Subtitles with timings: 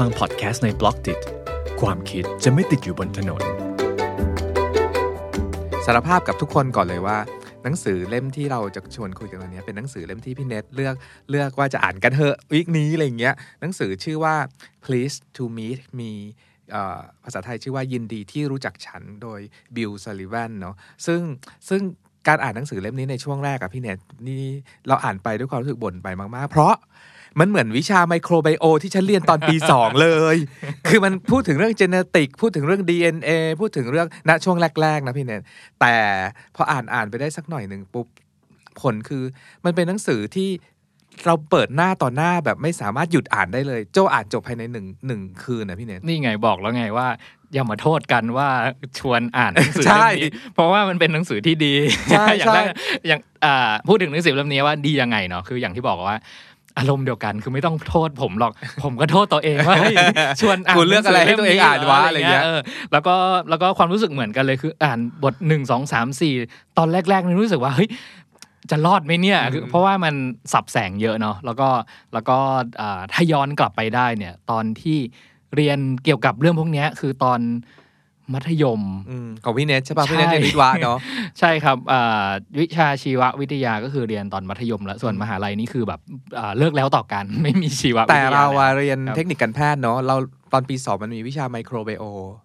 [0.00, 1.20] ฟังพอดแคสต์ใน Blockdit
[1.80, 3.42] ความคิดจะไม่ติดอยู่บนถนน
[5.86, 7.18] สารภาพกับทุกคนก่อนเลยว่า
[7.64, 10.94] หนังสือเล่มที่เราจะชวนคุยกันวันนี้ เป็นหนังสือเล่มที่พี่เน็ตเลือก
[11.30, 14.34] เลือกว่าจะอ่านกันเถอะวิกนี้อะไรเงี้ยหนังสือชื่อว่า
[14.84, 16.12] please to meet me
[17.24, 19.40] ภาษาไทยชื่อว่ายินดีที่รู้จักฉันโดย
[19.76, 20.74] บิลซ u ลิ v นเนาะ
[21.06, 21.20] ซึ่ง
[21.68, 21.82] ซึ่ง
[22.28, 24.44] การอ่านหนังสือเล่มนี้ในช่วงแรกอะพี่เน็ตนี่
[24.88, 26.74] เราอ่านไปด้วยความรู้สึกบ่นไปมาก ๆ เพราะ
[27.40, 30.36] มันเหมือนวิชาไมโครไบโอที่ฉันเรียนตอนปี 2 เลย
[30.88, 35.40] คือมันพูดถึงเรื่องเจเนติก พูดถึงเรื่อง DNA พูดถึงเรื่องณช่วงแรก ๆ นะพี่เน็ต
[35.80, 35.94] แต่
[36.56, 38.06] พออ่านอ่านไปได้สักหน่อยหนึ่งปุ๊บ
[38.80, 39.22] ผลคือ
[39.64, 40.50] มันเป็นหนังสือที่
[41.26, 47.08] เราเปิดหน้าต่อหน้าแบบไม่สามารถหยุดอ่านได้เลย โจอ่านจบภายในหนึ่งหนึ่งคืนนะพี่เน็ตนี่ไงบอกแล้วไงว่า
[47.52, 48.48] อย่ามาโทษกันว่า
[48.98, 51.74] ชวนอ่านหนังสือใช่เล่มนี้เพราะว่ามันเป็นหนังสือที่ดี
[52.10, 52.74] ใช่อย่างแรกใช่
[53.06, 56.18] อย่างอ่าพูดถึงหนังสือเล่มนี้ว่าดียังไงเนาะคืออย่างที่บอกว่า
[56.80, 59.96] อารมณ์เดียวกัน คือไม่ต้องโทษผมหรอก ผมก็โทษตัวเองว่าเฮ้ย
[60.40, 62.60] ชวนอ่านคุณเลือกอะไรให้ตัวเองอ่านวะอะไรเงี้ยเออ
[62.92, 63.14] แล้วก็
[63.50, 66.34] แล้วก็ความรู้สึกเหมือนกันเลยคืออ่านบทหนึ่งสองสามสี่
[66.78, 67.88] ตอนแรกๆนี่รู้สึกว่าเฮ้ย
[68.70, 70.14] จะรอดไหมเนี่ยคือเพราะว่ามัน
[70.52, 71.68] สับแสงเยอะเนาะแล้วก็
[72.12, 72.38] แล้วก็
[72.80, 74.98] อ่าถ้าย้อนกลับไปได้เนี่ยตอนที่
[75.56, 77.40] เรียนเกี่ยวกับเรื่องพวกเนี้ยคือตอน
[78.34, 80.98] มัธยมอืมของพี่เน็ตใช่ป่ะใช่พี่เน็ตเรียนวิทย์วะเนาะ
[81.40, 82.28] ใช่ครับอ่า
[82.58, 86.00] วิชาชีววิทยาก็คือเรียนตอนมัธยมแล้วส่วนมหาลัยนี่คือแบบ
[86.38, 90.16] อ่าเลิกแล้วต่อกันไม่มีชีววิทยาแต่เราอะแล้วเรียนครับเทคนิคการแพทย์เนาะเรา
[90.52, 92.04] ตอนปีสองมันมีวิชาไมโครไบโอ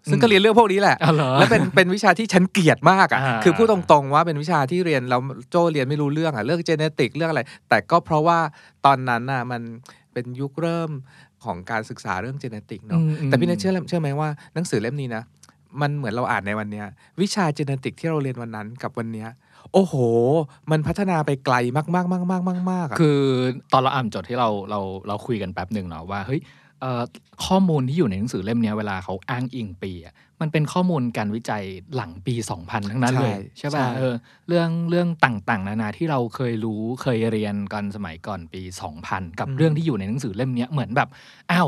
[0.10, 5.18] ซึ่งก็เรียนเรื่องพวกนี้แหละอ๋อเหรอและเป็นเป็นวิชาที่ฉันเกลียดมากอะอ่าคือพูดตรงๆว่าเป็นวิชาที่เรียนเรา
[5.50, 8.40] โจเรียนไม่รู้เรื่องอะเรื่องเจเนติกเรื่องอะไร แต่ก็เพราะว่า
[8.86, 9.62] ตอนนั้นน่ะมัน
[10.14, 10.92] เป็นยุคเริ่ม
[11.46, 15.24] ของการศึกษาเรื่องเจเนติกเนาะอืมอืมแต่พี่เนทเชื่อเชื่อไหมว่าหนังสือเล่มนี้นะ
[15.82, 16.86] มันเหมือนเราอ่านในวันเนี้ย
[17.22, 19.30] วิชาเจเนติกที่เราเรียนวันนั้นกับวันเนี้ย
[19.74, 19.94] โอ้โห
[20.72, 23.20] มันพัฒนาไปไกลมากๆมากๆมากๆมากๆอะคือ
[23.74, 26.42] ตอนเราอ่านจดที่เราเราเราคุยกันแป๊บหนึ่งเนาะว่าเฮ้ย
[26.82, 27.02] เอ่อ
[27.46, 31.64] ข้อมูลที่อยู่ในหนังสือเล่มเนี้ยเวลาเขาอ้างอิงปีอะมันเป็นข้อมูลการวิจัย
[31.96, 34.14] หลังปี 2000 ทั้งนั้นเลย ใช่ป่ะเออ
[34.48, 38.62] เรื่องเรื่องต่างๆ นานาที่เราเคยรู้เคยเรียนกันสมัยก่อนปี
[39.02, 41.10] 2000 กับเรื่องที่อยู่ในหนังสือเล่มเนี้ยเหมือนแบบ
[41.52, 41.68] อ้าว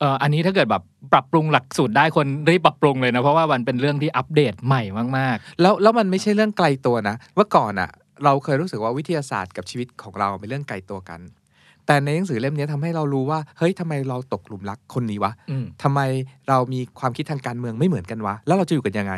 [0.00, 0.82] เอออันนี้ถ้าเกิดแบบ
[1.12, 4.82] ปรับปรุงหลักสูตรได้คนรีบปรับปรุงเลยนะ เพราะว่ามันเป็นเรื่องที่อัปเดตใหม่
[5.18, 7.90] มากแล้วแล้วมันไม่ใช่เรื่องไกลตัวนะเมื่อก่อนอะ
[8.24, 11.20] เราเคยรู้สึกว่าวิทยาศาสตร์กับชีวิตของเราเป็นเรื่องไกลตัวกัน
[11.86, 16.00] แต่ในหนังสือเล่มนี้ทำให้เรารู้ว่าเฮ้ยทำไมเราตกหลุมรักคนนี้วะๆอืมทำไม
[16.48, 19.14] เรามีความคิดทางการเมืองไม่เหมือนกันวะ แล้วเราจะอยู่กันยังไง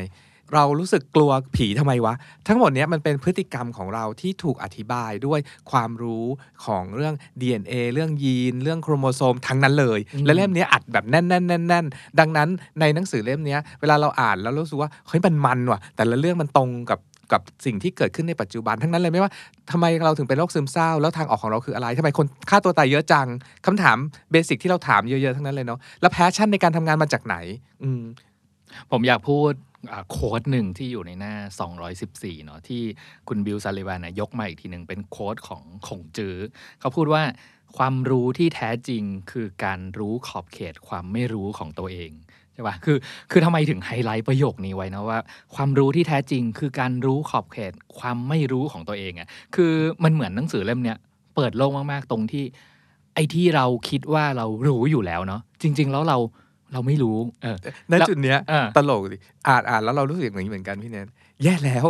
[0.55, 2.15] เรารู้สึกกลัวผีทำไมวะ
[2.49, 5.41] ทั้งหมดเนี้ยมันเป็นพฤติกรรมของเราที่ถูกอธิบายด้วย
[5.71, 6.25] ความรู้
[6.65, 12.49] ของเรื่อง DNA เรื่องยีน เรื่องโครโมโซมทั้งนั้นเลยอืมและเล่มเนี้ยอัดแบบแน่นๆแน่นๆดังนั้น
[12.81, 17.00] ในหนังสือเล่มเนี้ยเวลาเราอ่านแล้วรู้สึกว่าเฮ้ยมันมันว่ะ แต่ละเรื่องมันตรงกับ
[17.32, 19.32] กับสิ่งที่เกิดขึ้นในปัจจุบันทั้งนั้นเลยไม่ว่า
[19.71, 23.27] ทำไมเราถึงเป็นโรคซึมเศร้า แล้วทางออกของเราคืออะไรทำไมคนฆ่าตัวตายเยอะจัง
[23.67, 23.97] คำถาม
[24.33, 27.37] basic ที่เราถามเยอะๆทั้งนั้นเลยเนาะแล้ว passion ในการทำงานมาจากไหน
[27.82, 28.03] อืม
[28.91, 29.69] ผมอยากพูดอ่า
[30.11, 31.35] quoteหนึ่งที่อยู่ในหน้า
[31.91, 32.83] 214 เนาะที่
[33.29, 36.37] คุณบิลซาลิวานยกมาอีกทีหนึ่งเป็น quote ของขงจื้อ
[36.81, 37.23] เขาพูดว่า
[37.77, 42.13] ความรู้ที่แท้จริงคือการรู้ขอบเขตความไม่รู้ของตัวเอง
[42.53, 42.97] ใช่ปะคือ
[43.31, 45.19] คือทำไมถึงไฮไลท์ประโยคนี้ไว้นะว่า
[45.55, 49.73] ความรู้ที่แท้จริงคือการรู้ขอบเขตความไม่รู้ของตัวเองอะ่ะคือ
[50.05, 50.99] มันเหมือนหนังสือเล่มเนี้ย
[51.37, 52.45] เปิดโลกมากๆตรงที่
[53.15, 56.19] ไอ้ที่เราคิดว่าเรารู้อยู่แล้วเนาะจริง ๆ แล้วเรา
[56.72, 57.56] เราไม่รู้เออ
[57.92, 59.16] ณจุดเนี้ยอ่าตลกดิ
[59.48, 61.08] อ่านอ่านแล้วเรารู้สึกอย่างนี้เหมือนกันพี่แนน
[61.44, 61.86] แย่แล้ว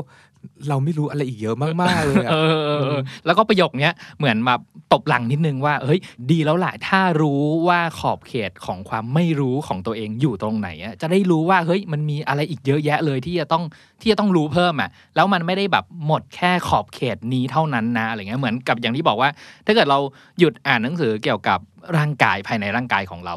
[0.68, 4.54] เราไม่รู้อะไรอีกเยอะมากๆเลยอะเออเออเออแล้วก็ประโยคเนี้ยเหมือนมา
[4.92, 13.64] ตบหลังนิดนึงว่าเฮ้ยดีแล้วแหละถ้ารู้ว่าขอบเขตของความไม่รู้ของตัวเองอยู่ตรงไหนอะจะได้รู้ว่าเฮ้ยมันมีอะไรอีกเยอะแยะเลยที่จะต้อง
[14.00, 19.30] ที่จะต้องรู้เพิ่มอะแล้วมันไม่ได้แบบหมดแค่ขอบเขตนี้เท่านั้นนะอะไรเงี้ยเหมือนกับอย่างที่บอกว่า
[19.66, 19.98] ถ้าเกิดเรา
[20.38, 21.58] หยุดอ่านหนังสือเกี่ยวกับ
[21.96, 23.34] ร่างกายภายในร่างกายของเรา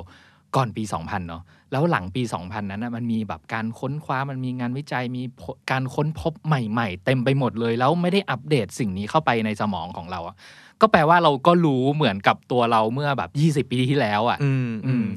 [0.55, 10.35] ก่อนปี 2000 เนาะแล้วหลังปี 2000 นั้นนะมันมีแบบการค้นคว้ามันมีงานวิจัยมีผลการค้นพบใหม่ๆ เต็มไปหมดเลย แล้วไม่ได้อัปเดตสิ่งนี้เข้าไปในสมองของเราอะ
[10.81, 15.07] ก็แปลว่าเราก็รู้เหมือนกับตัวเราเมื่อแบบ 20 ปีที่แล้วอะอืมอือืมม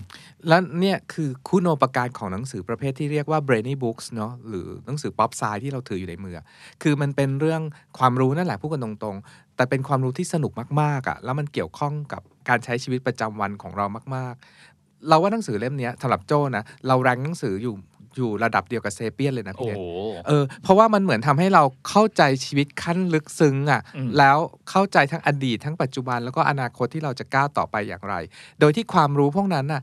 [0.49, 6.41] แล้วเนี่ยคือคุณโอปการของหนังสือประเภทที่เรียกว่า brainy books เนาะหรือหนังสือป๊อปไซที่เราถืออยู่ในมือ
[6.83, 7.63] คือมันเป็นเรื่อง
[7.99, 14.66] ความรู้นั่นแหละพูดกันตรงๆ แต่เป็นความรู้ที่สนุกมากๆอะ่ะ แล้วมันเกี่ยวข้องกับการใช้ชีวิตประจำวันของเรามาก ๆ
[15.09, 17.75] เราว่าหนังสือเล่มเนี้ยสำหรับโจ้นะเราแรงหนังสืออยู่
[18.17, 19.83] อยู่ระดับเดียวกับเซเปียนเลยนะโอ้พี่โห
[20.15, 24.39] เนตเออเพราะว่ามันเหมือนทำให้เราเข้าใจชีวิตขั้นลึกซึ้งอะอืมแล้ว
[24.71, 28.15] เข้าใจทั้งอดีตทั้งปัจจุบันแล้วก็อนาคตที่เราจะก้าวต่อไปอย่างไร
[28.61, 29.83] โดยที่ความรู้พวกนั้นน่ะ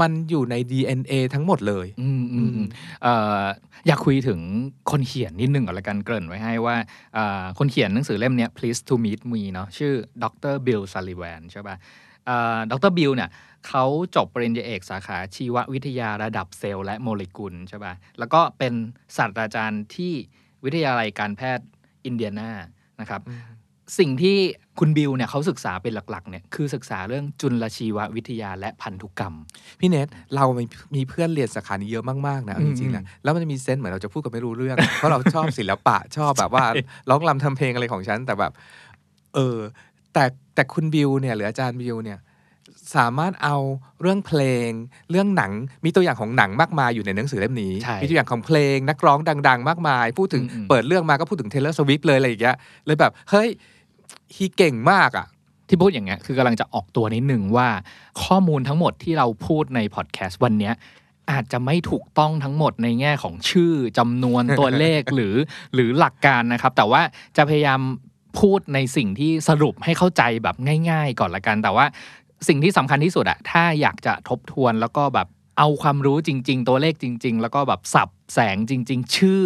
[0.00, 2.68] มันอยู่ใน DNA ทั้งหมดเลยอืมอืมอืม
[3.02, 3.42] เอ่อ
[3.86, 4.40] อยากคุยถึง
[4.90, 6.76] คนเขียนนิดนึงก่อนละกันเกริ่นไว้ให้ว่า
[7.14, 9.92] เอ่อคนเขียนหนังสือเล่มเนี้ย Pleased to Meet Me เนาะชื่อ
[10.22, 11.76] ดรบิลซัลลิแวนใช่ป่ะ
[12.70, 13.30] ดรบิลเนี่ย
[13.68, 13.84] เขา
[14.16, 18.74] จบปริญญาเอกสาขาชีววิทยาระดับเซลล์และโมเลกุลใช่ป่ะ แล้วก็เป็น
[19.16, 20.12] ศาสตราจารย์ที่
[20.64, 21.66] วิทยาลัยการแพทย์
[22.04, 22.50] อินเดียนา
[23.00, 23.20] นะครับ
[23.98, 24.36] สิ่งที่
[24.78, 29.34] คุณบิลเนี่ยเขาศึกษาเป็นหลักๆเนี่ยคือศึกษาเรื่องจุลชีววิทยาและพันธุกรรม
[29.80, 30.64] พี่เนทเรามี
[30.94, 36.64] มีเพื่อนเรียนสาขานี้เยอะมากๆนะเอาจริงๆนะอืมแล้วมันจะมี sense เหมือนเราจะพูดกันไม่รู้เรื่อง เพราะเราชอบศิลปะชอบแบบว่า
[37.10, 38.52] ร้องรำทำเพลงอะไรของฉันแต่แบบ
[39.34, 39.56] เออ
[40.12, 40.24] แต่
[40.54, 42.18] แต่คุณบิลเนี่ยหรืออาจารย์บิลเนี่ย
[42.96, 43.56] สามารถเอา
[44.00, 44.68] เรื่องเพลง
[45.10, 45.52] เรื่องหนัง
[45.84, 53.48] มีตัวอย่างของหนังมากมายอยู่ในหนังสือเล่มนี้ใช่มีตัวอย่างของเพลงนักร้องดัง ๆ มากมาย พูดถึงอืมๆเปิดเรื่องมาก็พูดถึงเทเลอร์สวิฟเลยอะไรอย่างเงี้ยเลยแบบ เฮ้ย
[54.34, 55.26] ฮีเก่งมากอะ
[55.68, 57.68] ที่พูดอย่างเงี้ยคือกำลังจะออกตัวนิดหนึ่งว่า
[58.22, 60.74] ข้อมูลทั้งหมดที่เราพูดในพอดแคสต์วันเนี้ย
[61.30, 65.34] อาจจะไม่ถูกต้องทั้งหมดในแง่ของชื่อจำนวนตัวเลขหรือ
[65.74, 67.02] หรือหลักการนะครับ แต่ว่า
[67.36, 67.80] จะพยายาม
[68.40, 70.56] พูดในสิ่งที่สรุปให้เข้าใจแบบ
[70.90, 71.86] ง่าย ๆ ก่อนละกัน แต่ว่า
[72.48, 79.44] สิ่งที่สำคัญที่สุดอะถ้าอยากจะทบทวนแล้วก็แบบเอาความรู้จริง ๆ ตัวเลขจริง ๆ แล้วก็แบบสับแสงจริง ๆ ชื่อ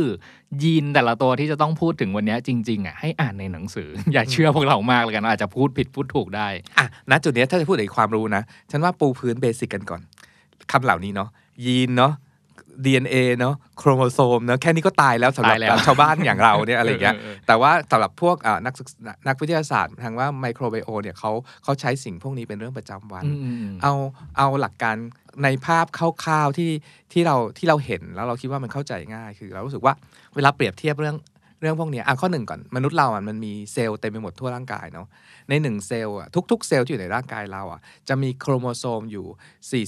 [0.63, 6.49] ยีนแต่ละตัวที่จะต้องพูดถึงวันนี้จริง ๆอะให้อ่านในหนังสือ อย่าเชื่อพวกเรามากเลยกันอาจจะพูดผิดพูดถูกได้
[6.79, 10.01] อะณจุดนี้ถ้าจะพูดถึงความรู้นะ ฉันว่าปูพื้นเบสิกกันก่อน
[10.73, 11.29] คำเหล่านี้เนาะ
[11.65, 12.13] ยีนเนาะ
[12.85, 21.33] DNA เนาะโครโมโซมเนาะแค่นี้ก็ตายแล้วสำหรับตายแล้วชาวบ้านอย่างเราเนี่ยอะไรอย่างเงี้ยเออเออเออแต่ว่าสำหรับพวกอ่านักศึกษานักวิทยาศาสตร์ทางว่าไมโครไบโอเนี่ยเขา
[21.65, 23.93] เขาใช้สิ่งพวกนี้เป็นเรื่องประจำวันอืมอืมอืมเอา
[24.39, 24.97] เอาหลักการ
[25.45, 26.71] ในภาพคร่าวๆที่
[27.13, 29.95] ที่เราที่เราเห็นแล้วเราคิดว่ามันเข้าใจง่าย คือเรารู้สึกว่า
[30.35, 31.17] เวลาเปรียบเทียบเรื่อง
[31.61, 35.07] เรื่องพวกเนี้ยอะข้อหนึ่งก่อนมนุษย์เราอะมันมีเซลล์เต็มไปหมดทั่วร่างกายเนาะ
[35.49, 39.27] ในหนึ่งเซลล์อะทุกๆ เซลล์ที่อยู่ในร่างกายเราอะจะมีโครโมโซมอยู่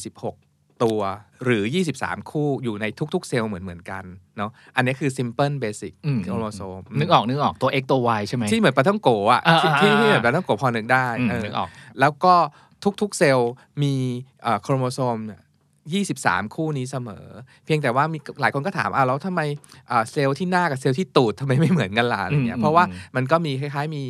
[0.09, 0.50] 46
[0.85, 1.00] ตัว
[1.44, 1.62] หรือ
[1.99, 2.85] 23 คู่อยู่ใน
[3.15, 4.05] ทุก ๆ เซลล์เหมือนเหมือนๆกัน
[4.37, 11.69] เนาะอันนี้คือ simple basic อืมโครโมโซมนึกออกนึกออกตัว X ตัว Y ใช่ไหมที่เหมือนปาท่องโก๋อะอ่าที่อ่าที่ที่อ่าเหมือนปาท่องโก๋พอนึกได้อืมเออนึกออก
[12.00, 12.35] แล้วก็
[13.00, 13.94] ทุก ๆ เซลล์มี
[14.43, 15.41] เอ่อโครโมโซมเนี่ย
[16.19, 17.25] 23 คู่นี้เสมอ
[17.65, 19.41] เพียงแต่ว่ามีหลายคนก็ถามอะแล้วทำไม
[19.91, 24.05] อ่าเซลล์ที่หน้ากับเซลล์ที่ตูดทำไมไม่เหมือนกันล่ะอะไรเงี้ยอืมเพราะว่าอืมมันก็มีคล้ายๆมี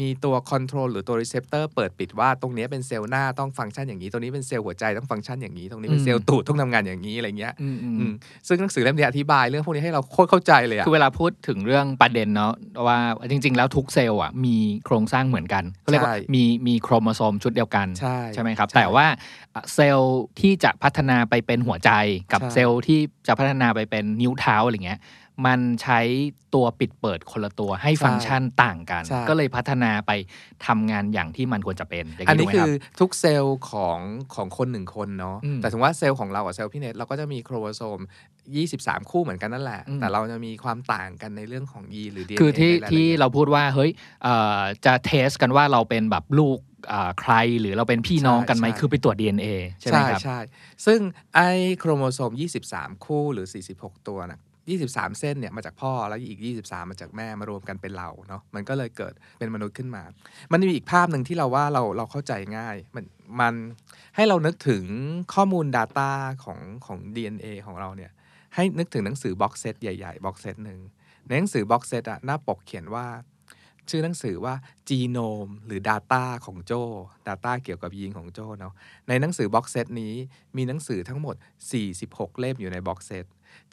[0.00, 8.12] มีตัว control หรือตัว receptor เปิดปิดว่าตรงเนี้ยเป็นเซลล์หน้าต้องฟังก์ชันอย่างนี้ ตรงนี้เป็นเซลล์หัวใจต้องฟังก์ชันอย่างนี้ ตรงนี้เป็นเซลล์ตูดต้องทำงานอย่างนี้อะไรเงี้ยอืมอืมอืม
[8.46, 12.52] ซึ่งหนังสือเล่มนี้อธิบายเรื่องพวกนี้ให้เราโคตรเข้าใจเลยอะคือเวลาพูดถึงเรื่องประเด็นเนาะ
[12.86, 12.98] ว่า
[13.30, 14.56] จริง ๆ แล้วทุกเซลล์อะมี
[14.86, 17.86] โครงสร้างเหมือนกันเขาเรียกว่าใช่มีมีโครโมโซมชุดเดียวกัน
[18.34, 19.06] ใช่ไหมครับใช่แต่ว่า
[19.54, 21.90] อะเซลล์ที่จะพัฒนาไปเป็นหัวใจ
[22.32, 25.00] กับใช่เซลล์ที่จะพัฒนาไปเป็นนิ้วเท้าอะไรเงี้ย
[25.46, 26.00] มันใช้
[26.54, 30.12] ตัวปิดเปิดคนละตัวให้ฟังก์ชันต่างกันใช่ก็เลยพัฒนาไป
[30.66, 33.98] ทำงานอย่างที่มันควรจะเป็นอย่างอันนี้นี้ถูกไหมครับคือทุกเซลล์ของ
[34.34, 38.00] ของคนหนึ่งคนเนาะอืมแต่ถึงว่าเซลล์ของเรากับเซลล์พี่เนทเราก็จะมีโครโมโซม
[38.54, 43.90] 23 คู่เหมือนกันนั่นแหละอืมแต่เราจะมีความต่างกันในเรื่องของยีนหรือ DNA คือที่ในรายละที่เอียดเราพูดว่าเฮ้ย
[44.22, 46.58] เอ่อจะเทสกันว่าเราเป็นแบบลูก
[46.92, 49.46] อ่าใครหรือเราเป็นพี่น้องกันไหมใช่ใช่คือไปตรวจ DNA
[49.80, 50.38] ใช่ไหมใช่ครับใช่
[50.86, 51.00] ซึ่ง
[51.34, 51.48] ไอ้
[51.78, 52.32] โครโมโซม
[52.68, 53.46] 23 คู่หรือ
[53.78, 54.40] 46 ตัวนะ
[54.72, 60.02] 23 เส้นเนี่ยมาจากพ่อแล้วอีก 23 มาจากแม่มารวมกันเป็นเราเนาะมันก็เลยเกิดเป็นมนุษย์ขึ้นมา
[60.52, 63.04] มันมีอีกภาพหนึ่งที่เราว่าเราเราเข้าใจง่าย มัน
[63.40, 63.54] มัน
[64.16, 64.84] ให้เรานึกถึง
[65.34, 66.10] ข้อมูล Data
[66.44, 68.12] ของของ DNA ของเราเนี่ย
[68.54, 70.80] ให้นึกถึงหนังสือ box set ใหญ่ๆ box set หนึ่ง
[71.26, 73.06] ในหนังสือ box set อะหน้าปกเขียนว่า
[73.90, 74.54] ชื่อหนังสือว่า
[74.88, 76.72] จีโนมหรือ Data ของโจ
[77.28, 78.74] Data เกี่ยวกับยีนของโจเนาะ
[79.08, 80.14] ในหนังสือ box set นี้
[80.56, 81.36] มีหนังสือทั้งหมด
[81.88, 83.24] 46 เล่มอยู่ใน box set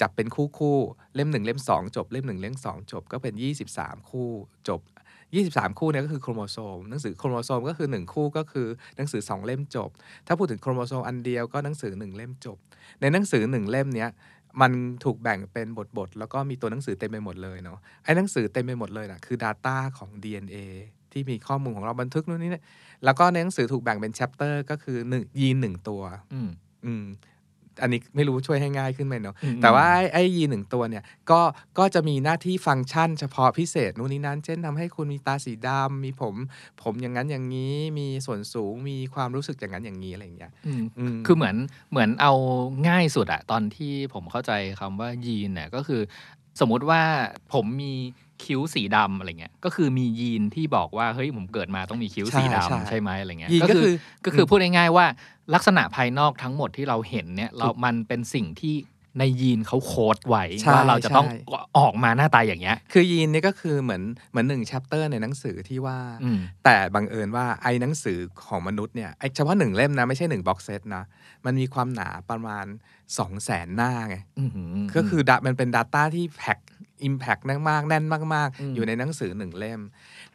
[0.02, 3.34] จับเป็นคู่คู่ๆเล่ม 1 เล่ม 2 จบ เล่ม 1 เล่ม 2 จบก็เป็น
[3.74, 4.30] 23 คู่
[4.70, 4.82] จบ
[5.32, 9.90] 23 คู่เนี่ยก็คือโครโมโซมหนังสือโครโมโซมก็คือ 1 คู่ก็คือหนังสือ 2 เล่มจบ
[10.28, 12.58] ถ้าพูดถึงโครโมโซมอันเดียวก็หนังสือ 1 เล่มจบ
[13.02, 14.10] ในหนังสือ 1 เล่มเนี้ย
[14.62, 14.72] มัน
[15.04, 20.58] ถูกแบ่งเป็นบทๆแล้วก็มีตัวหนังสือเต็มไปหมดเลยเนาะไอ้หนังสือเต็มไปหมดเลยนะคือ Data ของ DNA
[21.12, 22.64] ที่มีข้อมูลของเราบันทึกนู่นนี่เนี่ย
[23.06, 26.02] แล้วก็ในหนังสือถูกแบ่งเป็น chapter ก็คือหนึ่งยีนหนึ่งตัว
[26.34, 27.04] อืม
[27.78, 31.42] อืมอันนี้ไม่รู้ช่วยให้ง่ายขึ้นไหมเนาะอืมแต่ว่าไอ้ไอ้ยีนหนึ่งตัวเนี่ยก็
[31.80, 36.36] ก็จะมีหน้าที่ฟังก์ชัน เฉพาะพิเศษนู่นนี่นั่นเช่นทำให้คุณมีตาสีดำมีผม
[36.82, 41.56] ผมอย่างนั้นอย่างนี้มีส่วนสูงมีความรู้สึกอย่างนั้นอย่างนี้อะไรอย่างเงี้ยอืมอืมคือเหมือน
[41.92, 42.34] เหมือนเอา
[42.88, 46.02] ง่ายสุดอะตอนที่ผมเข้าใจคำว่ายีนเนี่ยก็คือ
[46.60, 47.02] สมมุติว่า
[47.54, 47.94] ผมมี
[48.44, 53.86] คิ้วสีดำอะไรเงี้ย ก็คือมียีนที่บอกว่าเฮ้ยผมเกิดมาต้องมีคิ้วใช่สีใช่ดำใช่ไหมอะไรเงี้ยยีนก็คือ
[54.26, 55.06] ก็คือพูดง่ายๆว่า
[55.54, 58.76] ลักษณะภายนอกทั้งหมดที่เราเห็นเนี่ยเรา มันเป็นสิ่งที่
[59.20, 61.38] ในยีนเขาโค้ดไว้ใช่ว่าเราจะต้องใช่
[61.78, 71.04] ออกมาหน้าตาอย่างเงี้ย คือยีนนี่ก็คือเหมือนเหมือนหนึ่ง chapter ในหนังสือที่ว่า อืม แต่บังเอิญว่าไอ้หนังสือของมนุษย์เนี่ยไอ้เฉพาะหนึ่งเล่มนะ ไม่ใช่หนึ่ง box set นะ
[71.46, 72.66] มันมีความหนาประมาณ
[72.96, 74.64] 2 0 0แสนหน้าไง อื้อหื
[74.96, 76.60] ก็คือ da- มันเป็น Data ที่ pack
[77.08, 78.06] Impact มากๆแน่น
[78.36, 79.82] มากอืมๆอยู่ในหนังสือหนึ่งเล่ม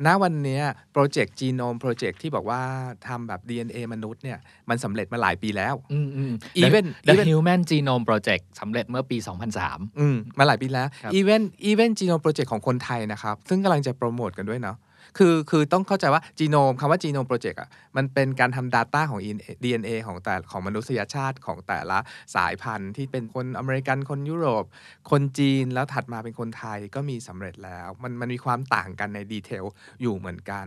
[0.06, 0.60] ณวันเนี้
[0.92, 2.60] ย project Genome Project ที่บอกว่า
[3.06, 6.32] ทำแบบ DNA มนุษย์เนี่ยมันสำเร็จมาหลายปีแล้วอืมอืม
[6.62, 9.16] Even- The even- Human Genome Project สำเร็จเมื่อปี
[9.58, 14.76] 2003 อืมมาหลายปีแล้วครับ Human Human Genome Project ของคนไทยนะครับ ซึ่งกำลังจะโปรโมทกันด้วยเนาะ
[15.16, 19.20] คือคือต้องเข้าใจว่าจีโนมคำว่า Genome Project อะมันเป็นการทำ Data ของ
[19.64, 21.98] DNA ของแต่ของมนุษยชาติของแต่ละ
[22.34, 24.64] สายพันธุ์ ที่เป็นคนอเมริกันคนยุโรป
[25.10, 29.64] คนจีนแล้วถัดมาเป็นคนไทยก็มีสำเร็จแล้ว มันมันมีความต่างกันใน detail
[30.02, 30.66] อยู่เหมือนกัน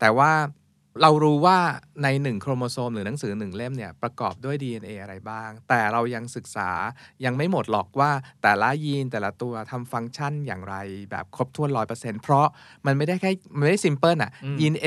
[0.00, 0.30] แต่ว่า
[1.02, 1.58] เรารู้ว่า
[2.02, 6.70] ในหนึ่งโครโมโซม หรือหนังสือหนึ่งเล่มเนี่ยประกอบด้วย DNA อะไรบ้าง แต่เรายังศึกษา
[7.24, 8.10] ยังไม่หมดหรอกว่า
[8.42, 10.76] แต่ละยีนแต่ละตัวทำฟังก์ชันอย่างไร
[11.10, 12.46] แบบครบถ้วนร้อยเปอร์เซ็นต์เพราะ
[12.86, 14.86] มันไม่ได้แค่มันไม่ได้ซิมเพิลอะอืมยีน A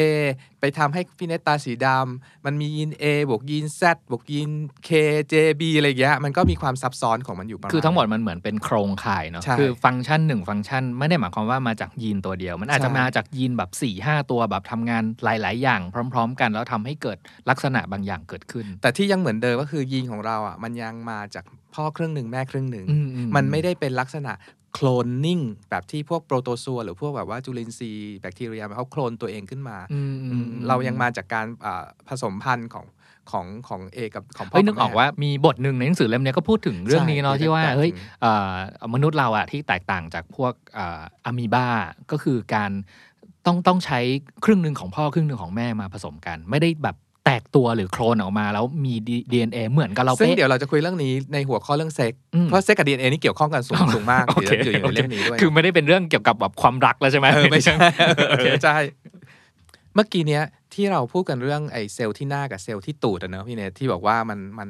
[0.62, 4.50] ไปทำให้พี่เนตตาสีดำมันมียีน A บวกยีน Z บวกยีน
[4.88, 4.90] K
[5.32, 15.82] J B อะไรอย่างเงี้ยมันก็มีความซับซ้อนของมันอยู่ประมาณคือทั้งหมดมันเหมือนเป็นโครงข่ายเนาะใช่คือฟังก์ชันหนึ่งฟังก์ชันไม่ได้หมายความว่ามาจากยีนตัวเดียว มันอาจจะใช่มาจากยีนแบบ4ี่ห้าตัวแบบทำงานหลาย ๆ อย่าง
[16.14, 17.18] พร้อม ๆ กันแล้วทำให้เกิด
[17.50, 24.34] ลักษณะบางอย่างเกิดขึ้น แต่ที่ยังเหมือนเดิมก็คือยีนของเราอะมันยังมาจากพ่อครึ่งหนึ่งแม่ครึ่งหนึ่งอือืมันไม่ได้เป็นลักษณะ
[24.74, 32.86] โคลนนิ่งแบบที่พวกโปรโตซัวหรือพวกแบบว่าจุลินทรีย์แบคทีเรียเขาโคลนตัวเองขึ้นมาอืมอืมอืมเรายังมาจากการอ่าผสมพันธุ์ของ
[33.32, 38.54] ของของเอกับของพ่อเฮ้ยนึกออกบแม่ว่ามีบทหนึ่งในหนังสือเล่มเนี้ยก็พูดถึงเรื่องนี้เนาะใช่ที่ว่าแตกๆเฮ้ยถึงเอ่อ
[38.94, 41.68] มนุษย์เราอะที่แตกต่างจากพวกอ่าอะมีบา
[42.12, 42.72] ก็คือการ
[43.46, 44.00] ต้องต้องใช้
[44.46, 48.94] ครึ่งหนึ่งของพ่อครึ่งหนึ่งของแม่มาผสมกัน ไม่ได้แบบ แตกตัวหรือโคลนออกมา แล้วมี
[49.32, 57.74] DNA เหมือนกับเราซึ่งเป๊ะเดี๋ยวเราจะคุยเรื่องนี้ในหัวข้อเรื่องเซ็กอืมเพราะเซ็กกับ DNA นี่เกี่ยวข้องกันสูงสูงมากโอเคเดี๋ยวอยู่ในเล่มนี้ด้วยคือไม่ได้เป็นเรื่องเกี่ยวกับแบบความรักแล้วใช่ไหมเออไม่ใช่
[58.30, 58.78] โอเคใช่
[59.96, 64.70] เมื่อกี้เนี้ยที่เราพูดกันเรื่องไอ้เซลล์ที่หน้ากับเซลล์ที่ตูดอะเนอะพี่เนทที่บอกว่ามันมัน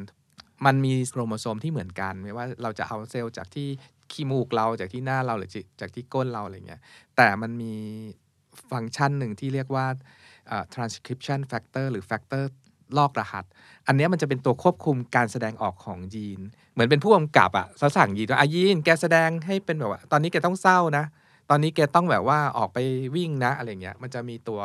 [0.65, 3.67] มันมีโครโมโซมที่เหมือนกัน ไม่ว่าเราจะเอาเซลล์จากที่
[4.12, 6.81] ขี้มูกเราจากที่หน้าเราหรือจากที่ก้นเราอะไรเงี้ย
[7.17, 7.74] แต่มันมี
[8.72, 10.00] ฟังก์ชันหนึ่งที่เรียกว่าอ่า
[10.74, 12.44] transcription factor หรือ factor
[12.98, 13.46] ลอกรหัส
[13.88, 16.42] อันนี้มันจะเป็นตัวควบคุมการแสดงออกของยีน
[16.74, 17.68] เหมือนเป็นผู้กำกับอะ
[17.98, 21.06] สั่งยีนว่าอะยีนแกแสดงให้เป็นแบบว่า ตอนนี้แกต้องเศร้านะ
[21.50, 22.78] ตอนนี้แกต้องแบบว่าออกไป
[23.16, 24.60] วิ่งนะอะไรเงี้ย มันจะมีตัว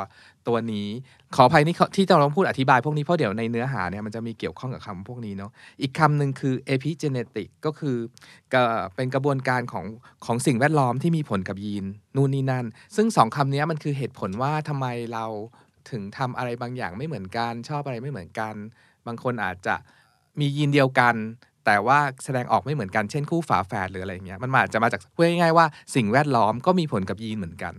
[0.48, 0.88] ตัวนี้
[1.36, 7.96] ขออภัยนี่ที่เราต้องพูดอธิบายพวกนี้เพราะเดี๋ยวในเนื้อหาเนี่ยมันจะมีเกี่ยวข้องกับคำพวกนี้เนาะ อีกคำหนึ่งคือ epigenetic ก็คือ
[8.96, 9.86] เป็นกระบวนการของ
[10.24, 11.84] ของสิ่งแวดล้อมที่มีผลกับยีน
[12.16, 12.66] นู่นนี่นั่น
[12.96, 15.26] ซึ่งสองคำนี้มันคือเหตุผลว่าทำไมเรา
[15.90, 18.54] ถึงทำอะไรบางอย่างไม่เหมือนกัน ชอบอะไรไม่เหมือนกัน
[19.06, 19.74] บางคนอาจจะ
[20.40, 21.14] มียีนเดียวกัน
[21.66, 27.74] แต่ว่าแสดงออกไม่เหมือนกันเช่นคู่ฝาแฝดหรืออะไรเงี้ยมันอาจจะมาจากพูดง่ายๆว่าสิ่งแวดล้อมก็มีผลกับยีนเหมือนกัน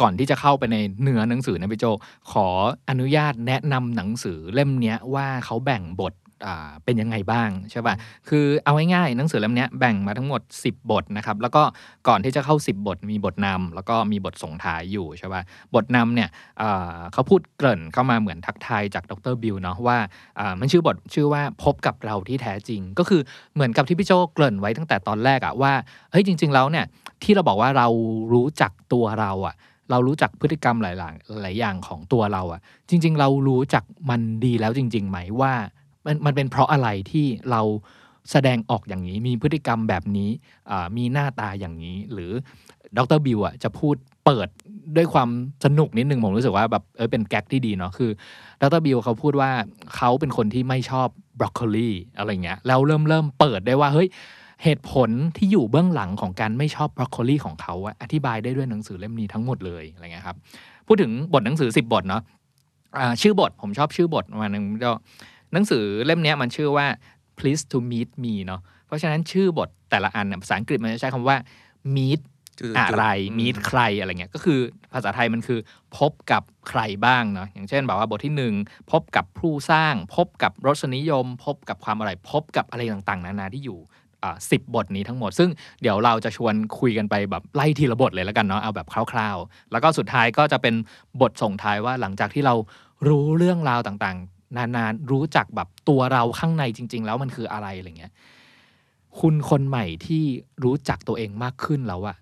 [0.00, 1.84] ก่อนที่จะเข้าไปในเนื้อหนังสือนะพี่โจ
[2.32, 2.48] ขอ
[2.90, 6.14] อนุญาตแนะนำหนังสือเล่มเนี้ยว่าเขาแบ่งบท
[6.84, 7.94] เป็นยังไงบ้างใช่ป่ะ
[8.28, 11.62] คือเอาง่ายๆหนังสือเล่มเนี้ยแบ่งมาทั้งหมด 10 บทนะครับ แล้วก็
[12.08, 15.42] ก่อนที่จะเข้า 10 บท มีบทนำแล้วก็มีบทส่งท้ายอยู่ใช่ป่ะ
[15.74, 16.28] บทนำเนี่ย
[16.60, 19.98] อ่าเขาพูดเกริ่นเข้ามาเหมือนทักทายจากดรบิวเนาะว่า
[20.38, 23.20] อ่ามันชื่อบทชื่อว่าพบกับเราที่แท้จริง ก็คือ
[23.54, 25.72] เหมือนกับที่พี่โจเกริ่นไว้ตั้งแต่ตอนแรกอะว่า
[26.10, 26.86] เฮ้ยจริง ๆ แล้วเนี่ย
[27.22, 27.88] ที่เราบอกว่าเรา
[28.32, 29.56] รู้จักตัวเราอะ
[29.90, 35.52] เรารู้จักพฤติกรรมหลายๆหลายอย่างของตัวเราอะจริง ๆ เรารู้จักมันดีแล้วจริงๆไหมว่า
[36.06, 37.62] มันมันเป็นเพราะอะไรที่เรา
[38.32, 40.30] แสดงออกอย่างนี้ มีพฤติกรรมแบบนี้
[40.96, 42.32] มีหน้าตาอย่างนี้ หรือ
[42.96, 43.96] ดรบิวอะจะพูด
[44.26, 44.48] เปิด
[44.96, 45.28] ด้วยความ
[45.64, 48.10] สนุกนิดนึงผมรู้สึกว่าแบบเออเป็นแก๊กที่ดีเนาะคือ
[48.62, 49.50] ดรบิวเขาพูดว่า
[49.96, 51.08] เขาเป็นคนที่ไม่ชอบ
[51.38, 54.08] บรอกโคลีอะไรเงี้ยแล้วเริ่มเริ่มเปิดได้ว่าเฮ้ย
[54.62, 60.36] เหตุผลที่อยู่เบื้องหลังของการไม่ชอบบรอกโคลีของเขาอธิบายได้ด้วยหนังสือเล่มนี้ทั้งหมดเลยอะไรเงี้ยครับ
[60.86, 62.22] พูดถึงบทหนังสือ 10 บทเนาะ
[62.98, 64.92] อ่าชื่อบทผมชอบชื่อบทมาหนึ่งก็
[65.52, 66.86] หนังสือเล่มเนี้ยมันชื่อว่า
[67.38, 71.36] please to meet me เนาะเพราะฉะนั้นชื่อบทแต่ละอันเนี่ยภาษาอังกฤษมันจะใช้คำว่า
[71.96, 72.20] meet
[72.58, 74.60] จุดๆอะไรอืมมีใครอะไรเงี้ยก็คือ
[74.92, 75.58] ภาษาไทยมันคือ
[75.96, 78.54] พบกับใครบ้างเนาะอย่างเช่นแบบว่าบทที่หนึ่ง
[78.92, 83.80] พบกับผู้สร้าง พบกับรสนิยม พบกับความอะไร พบกับอะไรต่างๆ นานาที่อยู่
[84.50, 85.50] สิบบทนี้ทั้งหมด ซึ่ง
[85.82, 90.74] เดี๋ยวเราจะชวนคุยกันไปแบบไล่ทีละบทเลยแล้วกันเนาะเอาแบบคร่าว ๆ แล้วก็สุดท้ายก็จะเป็น
[91.20, 92.54] บทส่งท้ายว่าหลังจากที่เรา
[93.08, 98.12] รู้เรื่องราวต่างๆ นานๆ รู้จักแบบตัวเราข้างในจริง ๆ แล้วมันคืออะไรอะไรเงี้ย
[99.20, 100.24] คุณคนใหม่ที่
[100.64, 102.16] รู้จักตัวเองมากขึ้นแล้วอะ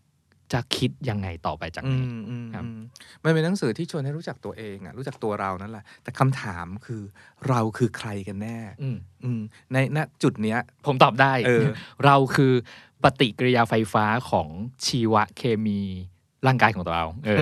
[0.52, 2.78] จะคิดยังไงต่อไปจากอืนี้มอืมครับอืม
[3.25, 7.02] มันเป็นหนังสือที่ชวนให้รู้จักตัวเองอะรู้จักตัวเรานั่นแหละ แต่คำถามคือ
[7.49, 9.40] เราคือใครกันแน่อืมอืม
[9.73, 11.66] ในณจุดเนี้ย ผมตอบได้เออ
[12.04, 12.52] เราคือ
[13.02, 14.49] ปฏิกิริยาไฟฟ้าของ
[14.87, 15.83] ชีวเคมี
[16.46, 17.38] ร่างกายของตัวเราเออ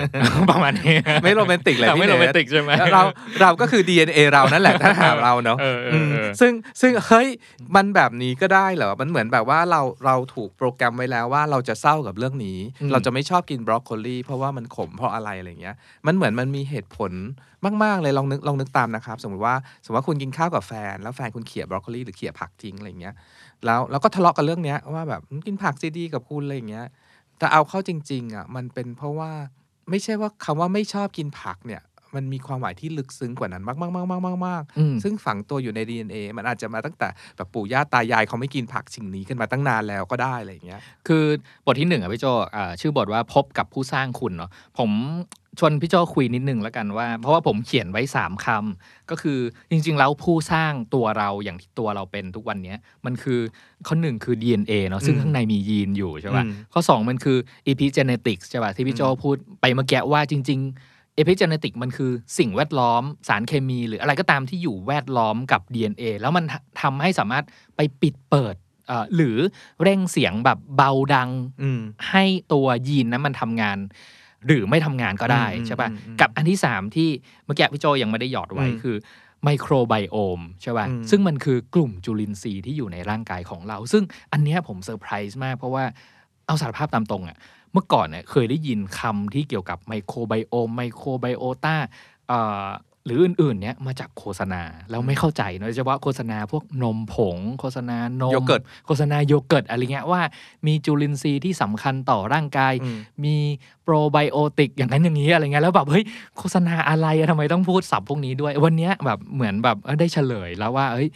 [0.51, 3.03] ประมาณนี้ไม่โรแมนติกเลยแต่พี่ไม่เนโรแมนทติกใช่ไหมแล้วเรา
[3.41, 7.27] เราก็คือ DNA เรานั่นแหละถ้าถามเราเนาะเออเออเออมซึ่งซึ่งเฮ้ย
[7.75, 15.75] มันแบบนี้ก็ได้เหรอมันเหมือนแบบว่าเราเราถูกโปรแกรมไว้แล้วว่าเราจะเศร้ากับเรื่องนี้อืมเราจะไม่ชอบกินบรอกโคลีเพราะว่ามันขมเพราะอะไรอะไรเงี้ย
[16.07, 17.11] มันเหมือนมันมีเหตุผล
[17.83, 23.13] มาก ๆ เลยลองนึกลองนึกตามนะครับ สมมติว่าสมมติว่าคุณกินข้าวกับแฟน แล้วแฟนคุณเขี่ยบรอกโคลีหรือเขี่ยผักทิ้งอะไรเงี้ย
[23.65, 26.85] แล้วแล้วก็ทะเลาะกันเรื่องเนี้ยว่าแบบกินผักซีดีกับคุณอะไรเงี้ย
[27.37, 29.31] แต่เอาเข้าจริง ๆอะมันเป็นเพราะว่า
[29.89, 31.81] ไม่ใช่ว่าคำว่าไม่ชอบกินผักเนี่ย
[32.15, 41.23] มันมีความหมายที่ลึกซึ้งกว่านั้นมากๆๆๆๆอืมๆซึ่งฝังตัวอยู่ใน DNA มันอาจจะมาตั้งแต่แบบปู่ย่าตายายเขาไม่กินผักสิ่งนี้กันมาตั้งนานแล้วก็ได้อะไรอย่างเงี้ย คือ
[41.65, 44.91] บทที่หนึ่งอะพี่โจอ่าชื่อบทว่าพบกับผู้สร้างคุณเนาะผม
[45.59, 49.39] ชวนพี่โจคุยนิดนึงแล้วกันว่า เพราะว่าผมเขียนไว้สามคำก็คือ
[49.71, 53.39] จริง ๆ แล้วผู้สร้างตัวเราอย่างที่ตัวเราเป็นทุกวันเนี้ยมันคือ
[53.87, 57.37] ข้อหนึ่งคือ DNA เนาะซึ่งอืมข้างในมียีนอยู่ใช่ป่ะอืมข้อสองมันคือ
[57.71, 66.45] epigenetics ใช่ป่ะที่พี่โจพูดไปเมื่อกี้ว่าจริง ๆ epigenetic มันคือสิ่งแวดล้อมสารเคมี หรืออะไรก็ตามที่อยู่แวดล้อมกับ DNA แล้วมัน
[66.81, 68.55] ทำให้สามารถไปปิดเปิด
[68.87, 69.37] เอ่อหรือ
[69.83, 71.29] เร่งเสียงแบบเบาดัง
[71.61, 73.77] อืมให้ตัวยีนนั้นมันทำงาน
[74.47, 77.09] หรือไม่ทำงานก็ได้อืมใช่ป่ะอืมอืมกับอันที่สามที่
[77.45, 78.95] เมื่อกี้พี่โจยังไม่ได้หยอดไว้อืมคือ
[79.43, 84.03] ไมโครไบโอมใช่ป่ะอืมซึ่งมันคือกลุ่มจุลินทรีย์ที่อยู่ในร่างกายของเรา ซึ่ง
[84.33, 85.83] อันเนี้ยผมเซอร์ไพรส์มากเพราะว่า
[86.47, 87.37] เอาสารภาพตามตรงอะ
[87.73, 91.75] เมื่อก่อนเนี่ยเคยได้ยินคำที่เกี่ยวกับไมโครไบโอมไมโครไบโอตา
[92.27, 92.67] เอ่อ
[93.05, 100.21] หรืออื่นๆเนี้ยมาจากโฆษณาแล้วไม่เข้าใจเนอะโดยเฉพาะโฆษณาพวกนมผง โฆษณานมโยเกิร์ตโฆษณาโยเกิร์ตอะไรเงี้ยว่า
[100.67, 103.35] มีจุลินทรีย์ที่สำคัญต่อร่างกายอืมมี
[103.83, 106.03] โปรไบโอติกอย่างนั้นอย่างนี้อะไรเงี้ยแล้วแบบเฮ้ย
[106.37, 111.07] โฆษณาอะไรอะทำไมต้องพูดศัพท์พวกนี้ด้วย วันเนี้ยแบบเหมือนแบบเออได้เฉลยแล้วว่าเอ้ย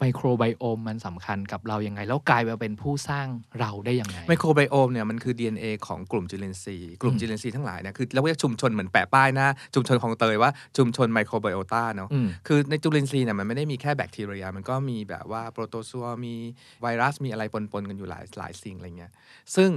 [0.00, 3.26] microbiome มันสำคัญกับเรายังไง แล้วกลายมาเป็นผู้สร้าง
[3.60, 16.34] เราได้ยังไง microbiome เนี่ยมันคือ DNA ของกลุ่มจุลินทรีย์กลุ่มอืมจุลินทรีย์ทั้งหลายเนี่ยคือเราเรียกชุมชนเหมือนแปะป้ายหนะชุมชนของเตยว่าชุมชนไมโครไบโอตาเนาะอืมคือในจุลินทรีย์เนี่ยมันไม่ได้มีแค่แบคทีเรีย มันก็มีแบบว่าโปรโตซัวมี
[16.82, 19.12] ไวรัสมีอะไรปนๆกันอยู่หลายหลายสิ่งอะไรเงี้ย
[19.56, 19.70] ซึ่ง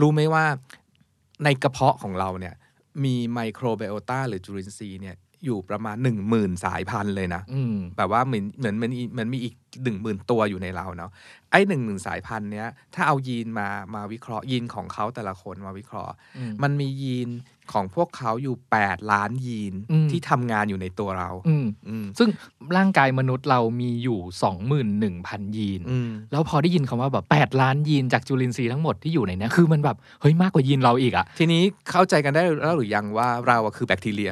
[0.00, 0.44] รู้ไหมว่า
[1.44, 2.54] ในกระเพาะของเราเนี่ย
[3.04, 11.10] มีไมโครไบโอตาหรือจุลินทรีย์เนี่ย อยู่ประมาณ1 0,000สายพันธุ์เลยนะอืมแบบว่าเหมือนเหมือนเหมือนเหมือนมีอีกหนึ่งหมื่นตัวอยู่ในเราเนาะ
[11.50, 17.28] ไอ้หนึ่งหมื่นสายพันธุ์เนี้ยถ้าเอายีนมามาวิเคราะห์ยีนของเขาแต่ละคนมาวิเคราะห์อืมมันมียีน
[17.72, 22.28] ของพวกเขาอยู่ 8 ล้านยีนอืมที่ทำงานอยู่ในตัวเราอืมอืมซึ่ง
[22.76, 24.20] ร่างกายมนุษย์เรามีอยู่
[25.08, 34.30] 21,000 ยีนอืมแล้วพอได้ยินคำว่าแบบ 8 ล้านยีนจากจุลินทรีย์ทั้งหมดที่อยู่ในเนี้ยคือมันแบบ เฮ้ยมากกว่ายีนเราอีกอะทีนี้เข้าใจกันได้แล้วหรือยังว่าเราอะคือแบคทีเรีย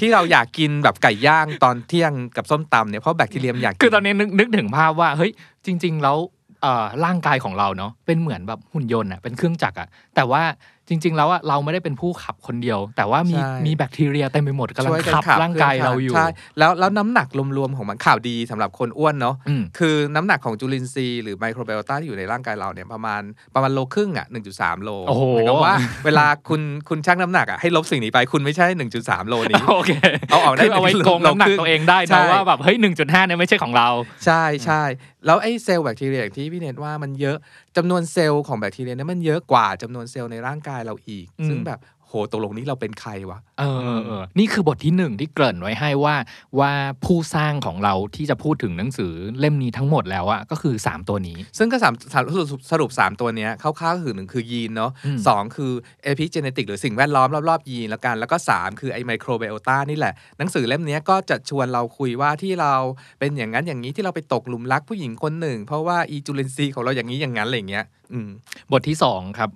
[0.00, 5.32] ที่เราอยากกินแบบไก่ย่างตอนเที่ยงกับส้มตำเนี่ยเพราะแบคทีเรียมนอยากกิคือตอนนี้นึกนึกถึงภาพว่าเฮ้ย
[5.66, 6.18] จริง ๆ แล้ว
[6.62, 10.42] เอ่อร่างกายของเราเนาะเป็นเหมือนแบบหุ่นยนต์อะเป็นเครื่องจักรอะแต่ว่า
[10.88, 16.26] จริง ๆ แล้วอะเราไม่ได้เป็นผู้ขับคนเดียว แต่ว่ามีใช่มีแบคทีเรียเต็มไปหมดกำลังช่วยกันขับร่างกายเราอยู่ใช่
[16.58, 23.22] แล้วแล้วน้ำหนักรวมๆของมันข่าวดีสำหรับคนอ้วนเนาะอืมคือน้ำหนักของจุลินทรีย์หรือไมโครไบโอตาที่อยู่ในร่างกายเราเนี่ยประมาณ
[23.54, 28.66] ประมาณโลครึ่งอะ1.3 โลโอ้โหหมายความว่าเวลาคุณคุณชั่งน้ำหนักอะให้ลบสิ่งนี้ไปคุณไม่ใช่
[28.98, 29.90] 1.3 โลนี้โอเค
[30.30, 33.88] เอาออกได้คือเอาไว้โกงน้ำหนักตัวเองได้ใช่นะว่าแบบเฮ้ย1.5เนี่ยไม่ใช่ของเรา
[34.24, 34.82] ใช่ใช่
[35.24, 37.36] แล้วไอ้เซลล์แบคทีเรียอย่างที่พี่เนตว่ามันเยอะ
[37.76, 46.16] จำนวนเซลล์ของแบคทีเรียเนี่ยมันเยอะกว่าจำนวนเซลล์ในร่างกายเราอีกอืมซึ่งแบบ โหตกลงนี้เราเป็นใครวะเออเออเออนี่คือบทที่หนึ่งที่เกริ่นไว้ให้ว่า
[46.58, 46.72] ว่า
[47.04, 55.72] ผู้สร้างของเราที่จะพูดถึงหนังสือเล่มนี้ทั้งหมดแล้วอะก็คือ 3 ตัวนี้ ซึ่งก็สามสามสรุปสรุปสามตัวเนี้ยคร่าวๆก็คือหนึ่งคือยีนเนาะอืมสองคือ
[56.04, 62.74] เอพิเจเนติกหรือสิ่งแวดล้อมรอบๆยีนแล้วกันแล้วก็สามคือไอไมโครไบโอตานี่แหละ หนังสือเล่มเนี้ยก็จะชวนเราคุยว่าที่เรา
[63.18, 68.28] เป็นอย่างนั้นอย่างนี้ที่เราไปตกหลุมรักผู้หญิงคนหนึ่ง เพราะว่าอีจูลินซีย์ของเราอย่างนี้อย่างนั้นอะไรอย่างเงี้ยอืม
[68.72, 69.50] บทที่2ครับ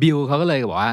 [0.00, 0.92] บิลเขาก็เลยบอกว่า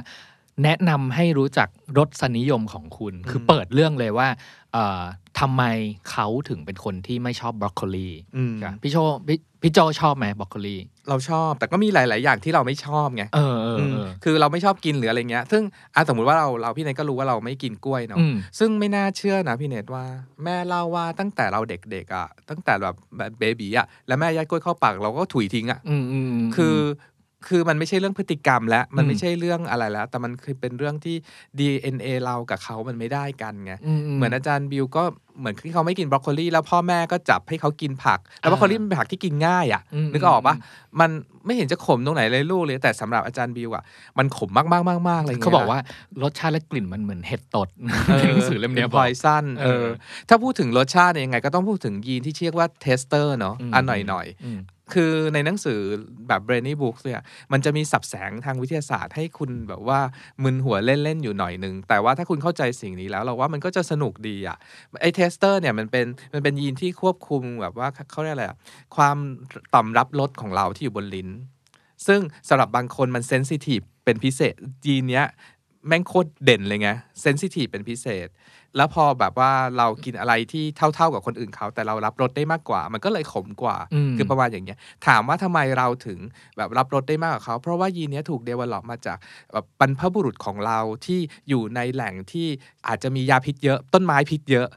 [0.63, 1.67] แนะนำให้รู้จัก
[1.97, 4.27] รสนิยมของคุณ คือเปิดเรื่องเลยว่า
[4.73, 5.01] เอ่อ
[5.39, 5.63] ทำไม
[6.11, 10.77] เขาถึงเป็นคนที่ไม่ชอบบรอกโคลีอืมจ้ะพี่โจพี่พี่โจชอบไหมบรอกโคลี
[11.09, 15.63] เราชอบแต่ก็มีหลาย ๆ อย่างที่เราไม่ชอบไงเออเอออืมเออคือเราไม่ชอบกินหรืออะไรเงี้ย ซึ่ง
[15.95, 20.05] อะสมมติว่าเราเราพี่เนทก็รู้ว่าเราไม่กินกล้วยเนาะอืมซึ่งไม่น่าเชื่อนะพี่เนทว่า
[20.43, 26.77] แม่เล่าว่าตั้งแต่เราเด็ก ๆ อะ ตั้งแต่แบบแบบเบบีอะแล้วแม่ยัดกล้วยเข้าปากเราก็ถุยทิ้งอะอืมอืมมคือ
[27.47, 31.15] คือมันไม่ใช่เรื่องพฤติกรรมแล้วมันอืไม่มใช่เรื่องอะไรแล้ว แต่มันคือเป็นเรื่องที่
[31.57, 35.03] DNA เรากับเขามันไม่ได้กันไงอืเหมือนอาจารย์บิวก็
[35.39, 40.55] เหมือนที่เขาไม่กินบรอกโคลีแล้วพ่อแม่ก็จับให้เขากินผัก แล้วบรอกโคลีมันเป็นผักที่กินง่ายอะอืมนึกออกปะ
[40.99, 41.09] มัน
[41.45, 43.83] ไม่เห็นจะขมตรงไหนเลยลูกเลย แต่สำหรับอาจารย์บิวอะ
[44.17, 45.79] มันขมมากมากมากมากเลยเขาบอกว่า
[46.21, 47.67] รสชาติและกลิ่นมันเหมือนเห็ดตด
[48.09, 49.87] เออในหนังสือเล่มเนี้ยพอยสั้นเอเอออ
[50.29, 54.59] ถ้าพูดถึงรสชาติเนี่ยยังไงก็ต้องพูดถึงยีนที่เรียกว่า taster เนาะอืมอันหน่อยหน่อยๆอืม
[54.93, 55.79] คือในหนังสือ
[56.27, 57.21] แบบ Brainy Books เนี่ย
[57.51, 59.99] มันจะมีศัพท์แสงทางวิทยาศาสตร์ให้คุณแบบว่า
[60.43, 64.57] มึนหัวเล่น ๆ อยู่หน่อยหนึ่งแต่ว่าถ้าคุณเข้าใจสิ่งนี้แล้วเราว่ามันก็จะสนุกดีอะ
[65.01, 68.57] ไอ taster เนี่ยมันเป็นมันเป็นยีนที่ควบคุมแบบว่าเขาเรียกอะไรอะ
[68.95, 69.17] ความ
[69.73, 71.29] ต่อมรับรสของเราที่อยู่บนลิ้น
[72.07, 75.25] ซึ่งสำหรับบางคนมันเซนซิทีฟเป็นพิเศษยีนเนี้ย
[75.87, 76.89] แม่งโคตรเด่นเลยไง
[77.21, 78.27] เซนซิทีฟเป็นพิเศษ
[78.77, 80.63] แล้วพอแบบว่าเรากินอะไรที่
[80.95, 86.19] เท่าๆกับคนอื่นเขา แต่เรารับรสได้มากกว่า มันก็เลยขมกว่าอืมคือประมาณอย่างเงี้ย ถามว่าทำไมเราถึง
[86.57, 89.17] แบบรับรสได้มากกว่าเขา เพราะว่ายีนเนี้ยถูกเดเวลลอปมาจาก
[89.53, 92.47] แบบบรรพบุรุษของเราที่อยู่ในแหล่งที่
[92.87, 94.67] อาจจะมียาพิษเยอะ ต้นไม้พิษเยอะ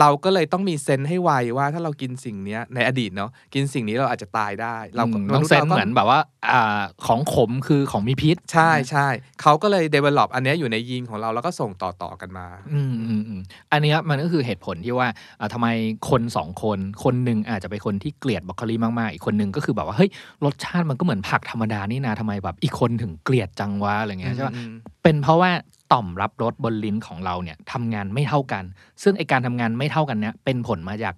[0.00, 6.20] เราก็เลยต้องมีเซนส์ให้ไวว่าถ้าเรากินสิ่งเนี้ยในอดีตเนาะกินสิ่งนี้เราอาจจะตายได้ เราก็อืมต้องเซนราก็เหมือนแบบว่า
[6.50, 9.08] อ่าของขมคือของมีพิษ ใช่ใช่
[9.42, 13.40] เขาก็เลย develop อันเนี้ยอยู่ในยีนของเราแล้วก็ส่งต่อๆกันมา อืมอืมอืม
[13.72, 15.08] อันเนี้ยมันก็คือเหตุผลที่ว่า
[15.40, 15.68] อ่าทำไม
[16.10, 20.10] คนสองคนคนหนึ่งอาจจะเป็นคนที่เกลียดบรอกโคลีมากๆ อีกคนหนึ่งก็คือแบบว่าเฮ้ย
[20.44, 24.72] รสชาติมันก็เหมือนผักธรรมดานี่นะทำไมแบบ อีกคนถึงเกลียดจังวะอะไรเงี้ยใช่ปะอืม
[25.02, 25.50] เป็นเพราะว่า
[25.92, 28.64] ต่อมรับรสบนลิ้นของเราเนี่ยทำงานไม่เท่ากัน
[29.02, 31.14] ซึ่งไอการทำงานไม่เท่ากันเนี่ยเป็นผลมาจาก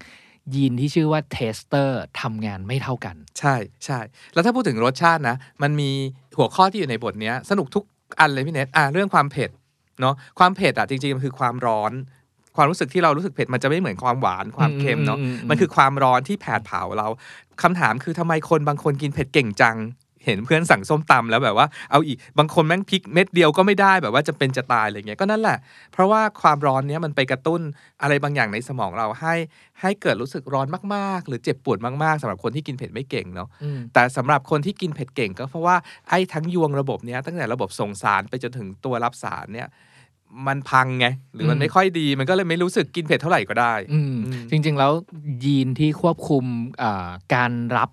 [0.55, 3.55] ยีนที่ชื่อว่า taster ทำงานไม่เท่ากัน ใช่
[3.85, 3.99] ใช่
[4.35, 5.91] แล้วถ้าพูดถึงรสชาตินะ มันมี
[6.39, 7.85] หัวข้อที่อยู่ในบทเนี้ยสนุกทุก
[8.21, 9.51] อันเลยพี่เนทอะเรื่องความเผ็ด
[10.01, 11.93] เนาะความเผ็ดอะจริงๆมันคือความร้อน
[12.57, 17.09] ความรู้สึกที่เรารู้สึกเผ็ดมันจะไม่เหมือนความหวานความเค็มเนาะอืมอืมอืมมันคือความร้อนที่แผดเผาเรา
[17.63, 19.77] คำถามคือทำไมคนบางคนกินเผ็ดเก่งจัง
[20.25, 25.59] เห็นเพื่อนสั่งส้มตำแล้วแบบว่าเอาอีกบางคนแม่งพริกเม็ดเดียวก็ไม่ได้แบบว่าจะเป็นจะตายอะไรเงี้ยก็นั่นแหละ
[25.93, 27.61] เพราะว่าความร้อนเนี้ยมันไปกระตุ้น
[28.03, 29.35] อะไรบางอย่างในสมองเราให้
[29.81, 35.77] ให้เกิดรู้สึกร้อนมากๆ หรือเจ็บปวดมากๆสำหรับคนที่กินเผ็ดไม่เก่งเนาะอืมแต่สำหรับคนที่กินเผ็ดเก่งก็เพราะว่า
[36.09, 39.69] ไอ้ทั้งยวงระบบเนี้ยตั้งแต่ระบบส่งสารไปจนถึงตัวรับสารเนี่ย
[40.47, 44.93] มันพังไง หรือมันอืมไม่ค่อยดีมันก็เลยไม่รู้สึกกินเผ็ดเท่าไหร่ก็ได้อืมอืมจริง ๆ แล้ว
[45.45, 46.45] ยีนที่ควบคุม
[46.83, 47.91] อ่าการรับ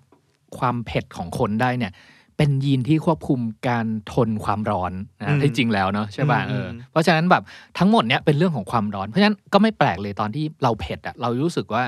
[0.58, 1.92] ความเผ็ดของคนได้เนี่ย
[2.38, 7.42] เป็นยีนที่ควบคุมการทนความร้อนอืนะมที่จริงแล้วเนาะใช่ป่ะอืมเออเพราะฉะนั้นแบบ
[7.78, 11.82] ทั้งหมดเนี่ยเป็นเรื่องของความร้อน เพราะฉะนั้นก็ไม่แปลกเลยตอนที่เราเผ็ดอะเรารู้สึกว่า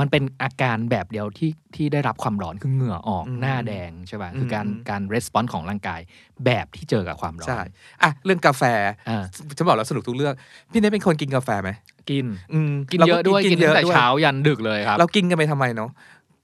[0.00, 6.00] มันเป็นอาการแบบเดียวที่ที่ได้รับความร้อนคือเหงื่อออกหน้าแดงใช่ป่ะคือการการรีสปอนส์ของร่างกาย
[6.44, 7.60] แบบที่เจอกับความร้อนใช่
[8.02, 8.62] อะเรื่องกาแฟ
[9.08, 9.24] อ่า
[9.56, 10.34] ฉันบอกแล้วสนุกทุกเรื่อง
[10.72, 11.70] พี่เนทเป็นคนกินกาแฟไหม
[12.10, 15.90] กินอืมกินราเยอะด้วยกินตั้งแต่ด้วยเช้ายันดึกเลยครับ เรากินกันไปทำไมเนาะ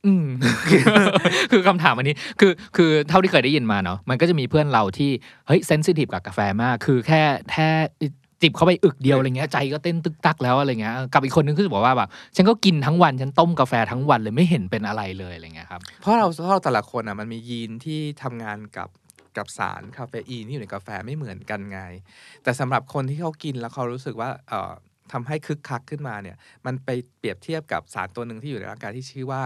[0.06, 0.26] อืม
[1.50, 5.10] คือคำถามอันนี้คือคือเท่าที่เคยได้ยินมาเนาะมันก็จะมีเพื่อนเราที่
[5.46, 7.68] เฮ้ยเซนซิทีฟกับกาแฟมาก คือแค่แค่
[8.42, 18.88] จิบเข้าไปอึกเดียวอะไรเงี้ยใจก็เต้นตึกตักแล้วอะไรเงี้ยกับอีกคนนึงคือบอกว่าแบบฉันก็กินทั้งวันฉันต้มกาแฟทั้งวันเลยไม่เห็นเป็นอะไรเลยอะไรเงี้ยครับเพราะเราเพราะเราแต่ละคนอะมันมียีนที่ทำงานกับ
[19.36, 21.80] กับสารคาเฟอีนที่อยู่ในกาแฟไม่เหมือนกันไง
[22.42, 24.72] แต่สำหรับคนที่เขากินแล้วเขารู้สึกว่าเอ่อ
[25.12, 26.36] ทำให้คึกคักขึ้นมาเนี่ย
[26.66, 29.42] มันไปเปรียบเทียบกับสารตัวหนึ่งที่อยู่ในร่างกายที่ชื่อว่า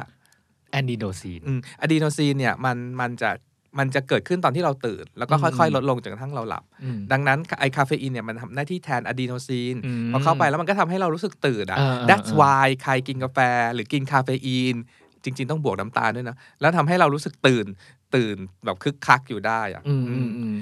[0.75, 3.31] อะดีโนซีนอืมอะดีโนซีนเนี่ยมันมันจะ
[3.79, 13.39] มันจะเกิดขึ้นตอนที่เราตื่น แล้วก็อืมค่อยๆ ลดลงจนกระทั่งเราหลับอืมดังนั้นไอคาเฟอีนเนี่ยมันทำหน้าที่แทนอะดีโนซีนอืมพอเข้าไปแล้วมันก็ทำให้เรารู้สึกตื่นอะเออเออ that's เออ why ใครกินกาแฟ
[13.75, 14.77] หรือกินคาเฟอีน
[15.25, 17.67] จริง ๆ ต้องบวกน้ำตาลด้วยนะ แล้วทำให้เรารู้สึกตื่น
[18.15, 20.55] ตื่นแบบคึกคักอยู่ได้อะอืมอือืมมอืม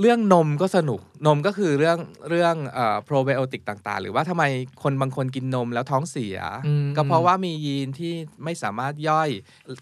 [0.00, 1.98] เรื่องนมก็สนุกนมก็คือเรื่อง
[2.28, 4.44] เรื่องเอ่อโปรไบโอติกต่างๆ หรือว่าทำไม
[4.82, 8.12] คนบางคนกินนมแล้วท้องเสียอืมก็เพราะว่ามียีนที่
[8.44, 9.28] ไม่สามารถย่อย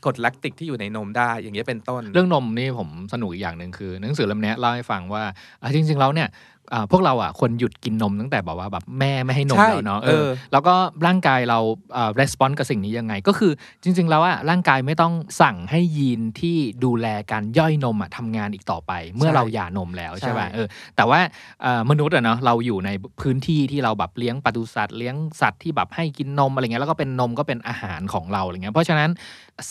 [0.05, 5.23] กรดแลคติกที่อยู่ในนมได้อย่างเงี้ยเป็นต้น เรื่องนมนี่ผมสนุกอีกอย่างหนึ่งคือ หนังสือเล่มเนี้ยเล่าให้ฟังว่า
[5.63, 6.58] อะจริง ๆ แล้วเนี่ยอ่า
[6.91, 10.75] พวกเราอะควรหยุดกินนมตั้งแต่แบบว่าแบบแม่ไม่ให้นมใช่แล้วเนาะเอเอออแล้วก็
[11.07, 11.59] ร่างกายเรา
[11.97, 13.53] อ่า response กับสิ่งนี้ยังไง ก็คือ
[13.83, 21.21] จริง ๆ แล้วอะร่างกายไม่ต้องสั่งให้ยีนที่ดูแลการย่อยนมอะทำงานอีกต่อไป เมื่อเราหย่านมแล้วใช่ป่ะเออแต่ว่า
[21.65, 29.11] อ่ามนุษย์อะเนาะเราอยู่ในพื้นที่ที่เราแบบเลี้ยงปศุสัตว์เลี้ยงสัตว์ที่แบบให้กินนมอะไรเงี้ยแล้วก็เป็นนมก็เป็นอาหารของเราอะไรเงี้ยเพราะฉะนั้น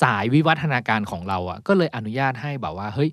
[0.01, 3.09] สายวิวัฒนาการของเราอะก็เลยอนุญาตให้แบบว่าเฮ้ย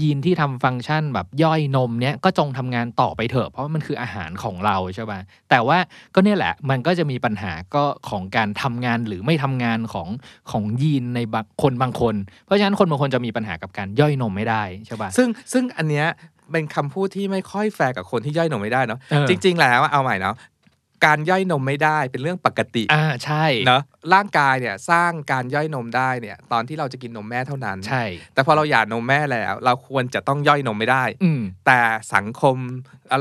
[0.00, 5.18] ยีนที่ทำฟังก์ชันแบบย่อยนมเนี้ยก็จงทำงานต่อไปเถอะ เพราะว่ามันคืออาหารของเราใช่ป่ะ
[5.50, 5.78] แต่ว่า
[6.14, 10.08] ก็เนี่ยแหละมันก็จะมีปัญหาก็ของการทำงานหรือไม่ทำงานของ
[10.50, 12.14] ของยีนในบางคนบางคน
[12.46, 16.06] เพราะฉะนั้นคนบางคนจะมีปัญหากับการย่อยนมไม่ได้ใช่ป่ะซึ่งซึ่งอันเนี้ย
[16.52, 20.34] เป็นคำพูดที่ไม่ค่อยแฟร์กับคนที่ย่อยนมไม่ได้เนาะเออจริง ๆ แล้วเอาใหม่เนาะ
[21.06, 23.82] การย่อยนมไม่ได้เป็นเรื่องปกติอ่าใช่เนอะ
[24.14, 31.80] ร่างกายเนี่ยสร้างการย่อยนมได้เนี่ย ตอนที่เราจะกินนมแม่เท่านั้นใช่ แต่พอเราหย่านมแม่แล้ว เราควรจะต้องย่อยนมไม่ได้ อืมแต่
[32.14, 32.56] สังคม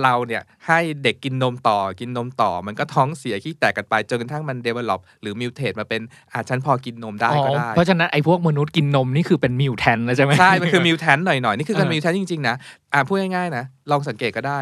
[0.03, 6.01] เราเนี่ยให้เด็กกินนมต่อกินนมต่อ มันก็ท้องเสียขี้แตกกันไปจนกระทั่งมัน develop หรือ mutate มาเป็น
[6.33, 12.55] อาฉันพอกินนมได้ก็ได้ เพราะฉะนั้นไอ้พวกมนุษย์กินนมนี่คือเป็นมิวแทนแล้วใช่ไหมใช่มันคือมิวแทนหน่อยๆนี่คือการเออมิวแทนจริงๆนะ
[12.93, 14.59] อ่าพูดง่ายๆนะลองสังเกตก็ได้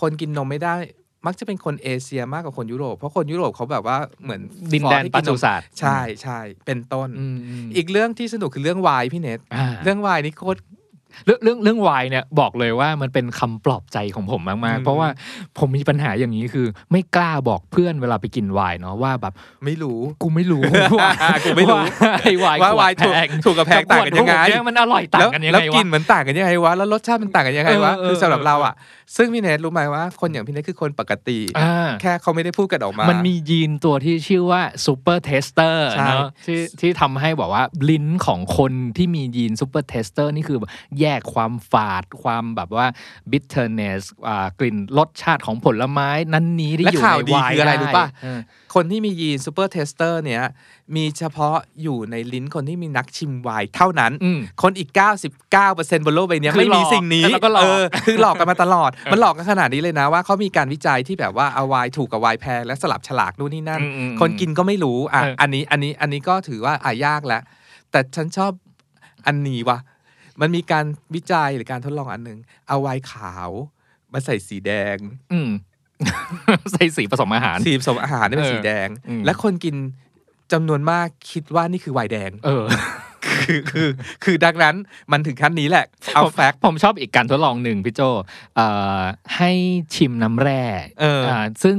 [0.00, 0.76] คนกินนมไม่ได้
[1.26, 4.40] มักจะเป็นคนเอเชียมากกว่าคนยุโรป เพราะคนยุโรปเขาแบบว่าเหมือน
[4.74, 10.60] ดินแดนฟอร์ที่ปักิจจุมศาสตร์ใช่ใช่เป็นต้นอืมอืมอีกเรื่องที่สนุกคือเรื่องวายพี่เน็ตอ่าเรื่องวายนี่โคตร
[11.24, 15.08] เรื่องเรื่องเรื่องวายเนี่ยบอกเลยว่ามันเป็นคำปลอบใจของผมมากอืๆมเพราะว่า
[15.58, 19.32] ผมมีปัญหาอย่างนี้คือ ไม่กล้าบอกเพื่อนเวลาไปกินไวน์เนาะว่าแบบ
[19.64, 20.62] ไม่รู้กูไม่รู้
[21.00, 21.10] ว่า
[21.44, 28.74] กูไม่รู้ว่าไอ้ไวน์ว่าขวดไวน์ถูกแพงถูกกับแพงต่างกันยังไงขวดเนี่ยมันอร่อยต่างแล้วกันยังแล้วไงกลิ่นมันต่างกันยังไงวะแล้วรสชาติมันต่างกันยังไงวะเออเออคือสำหรับเราอะ
[29.16, 42.86] ซึ่งพี่เน็ตรู้ไหมว่าคนอย่างพี่เน็ตคือคนปกติอ่าแค่เขาไม่ได้พูดกันออกมา มันมียีนตัวที่ชื่อว่า supertaster ใช่เนาะที่ที่ทำให้บอกว่าลิ้นของคนที่มียีน supertaster นี่คือแบบแยกความฝาด ความแบบว่า
[43.32, 48.40] bitterness อ่ากลิ่นรสชาติของผลไม้นั้นนี้ที่และอยู่ข่าวในดีไวน์คืออะไรด้รู้ป่ะเออ
[48.74, 50.42] คนที่มียีน supertaster เนี่ย
[50.96, 54.90] มีเฉพาะอยู่ในลิ้นคนที่มีนักชิมไวน์เท่านั้นอืมคนอีก
[55.48, 67.42] 99%บนโลกใบเนี้ยคือไม่มีหรอกสิ่งนี้แล้วก็หลอกเออคือหลอกกันมาตลอด มันหลอกกันขนาดนี้เลยนะว่าเขามีการวิจัยที่แบบว่าเอาไวน์ถูกกับไวน์แพงและสลับฉลากนู่นนี่นั่นอืมอืมคนกินก็ไม่รู้อะเอออัอันนี้อันนี้อันนี้ก็ถือว่าอะยากแล้ว
[67.90, 68.52] แต่ฉันชอบ
[69.26, 69.78] อันนี้ว่ะ
[70.40, 73.50] มันมีการวิจัยหรือการทดลองอันหนึ่งเอาไวน์ขาว
[74.12, 74.96] มาใส่สีแดง
[75.32, 75.50] อืม
[76.72, 79.76] ใส่สีผสมอาหาร สีผสมอาหารนี่เป็นเออสีแดงอืมและคนกิน
[80.52, 82.64] จำนวนมากคิดว่านี่คือไวน์แดง เออ
[83.46, 83.88] คือคือ
[84.24, 84.74] คือดังนั้น
[85.12, 88.00] มันถึงขั้นนี้แหละเอาผมแฟกต์ผมชอบอีกการทดลองหนึ่งพี่โจ
[88.56, 88.66] เอ่
[88.98, 89.00] อ
[89.36, 89.50] ให้
[89.94, 90.62] ชิมน้ำแร่
[91.00, 91.76] เอออ่าซึ่ง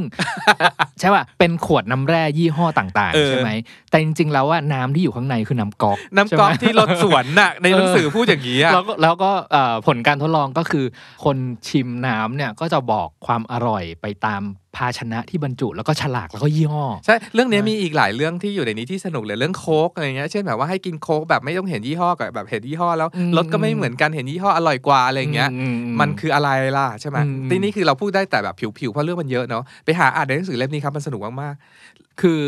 [1.00, 3.50] ใช่ป่ะเป็นขวดน้ำแร่ยี่ห้อต่างเอๆอใช่ไหม
[3.90, 10.86] แต่จริง ๆ แล้วว่าน้ำที่อยู่ข้างในคือน้ำก๊อกน้ำก๊อกใช่ไหมที่รถสวนน่ะในหนังสือพูดอย่างนี้อะแล้วก็แล้วก็เอ่อผลการทดลองก็คือ
[11.26, 14.42] คนชิมน้ำเนี่ยก็จะบอกความอร่อยไปตาม
[14.78, 25.68] ภาชนะที่บรรจุแล้วก็ฉลากแล้วก็ยี่ห้อใช่เรื่องนี้นะมีอีกหลายเรื่องที่อยู่ในนี้ที่สนุกเลยเรื่องโค้กอะไรเงี้ยเช่นแบบว่าให้กินโค้กแบบไม่ต้องเห็นยี่ห้อกับแบบเห็นยี่ห้อแล้วอืมรสก็ไม่เหมือนกันเห็นยี่ห้ออร่อยกว่าอะไรเงี้ยอื
[26.00, 31.56] มันคืออะไรล่ะใช่ไหมอืมทีนี้คือเราพูดได้แต่แบบผิวๆเพราะเรื่องมันเยอะเนาะไปหาอ่านในหนังสือเล่มนี้ครับมันสนุกมาก
[32.22, 32.42] คือ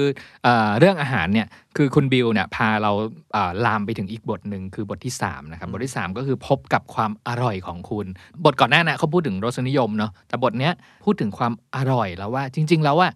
[0.43, 2.91] เอ่อเรื่องอาหารเนี่ยคือคุณบิวเนี่ยพาเรา
[3.33, 8.05] เอ่อลามไปถึงอีกบทหนึ่งคือบทที่3นะครับบทที่ 3 ก็คือพบกับความอร่อยของคุณ
[8.45, 10.73] บทก่อนหน้านะเขาพูดถึงรสนิยมเนาะแต่บทเนี้ย
[11.05, 13.09] พูดถึงความอร่อยแล้วว่าจริง ๆ แล้วว่า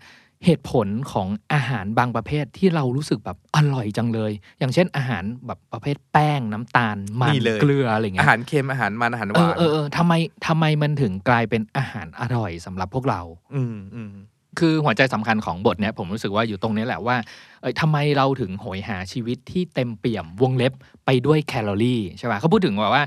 [0.45, 10.13] เหตุผลของอาหารบางประเภทที่เรารู้สึกแบบอร่อยจังเลย อย่างเช่นอาหารแบบประเภทแป้งน้ำตาลมันนี่เลยเกลืออะไรๆเงี้อายหารเค็มอาหารมันอาหารหเอวาอนเออเออทำไม
[10.47, 13.21] ทำไมมันถึงกลายเป็นอาหารอร่อยสำหรับพวกเรา
[13.55, 14.11] อืมอืม
[14.59, 17.17] คือหัวใจสำคัญของบทเนี้ยผมรู้สึกว่าอยู่ตรงนี้แหละว่า
[17.61, 20.73] เอ้ยทำไมเราถึงโหยหาชีวิตที่เต็มเปี่ยมวงเล็บ
[21.05, 23.03] ไปด้วยแคลอรี่ใช่ป่ะเขาพูดถึงว่าว่า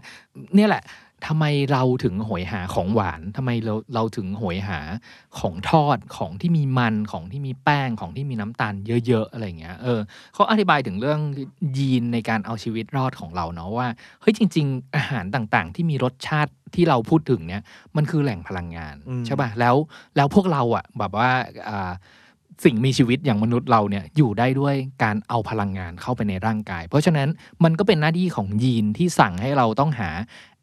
[0.55, 0.83] เนี่ยแหละ
[1.27, 4.81] ทำไมเราถึงโหยหาของหวานทำไมเราเราถึงโหยหา
[5.39, 8.75] ของทอดของที่มีมันของที่มีแป้งของที่มีน้ำตาล
[9.07, 10.01] เยอะๆอะไรอย่างเงี้ยเออ
[10.35, 11.21] เขาอธิบายถึงเรื่อง
[11.79, 13.89] ยีนในการเอาชีวิตรอดของเราเนาะว่า
[14.21, 17.63] เฮ้ยจริง ๆ อาหารต่างๆ ที่มีรสชาติที่เราพูดถึงเนี่ย
[17.97, 19.77] มันคือแหล่งพลังงานอืมใช่ป่ะแล้ว
[20.17, 21.31] แล้วพวกเราอะแบบว่า
[21.71, 21.93] อ่า
[22.65, 27.29] สิ่งมีชีวิตอย่างมนุษย์เราเนี่ยอยู่ได้ด้วยการเอาพลังงานเข้าไปในร่างกาย เพราะฉะนั้น
[27.65, 30.11] มันก็เป็นหน้าที่ของยีนที่สั่งให้เราต้องหา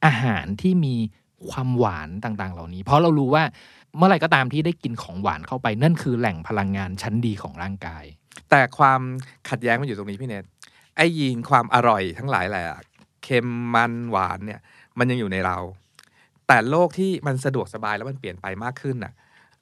[0.06, 0.96] อาหารที่มี
[1.50, 3.44] ความหวานต่างๆ เหล่านี้ เพราะเรารู้ว่า
[3.98, 8.04] เมื่อไหร่ก็ตามที่ได้กินของหวานเข้าไป นั่นคือแหล่งพลังงานชั้นดีของร่างกาย
[8.50, 9.02] แต่ความ
[9.50, 10.44] ขัดแย้งมันอยู่ตรงนี้พี่เนท
[10.96, 12.66] ไอ้ยีนความอร่อยทั้งหลายแหละ
[13.24, 14.60] เค็มมันหวานเนี่ย
[14.98, 15.58] มันยังอยู่ในเรา
[16.48, 19.14] แต่โลกที่มันสะดวกสบายแล้วมันเปลี่ยนไปมากขึ้นน่ะ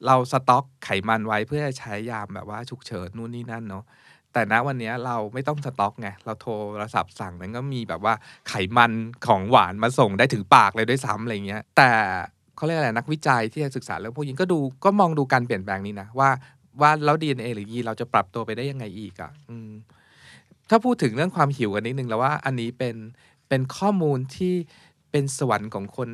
[0.06, 3.84] เราสต็อกไขมันไว้เพื่อใช้ยามแบบว่าฉุกเฉินนู่นนี่นั่นเนาะ
[4.34, 6.48] แต่ณวันนี้เราไม่ต้องสต็อกไงเราโท
[6.82, 8.14] รศัพท์สั่งมันก็มีแบบว่า
[8.50, 8.92] ไขมัน
[9.28, 11.92] ของหวานมาส่งได้ถึงปากเลยด้วยซ้ำอะไรเงี้ย แต่
[12.56, 16.30] เขาเรียกอะไรนักวิจัยที่ศึกษาเรื่องพวกยีนก็ดูก็มองดูการเปลี่ยนแปลงนี้นะว่า
[16.82, 19.32] ว่าแล้ว DNA หรือยีเราจะปรับตัวไปได้ยังไงอีกอะ่ะ
[20.70, 22.96] ถ้าพูดถึงเรื่องความหิวกันนิดนึงแล้วว่าอันนี้เป็น
[23.50, 24.54] เป็นข้อมูลที่
[25.12, 26.10] เป็นสวรรค์ของคน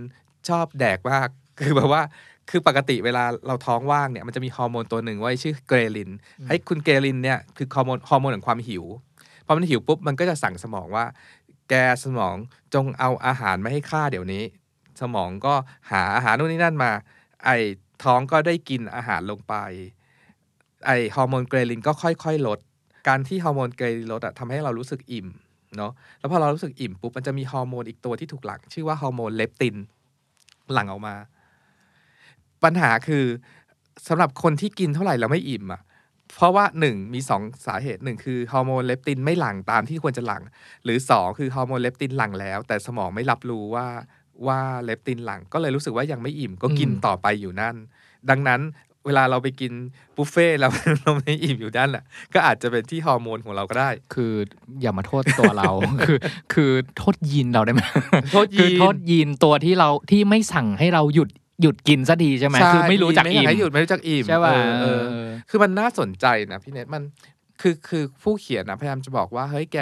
[0.49, 2.01] ชอบแดกมากคือแบบว่า
[2.49, 6.09] คือปกติเวลาเราท้องว่างเนี่ยมันจะมีฮอร์โมนตัวหนึ่งไว้ชื่อเกรลิน
[6.47, 8.83] ไอ้คุณเกรลินเนี่ยคือฮอร์โมนฮอร์โมนของความหิว
[9.45, 11.05] พอมันหิวปุ๊บมันก็จะสั่งสมองว่า
[11.69, 12.35] แกสมอง
[12.73, 14.43] จงเอาอาหารมาให้ข้าเดี๋ยวนี้
[15.01, 15.53] สมองก็
[15.91, 16.91] หาอาหารนู่นนี่นั่นมา
[17.45, 17.57] ไอ้
[18.03, 19.53] ท้องก็ได้กินอาหารลงไป
[20.85, 22.59] ไอ้ฮอร์โมนเกรลินก็ค่อย ๆ ลด
[23.07, 25.27] การที่ฮอร์โมนเกรลินลดอะทำให้เรารู้สึกอิ่ม
[25.77, 29.75] เนาะแล้วพอเรารู้สึกอิ่มปุ๊บมันจะมีฮอร์โมนอีกตัวที่ถูกหลั่งชื่อว่าฮอร์โมนเลปติน
[30.73, 31.15] หลั่งออกมา
[32.63, 33.25] ปัญหาคือ
[34.07, 35.81] สำหรับคนที่กินเท่าไหร่แล้วไม่อิ่มอะ
[36.35, 40.43] เพราะว่าหนึ่งมีสองสาเหตุหนึ่งคือฮอร์โมนเลปตินไม่หลั่งตามที่ควรจะหลั่ง
[40.83, 43.87] หรือสองคือฮอร์โมนเลปตินหลั่งแล้ว แต่สมองไม่รับรู้ว่า
[44.47, 47.75] ว่าเลปตินหลั่งก็เลยรู้สึกว่ายังไม่อิ่มก็กินอืมต่อไปอยู่นั่น
[48.29, 48.61] ดังนั้น
[49.05, 49.71] เวลาเราไปกิน
[50.15, 54.33] บุฟเฟ่ต์แล้วเราไม่อิ่มอยู่นั่นแหละก็อาจจะเป็นที่ฮอร์โมนของเราก็ได้ คือ
[54.81, 55.71] อย่ามาโทษตัวเรา
[56.07, 56.17] คือ
[56.53, 57.81] คือโทษยีนเราได้ไหม
[58.31, 61.29] โทษคือยีนโทษยีนตัวที่เราที่ไม่สั่งให้เราหยุด
[61.61, 67.03] หยุดกินสักทีใช่ไหมคือไม่รู้จักไม่อิ่ยากมให้หยุดไม่รู้จักอิ่มใช่ป่ะเออเออเออคือมันน่าสนใจนะพี่เนทมัน
[67.61, 69.77] คือคือผู้เขียนนะพยายามจะบอกว่าเฮ้ยแก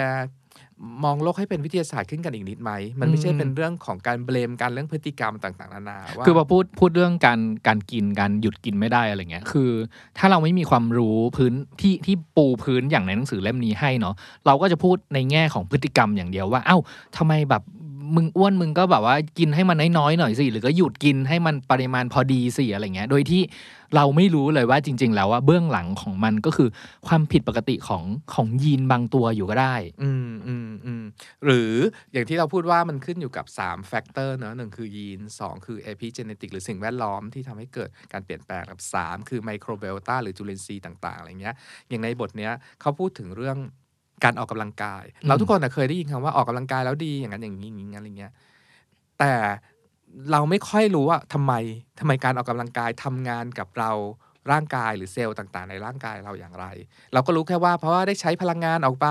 [1.04, 9.70] มองโลกให้เป็นวิทยาศาสตร์ขึ้นกันอีกนิดไหม มันไม่ใช่อืมเป็นเรื่องของการเบลมการเรื่องพฤติกรรมต่างๆนานาว่าคือพอพูดพูดเรื่องการการกินการหยุดกินไม่ได้อะไรเงี้ย คือ
[10.18, 14.14] ถ้าเราไม่มีความรู้พื้นที่ที่ปูพื้นอย่างในหนังสือเล่มนี้ให้เนาะ
[14.46, 16.78] เราก็จะพูดในแง่ของพฤติกรรมอย่างเดียวว่า เอ้า
[17.16, 17.62] ทำไมแบบ
[18.14, 23.42] มึงอ้วนมึงก็แบบว่ากินให้มันน้อยๆหน่อยสิหรือก็หยุดกินให้มันปริมาณพอดีสิอะไรเงี้ย โดยที่
[23.96, 26.68] เราไม่รู้เลยว่าจริง ๆ แล้วว่าเบื้องหลังของมันก็คือ
[27.06, 31.04] ความผิดปกติของของยีนบางตัวอยู่ก็ได้ อืมอืมอืม
[31.44, 31.72] หรือ
[32.12, 41.54] อย่างที่เราพูดว่ามันขึ้นอยู่กับ3 factor เนอะหนึ่งคือยีนสองคือ epigenetic หรือสิ่งแวดล้อมที่ทำให้เกิดการเปลี่ยนแปลงกับ 3 คือ microbiota หรือจุลินทรีย์ต่าง ๆอะไรเงี้ย
[41.88, 43.58] อย่างในบทเนี้ยเขาพูดถึงเรื่อง
[44.24, 48.32] การออกกำลังกาย เราทุกคนนะเคยได้ยินคำว่าออกกำลังกายแล้วดีอย่างนั้นอย่างนี้อย่างนี้อะไรเงี้ย
[49.18, 49.32] แต่
[50.32, 51.52] เราไม่ค่อยรู้ว่าทำไม
[52.00, 53.92] ทำไมการออกกำลังกายทำงานกับเรา
[54.52, 56.66] ร่างกายหรือเซลล์ต่างๆ ในร่างกายเราอย่างไร
[57.12, 59.08] เราก็รู้แค่ว่าเพราะว่าได้ใช้พลังงานออกไป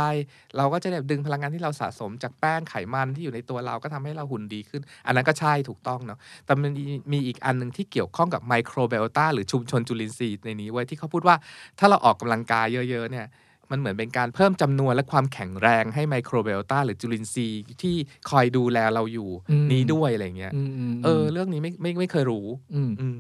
[0.58, 11.36] เราก็จะแบบดึงพลังงานที่เราสะสมจากแป้งไขมันที่อยู่ในตัวเราก็ทำให้เราหุ่นดีขึ้น อันนั้นก็ใช่ถูกต้องเนาะแต่มันมีมีอีกอันหนึ่งที่เกี่ยวข้องกับไมโครเบลตาหรือชุมชนจุลินทรีย์ในนี้ไว้ยที่เขาพูดว่า
[11.80, 13.28] ถ้าเราออกกำลังกายเยอะ ๆ เนี่ย
[13.72, 17.96] มันเหมือนเป็นการเพิ่มจำนวนและความแข็งแรงให้ไมโครเบลตาหรือจุลินทรีย์ที่
[18.30, 23.20] คอยดูแลเราอยู่อืมนี้ด้วยอะไรเงี้ยอืมอืมเออ เรื่องนี้ไม่ไม่ไม่เคยรู้ อืมอืม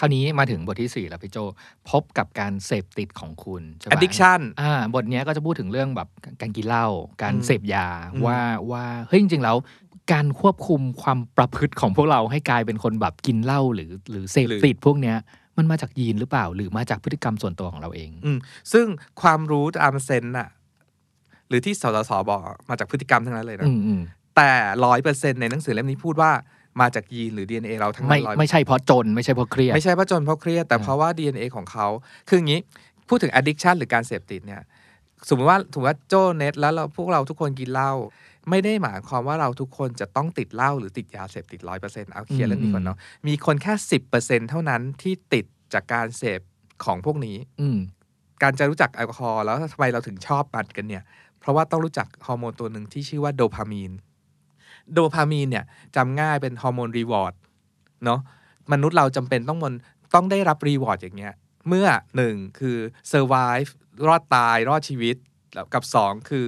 [0.00, 1.38] คราวนี้มาถึงบทที่ 4 แล้วพี่โจ
[1.90, 6.08] พบกับการเสพติดของคุณใช่ปะ addiction อ่าบทเนี้ยก็จะพูดถึงเรื่องแบบ
[6.40, 6.86] การกินเหล้า
[7.22, 8.38] การอืมเสพยาอืมว่า
[8.70, 9.56] ว่าเฮ้ยจริงๆแล้ว
[10.12, 15.16] การควบคุมความประพฤติของพวกเราให้กลายเป็นคนแบบกินเหล้าหรือหรือเสพติดพวกเนี้ย
[15.58, 18.38] มันมาจากยีนหรือเปล่า หรือมาจากพฤติกรรมส่วนตัวของเราเองอืม
[18.72, 18.86] ซึ่ง
[19.22, 20.48] ความรู้ตามเซนน่ะ
[21.48, 24.00] หรือที่สสสบอกมาจากพฤติกรรมทั้งนั้นเลยนะ อืมอืม
[24.36, 24.52] แต่
[24.84, 26.30] ร้อยเปอร์เซ็นในหนังสือเล่มนี้พูดว่า
[26.80, 31.86] มาจากยีนหรือ DNA เราทั้งนั้ไม่นร้อยไม่ใช่เพราะจนไม่ใช่เพราะเครียด ไม่ใช่เพราะจนเพราะเครียด แต่อ่าเพราะว่า DNA ของเขา
[32.28, 32.60] คืออย่างนี้
[33.08, 34.62] พูดถึง addiction หรือการเสพติดเนี่ย
[35.28, 37.92] สมมติว่าถือว่าโจเน็ตแล้วเราพวกเราทุกคนกินเหล้า
[38.50, 46.40] ไม่ได้หมายความว่าเราทุกคนจะต้องติดเหล้าหรือติดยาเสพติดร้อยเปอร์เซ็นต์เอาเคลียร์เรื่องนี้ก่อนเนาะมีคนแค่สิบเปอร์เซ็นเท่านั้นที่ติดจากการเสพ
[46.84, 47.78] ของพวกนี้ อืม
[48.42, 51.02] การจะรู้จักแอลกอฮอล์แล้วทำไมเราถึงชอบมันกันเนี่ย
[51.40, 53.92] เพราะว่าต้องรู้จักฮอร์โมนตัวหนึ่งที่ชื่อว่าโดพามีน
[54.92, 55.64] โดพามีนเนี่ย
[55.96, 57.34] จำง่ายเป็นฮอร์โมน reward
[58.04, 58.20] เนาะ
[58.72, 59.74] มนุษย์เราจำเป็นต้องมัน
[60.14, 61.34] ต้องได้รับ reward อย่างเงี้ย
[61.68, 62.78] เมื่อหนึ่งคือ
[63.12, 63.70] survive
[64.06, 65.16] รอดตายรอดชีวิต
[65.54, 66.46] แล้วกับสองคือ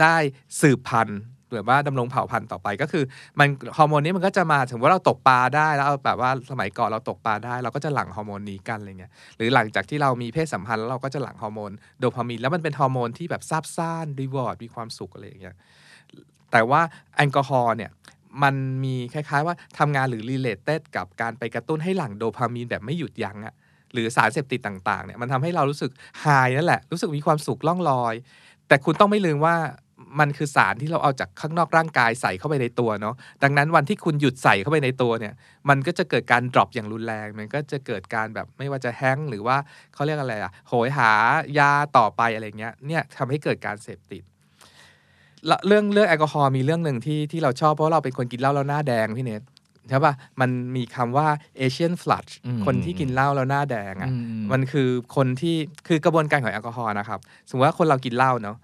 [0.00, 0.16] ได้
[0.60, 1.20] สืบพันธุ์
[1.52, 3.04] หรือว่าดำรงเผ่าพันธุ์ต่อไปก็คือ
[3.38, 15.56] มันฮอร์โมนนี้มันก็จะมาถึงว่าเราตกปลาได้แล้วแบบว่าสมัยก่อนเราตกปลาได้ เราก็จะหลั่งฮอร์โมนนี้กันอะไรเงี้ยหรือหลังจากที่เรามีเพศสัมพันธ์แล้วเราก็จะหลั่งฮอร์โมนโดพามีนแล้วมันเป็นฮอร์โมนที่แบบซาบซ่าน reward มีความสุขอะไรอย่างเงี้ย
[16.52, 16.80] แต่ว่า
[17.16, 17.90] แอลกอฮอล์เนี่ย
[18.42, 23.54] มันมีคล้าย ๆ ว่าทำงานหรือ related กับการไปกระตุ้นให้หลั่งโดพามีนแบบไม่หยุดยั้งอะ
[23.92, 28.14] หรือสารเสพติดต่างๆเนี่ยมันทำให้เรารู้สึกไฮนั่นแหละ รู้สึกมีความสุขล่องลอย
[28.68, 29.56] แต่คุณต้องไม่ลืมว่า
[30.20, 35.34] มันคือสารที่เราเอาจากข้างนอกร่างกายใส่เข้าไปในตัวเนาะดังนั้นวันที่คุณหยุดใส่เข้าไปในตัวเนี่ย
[35.68, 39.56] มันก็จะเกิดการ drop อย่างรุนแรง มันก็จะเกิดการแบบไม่ว่าจะแฮงก์หรือว่า
[39.94, 41.10] เขาเรียกอะไรอะโหยหา
[41.58, 44.22] ยาต่อไปอะไรเงี้ยเนี่ยทำให้เกิดการเสพติด
[45.66, 49.42] เรื่องเรื่องแอลกอฮอล์มีเรื่องหนึ่งที่ที่เราชอบเพราะเราเป็นคนกินเหล้าแล้วหน้าแดงพี่เนท
[49.88, 51.28] ใช่ปะมันมีคำว่า
[51.66, 58.56] Asian flush อืมคนที่กินเหล้าแล้วหน้าแดงอะอืมมันคือคนที่คือกระบวนการของแอลกอฮอล์นะครับ สมมติว่าคนเรากินเหล้าเนาะ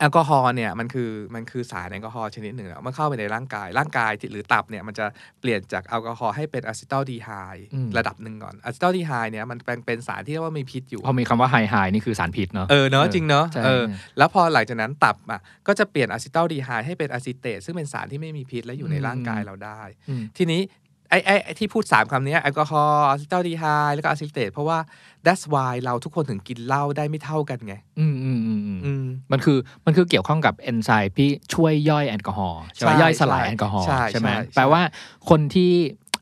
[0.00, 5.06] แอลกอฮอล์เนี่ยมันคือมันคือสารแอลกอฮอล์ชนิดหนึ่งอะมันเข้าไปในร่างกาย ร่างกายที่หรือตับเนี่ยมันจะ
[5.40, 7.30] เปลี่ยนจากแอลกอฮอล์ให้เป็นอะซิตัลดีไฮ
[7.74, 13.84] อืมระดับหนึ่งก่อนอะซิตัลดีไฮด์เนี่ยมันเป็นเป็นสารที่เรียกว่ามีพิษอยู่พอมีคำว่าไฮด์ไฮด์นี่คือสารพิษเนาะเออเนอะเออจริงเนอะใช่เออ
[14.18, 20.60] แล้วพอหลังจากนั้นตับอะก็จะเปลี่ยนอะซิตัลดีไฮด์ให้เป็นอะซิเตตซึ่งเป็นสารที่ไม่มีพิษและอยู่ในร่างกายเราได้อืมทีนี้
[21.10, 24.78] ไอ้ไอ้ไอ้ที่พูด 3คำเนี้ยแอลกอฮอล์อะซิตัลดีไฮด์แล้วก็อะซิเตตเพราะว่า
[25.26, 34.82] that's why เราทุกคนถึงกินเหล้าได้ไม่เท่ากันไง อืมอืมอืมอืมอืมมันคือมันคือเกี่ยวข้องกับเอนไซม์ที่ช่วยย่อยแอลกอฮอล์ใช่ไหมใช่ย่อยสลายใช่แอลกอฮอล์ใช่ใช่ไหมใช่ใช่แปลว่า
[35.30, 35.70] คนที่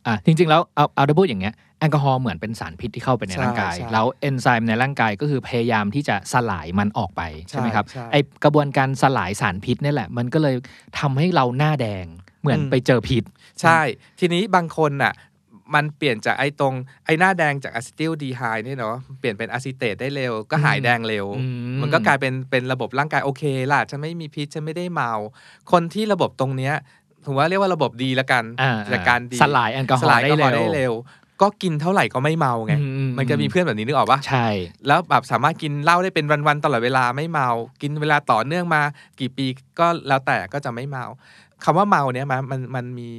[0.07, 10.55] อะจริง ๆ แล้วเอาเอาได้พูดอย่างเงี้ยแอลกอฮอล์เหมือนเป็นสารพิษที่เข้าไปในใช่ร่างกายใช่แล้วเอนไซม์ในร่างกายก็คือพยายามที่จะสลายมันออกไป ใช่ไหมครับใช่ไอกระบวนการสลายสารพิษนี่แหละ มันก็เลย
[10.99, 12.07] ทำให้เราหน้าแดง
[12.41, 13.25] เหมือนอืมไปเจอพิษ
[13.63, 13.81] ใช่
[14.21, 15.15] ทีนี้บางคนน่ะ
[15.75, 21.45] มันเปลี่ยนจากไอ้ตรงไอ้หน้าแดงจากอะซิติลดีไฮเนี่ยเนาะเปลี่ยนเป็นอะซิเตตได้เร็ว ก็หายแดงเร็วอื
[21.75, 23.43] มมันก็กลายเป็นเป็นระบบร่างกายโอเค
[23.73, 25.13] ล่ะฉันไม่มีพิษฉันไม่ได้เมา
[25.73, 26.75] คนที่ระบบตรงเนี้ย
[27.25, 30.95] ถือว่าเรียกว่าระบบดีละกันอ่าจากการดีสลายแอลกอฮสอล์ลายได้แอลกอฮอล์เร็ได้วเร็ว
[31.43, 34.47] ก็กินเท่าไหร่ก็ไม่เมาไงอืมันจะมีเพื่อนแบบนี้นึกออกปะใช่
[34.87, 37.49] แล้วแบบสามารถกินเหล้าได้เป็นวันๆตลอดเวลาไม่เมา
[37.83, 38.83] กินเวลาต่อเนื่องมา
[39.21, 39.47] กี่ปี
[39.79, 41.05] ก็แล้วแต่ก็จะไม่เมา
[41.65, 43.11] คำว่าเมาเนี่ยมันมันมันมี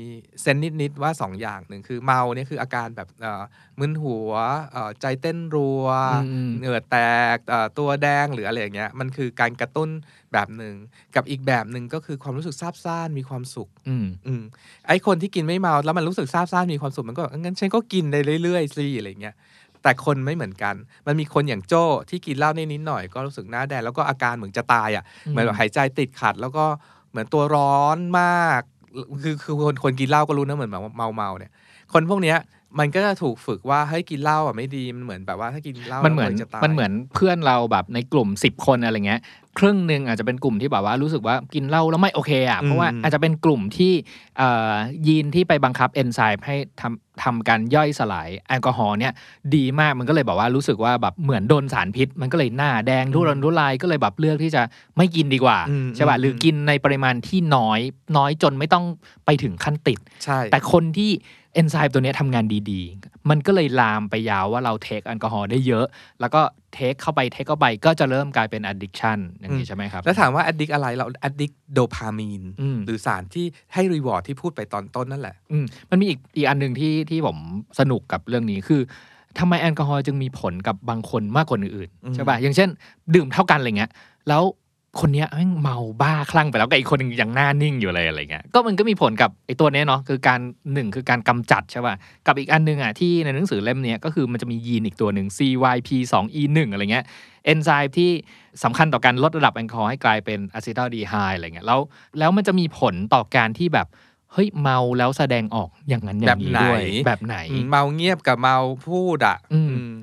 [0.41, 3.43] เซนนิดๆว่าสองอย่างหนึ่งคือเมาเนี่ยคืออาการแบบเอ่อ
[3.79, 4.31] มึนหัว
[4.71, 5.85] เอ่อใจเต้นรัว
[6.31, 6.97] อืมเหงื่อแต
[7.35, 9.89] กเอ่อตัวแดงหรืออะไรอย่างเงี้ยมันคือการกระตุ้น
[10.33, 10.75] แบบหนึ่ง
[11.15, 14.43] กับอีกแบบหนึ่งก็คือความรู้สึกซาบซ่านมีความสุขอืมอืม
[14.87, 19.35] ไอคนที่กินไม่เมาแล้วมันรู้สึกซาบซ่านมีความสุขมันก็แบบงั้นฉันก็กินได้เรื่อยๆสิอะไรเงี้ย
[19.83, 20.75] แต่คนไม่เหมือนกัน
[21.07, 26.65] มันมีคนอย่างโจ้ที่กินเหล้านิดๆหน่อยก็รู้สึกหน้าแดงแล้วก็อาการเหมือนจะตายอะอืมเหมือนแบบหายใจติดขัดแล้วก็
[27.11, 28.61] เหมือนตัวร้อนมาก
[29.23, 31.51] คือคือคนคนกินเหล้าก็รู้นะเหมือนแบบเมาเมาเนี่ย
[31.93, 32.37] คนพวกเนี้ย
[32.79, 39.21] มันก็จะถูกฝึกว่าเฮ้ยกินเหล้าอะไม่ดีมันเหมือนแบบว่าถ้ากินเหล้ามันเหมือนจะตายมันเหมือนเพื่อนเราแบบในกลุ่มสิบคนอะไรเงี้ย
[39.59, 43.93] ครึ่งหนึ่งอาจจะเป็นกลุ่มที่แบบว่ารู้สึกว่ากินเหล้าแล้วไม่โอเคอะอืมเพราะว่าอาจจะเป็นกลุ่มที่
[44.37, 44.73] เอ่อ
[45.07, 49.13] ยีนที่ไปบังคับเอนไซม์ให้ทำทำการย่อยสลายแอลกอฮอล์เนี่ย
[49.55, 54.61] ดีมากมันก็เลยแบบว่ารู้สึกว่าแบบเหมือนโดนสารพิษ มันก็เลยหน้าแดงทุรนทุรายก็เลยแบบเลือกที่จะ
[54.97, 57.79] ไม่กินดีกว่าอืมใช่ป่ะอืมหรือกินในปริมาณที่น้อย
[58.17, 58.85] น้อยจนไม่ต้อง
[59.25, 61.11] ไปถึงขั้นติดใช่แต่คนที่
[61.53, 65.85] เอนไซม์ตัวเนี้ยทำงานดีๆ มันก็เลยลามไปยาวว่าเรา take แอลกอฮอล์ได้เยอะ
[66.19, 66.41] แล้วก็
[66.73, 77.37] take เข้าไป take เข้าไปก็จะเริ่มกลายเป็น addiction อย่างนี้ใช่ไหมครับ แล้วถามว่า addict อะไรเรา addict โดพามีนอืมหรือสารที่ให้ reward ที่พูดไปตอนต้นนั่นแหละอืมมันมีอีกอีกอันหนึ่งที่ที่ผม
[77.79, 78.81] สนุกกับเรื่องนี้คือ
[79.39, 82.69] ทำไมแอลกอฮอล์จึงมีผลกับบางคนมากกว่าคนอื่นอืมใช่ป่ะอย่างเช่น
[83.15, 83.91] ดื่มเท่ากันอะไรเงี้ย
[84.27, 84.43] แล้ว
[84.99, 90.39] คนเนี้ยแม่งเมาบ้าคลั่งไปแล้วกับอีกคนหนึ่งยังหน้านิ่งอยู่เลยอะไรเงี้ยก็มันก็มีผลกับไอ้ตัวเนี้ยเนาะคือการ
[90.73, 91.95] หนึ่งคือการกำจัดใช่ป่ะ
[92.27, 97.05] กับอีกอันหนึงอะที่ในหนังสือเล่มเนี้ยก็คือมันจะมียีนอีกตัวหนึ่ง CYP 2 E 1อะไรเงี้ย
[97.45, 98.11] เอนไซม์ที่
[98.63, 101.79] สำคัญต่อการลดระดับแอลกอฮอล์ให้กลายเป็นอะซิตาลดีไฮด์อะไรเงี้ยแล้ว
[102.19, 103.87] แล้วมันจะมีผลต่อการที่แบบ
[104.33, 109.93] เฮ้ยเมาแล้วแสดงออกอย่างนั้นอย่างนี้ด้วยแบบไหนแบบไหนอืมเมาเงียบกับเมาพูดอะอืมอืม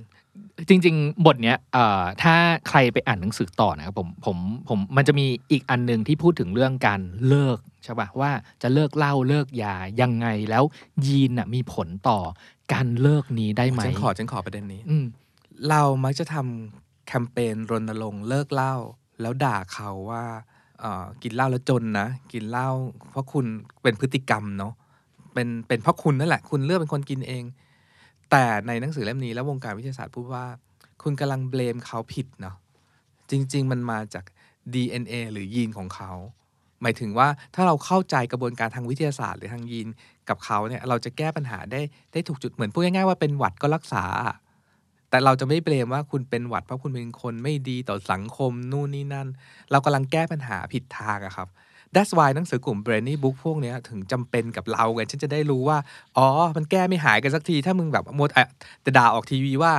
[0.69, 2.35] จริง ๆ บทเนี้ยเอ่อถ้า
[2.69, 4.37] ใครไปอ่านหนังสือต่อนะครับผมผม
[4.69, 8.31] ผมมันจะมีอีกอันหนึ่งที่พูดถึงเรื่องการเลิกใช่ป่ะว่า
[8.63, 10.65] จะเลิกเหล้าเลิกยายังไงแล้ว
[11.07, 12.19] ยีนน่ะมีผลต่อ
[12.73, 15.05] การเลิกนี้ได้ไหมฉันขอฉันขอประเด็นนี้อืม
[15.69, 18.75] เรามักจะทำแคมเปญรณรงค์เลิกเหล้า
[19.21, 20.25] แล้วด่าเขาว่า
[20.81, 22.71] เอ่อกินเหล้าแล้วจนนะกินเหล้า
[23.11, 23.45] เพราะคุณ
[23.83, 24.73] เป็นพฤติกรรมเนาะ
[25.35, 27.45] เป็นเป็นเพราะคุณนั่นแหละ คุณเลือกเป็นคนกินเอง
[28.31, 30.45] แต่ในหนังสือเล่มนี้แล้ววงการวิทยาศาสตร์พูดว่า
[31.03, 32.57] คุณกำลังเบลมเขาผิดเนาะ
[33.31, 34.25] จริง ๆ มันมาจาก
[34.73, 36.13] DNA หรือยีนของเขา
[36.83, 39.89] หมายถึงว่าถ้าเราเข้าใจกระบวนการทางวิทยาศาสตร์หรือทางยีน
[40.29, 41.81] กับเขาเนี่ยเราจะแก้ปัญหาได้
[42.13, 44.05] ได้ถูกจุดเหมือนพูดง่ายๆว่าเป็นหวัดก็รักษา
[45.11, 49.29] แต่เราจะไม่เบลมว่าคุณเป็นหวัดเพราะคุณเป็นคนไม่ดีต่อสังคมนู่นนี่นั่น
[49.71, 51.49] เรากำลังแก้ปัญหาผิดทางอะครับ
[51.97, 55.79] That's why หนังสือกลุ่ม Brainy Book พวกเนี้ยถึงจำเป็นกับเราไงฉันจะได้รู้ว่า
[56.17, 58.47] อ๋อ มันแก้ไม่หายกันสักที ถ้ามึงแบบมดอะ
[58.83, 59.73] แต่ด่าออกทีวีว่า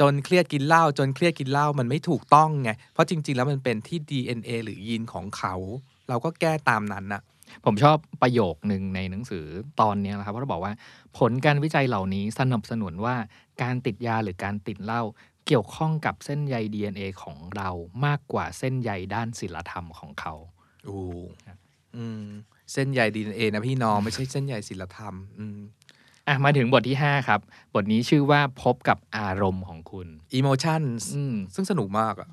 [0.00, 5.54] จนเครียดกินเหล้าจนเครียดกินเหล้ามันไม่ถูกต้องไง เพราะจริง ๆ แล้วมันเป็นที่ DNA หรือยีนของเขา
[6.08, 7.22] เราก็แก้ตามนั้นนะ
[7.64, 9.46] ผมชอบประโยคหนึ่งในหนังสือ
[9.80, 10.72] ตอนนี้นะครับเพราะเราบอกว่า
[11.18, 13.16] ผลการวิจัยเหล่านี้สนับสนุนว่า
[13.62, 15.02] การติดยาหรือการติดเหล้า
[15.46, 17.70] เกี่ยวข้องกับเส้นใย DNA ของเรา
[18.06, 20.34] มากกว่าเส้นใยด้านศิลธรรมของเขา
[20.86, 21.00] โอ้
[21.96, 22.24] อืม
[22.72, 25.58] เส้นใย DNA นะพี่น้องไม่ใช่เส้นใยศิลธรรม อืม
[26.28, 27.40] อะมาถึงบทที่ 5 ครับ
[27.74, 30.08] บทนี้ชื่อว่าพบกับอารมณ์ของคุณ
[30.38, 32.28] emotions อืมซึ่งสนุกมากอะ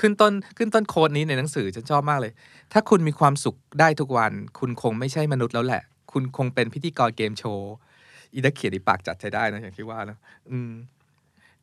[0.00, 2.32] ขึ้นต้นขึ้นต้นโค้ดนี้ในหนังสือฉันชอบมากเลย
[2.72, 5.82] ถ้าคุณมีความสุขได้ทุกวัน คุณคงไม่ใช่มนุษย์แล้วแหละ
[6.12, 7.72] คุณคงเป็นพิธีกรเกมโชว์
[8.32, 10.18] อีนักเขียนอีปากจัดใช้ได้นะอย่างที่ว่านะ
[10.50, 10.70] อืม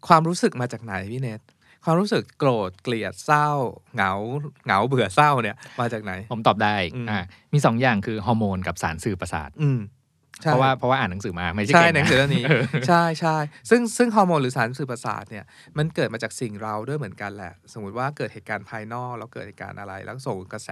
[0.07, 1.41] ความรู้สึกมาจากไหนพี่เนท
[1.83, 3.49] ความรู้สึกโกรธเกลียดเศร้า
[3.95, 4.11] เหงา
[4.65, 7.19] เหงาเบื่อเศร้าเนี่ยมาจากไหน ผมตอบได้อืมอ่า
[7.53, 9.98] มีสองอย่างคือฮอร์โมนกับสารสื่อประสาทอืมใช่
[10.41, 13.37] เพราะว่าเพราะว่าอ่านหนังสือมาไม่ใช่ใช่เก่งหนังสือเรื่องนี้เออใช่ใช่
[13.69, 15.45] ซึ่งซึ่งฮอร์โมนหรือสารสื่อประสาทเนี่ย
[15.77, 20.69] มันเกิดมาจากสิ่งเราด้วยเหมือนกันแหละ สมมติว่าเกิดเหตุการณ์ภายนอกแล้วเกิดเหตุการณ์อะไร แล้วส่งกระแส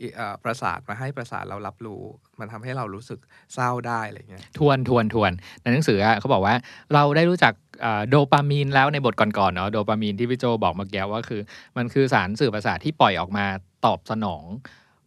[0.00, 2.02] อิเอ่อประสาทมาให้ประสาทเรารับรู้
[2.40, 3.20] มันทำให้เรารู้สึก
[3.54, 5.32] เศร้าได้อะไรเงี้ยทวนทวนทวน
[5.62, 6.54] ในหนังสืออะเขาบอกว่า
[6.94, 7.52] เราได้รู้จัก
[7.84, 11.40] อ่าโดปามีนแล้วในบทก่อนๆเนาะโดปามีนที่พี่โจบอกเมื่อกี้ว่าคือ
[11.76, 13.46] มันคือสารสื่อประสาทที่ปล่อยออกมา
[13.86, 14.44] ตอบสนอง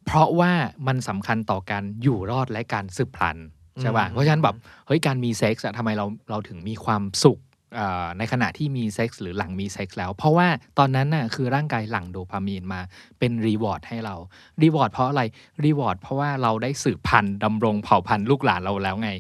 [0.05, 0.51] เพราะว่า
[0.87, 3.47] มันสำคัญต่อการอยู่รอดและการสืบพันธุ์
[3.81, 4.55] ใช่ป่ะอืมเพราะฉะนั้นแบบ
[4.87, 7.39] เฮ้ยการมีเซ็กส์อะทำไมเราเราถึงมีความสุข
[7.79, 10.47] อ่าในขณะที่มีเซ็กส์หรือหลังมีเซ็กส์แล้ว เพราะว่า
[10.79, 12.81] ตอนนั้นน่ะคือร่างกายหลั่งโดปามีนมา
[13.19, 14.15] เป็น reward ให้เรา
[14.63, 15.23] reward เพราะอะไร
[15.65, 19.11] reward เพราะว่าเราได้สืบพันธุ์ดำรงเผ่าพันธุ์ลูกหลานเราแล้วไง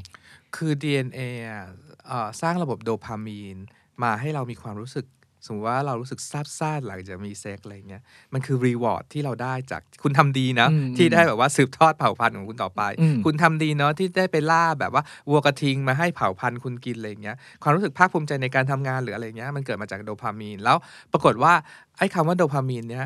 [0.55, 1.65] คือ DNA อะ
[2.07, 3.57] เอ่อสร้างระบบโดพามีน
[4.03, 5.09] มาให้เรามีความรู้สึกส
[5.51, 8.01] มมติว่าเรารู้สึกซาบซ่านหลังจากมีเซ็กอะไรเงี้ย
[8.33, 20.77] มันคือ reward ที่เราได้จากคุณทำดีนะอืมที่ได้แบบว่าสืบทอดเผ่าพันธุ์ของคุณต่อไปอืมคุณทำดีเนาะที่ได้ไปล่าแบบว่าวัวกระทิงมาให้เผ่าพันธุ์คุณกินอะไรเงี้ยความรู้สึกภาคภูมิใจในการทำงานหรืออะไรเงี้ยมันเกิดมาจากโดพามีน แล้ว
[21.11, 21.53] ปรากฏว่า
[21.97, 23.05] ไอ้คำว่าโดพามีนเนี้ย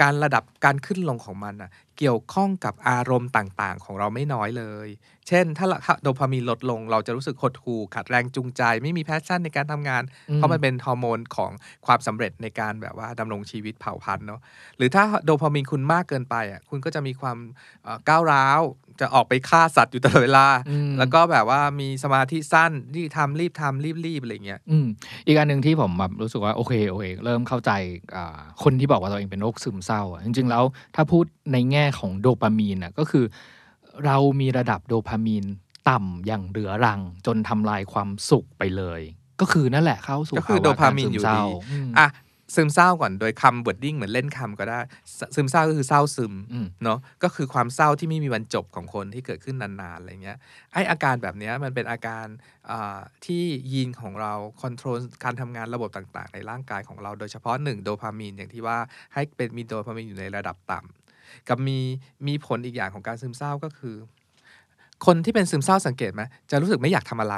[0.00, 4.88] การระดับการขึ้นลงของมันอะเกี่ยวข้องกับอารมณ์ต่างๆ ของเราไม่น้อยเลย
[5.28, 11.50] เช่นถ้าถ้าโดพามีนลดลง เราจะรู้สึกหดหู่ขาดแรงจูงใจ ไม่มี passion ในการทำงานอืมเพราะมันเป็นฮอร์โมนของ
[11.86, 14.40] ความสำเร็จในการแบบว่าดำรงชีวิตเผ่าพันธุ์เนาะ
[14.76, 17.38] หรือถ้าโดพามีนคุณมากเกินไปอะคุณก็จะมีความ
[17.82, 18.60] เอ่อก้าวร้าว
[19.00, 24.86] จะออกไปฆ่าสัตว์อยู่ตลอดเวลาอืมแล้วก็แบบว่ามีสมาธิสั้นรีบทำรีบทำรีบรีบอะไรเงี้ยอืม
[25.26, 27.70] อีกอันหนึ่งที่ผมแบบรู้สึกว่าโอเคโอเคเริ่มเข้าใจ
[28.16, 30.64] อ่าคนที่บอกว่าตัวเองเป็นโรคซึมเศร้าอะจริงๆแล้ว
[30.94, 33.24] ถ้าพูดในแง่ของโดปามีนอะก็คือ
[34.04, 35.44] เรามีระดับโดพามีน
[35.88, 39.00] ต่ำอย่างเรื้อรัง จนทำลายความสุขไปเลย
[39.40, 41.46] ก็คือนั่นแหละเข้าสู่ก็คือภวะโดพามีนกรอยู่ซึเศร้าดี
[41.86, 42.08] มอะ
[42.54, 44.80] ซึมเศร้าก่อนโดยคำ wording เหมือนเล่นคำก็ได้
[45.18, 50.38] ซซึมเศร้าก็คือเศร้าซึมอืมเนาะก็คือความเศร้าที่ไม่มีวันจบของคนที่เกิดขึ้นนานๆอะไรเงี้ย
[50.72, 52.26] ไออาการแบบเนี้ยมันเป็นอาการ
[52.70, 53.42] อ่าที่
[53.72, 54.32] ยีนของเรา
[54.62, 58.78] คอนโทรลการทำงานระบบต่างๆ ในร่างกายของเราโดยเฉพาะหนึ่งโดพามีนอย่างที่ว่า
[59.14, 61.78] ให้เป็นมีโดพามีนอยู่ในระดับต่ำกับมี
[62.26, 63.96] มีผลอีกอย่างของการซึมเศร้าก็คือ
[65.06, 67.36] คนที่เป็นซึมเศร้าสังเกตไหมจะรู้สึกไม่อยากทำอะไร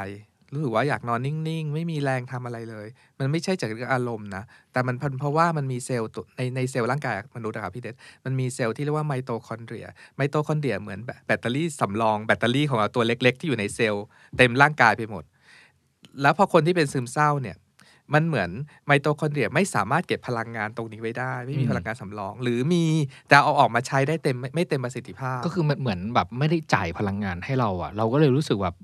[0.54, 2.86] รู้สึกว่าอยากนอนนิ่ง ๆ ไม่มีแรงทำอะไรเลย
[3.18, 7.94] มันไม่ใช่จากอารมณ์นะ แต่มันเป็นเพราะว่ามันมีเซลล์ในในเซลล์ร่างกายมนุษย์อะครับพี่เดช
[8.24, 9.86] มันมีเซลล์ที่เรียกว่าไมโตคอนเดรีย
[10.16, 14.04] ไมโตคอนเดรียเหมือนแบตเตอรี่สำรองแบตเตอรี่ของเราตัวเล็ก ๆ ที่อยู่ในเซลล์
[14.38, 15.24] เต็มร่างกายไปหมด
[16.22, 17.56] แล้วพอคนที่เป็นซึมเศร้าเนี่ย
[18.14, 18.50] มันเหมือน
[18.86, 22.84] ไมโตคอนเดรียไม่สามารถเก็บพลังงานตรงนี้ไว้ได้ ไม่มีพลังงานสำรอง หรือมี
[23.28, 28.76] แต่เอาออกมาใช้ได้เต็มไม่ไม่เต็มประสิทธิภาพ ก็คือมันเหมือนแบบไม่ได้จ่ายพลังงานให้เราอะเราก็เลยรู้สึกแบบ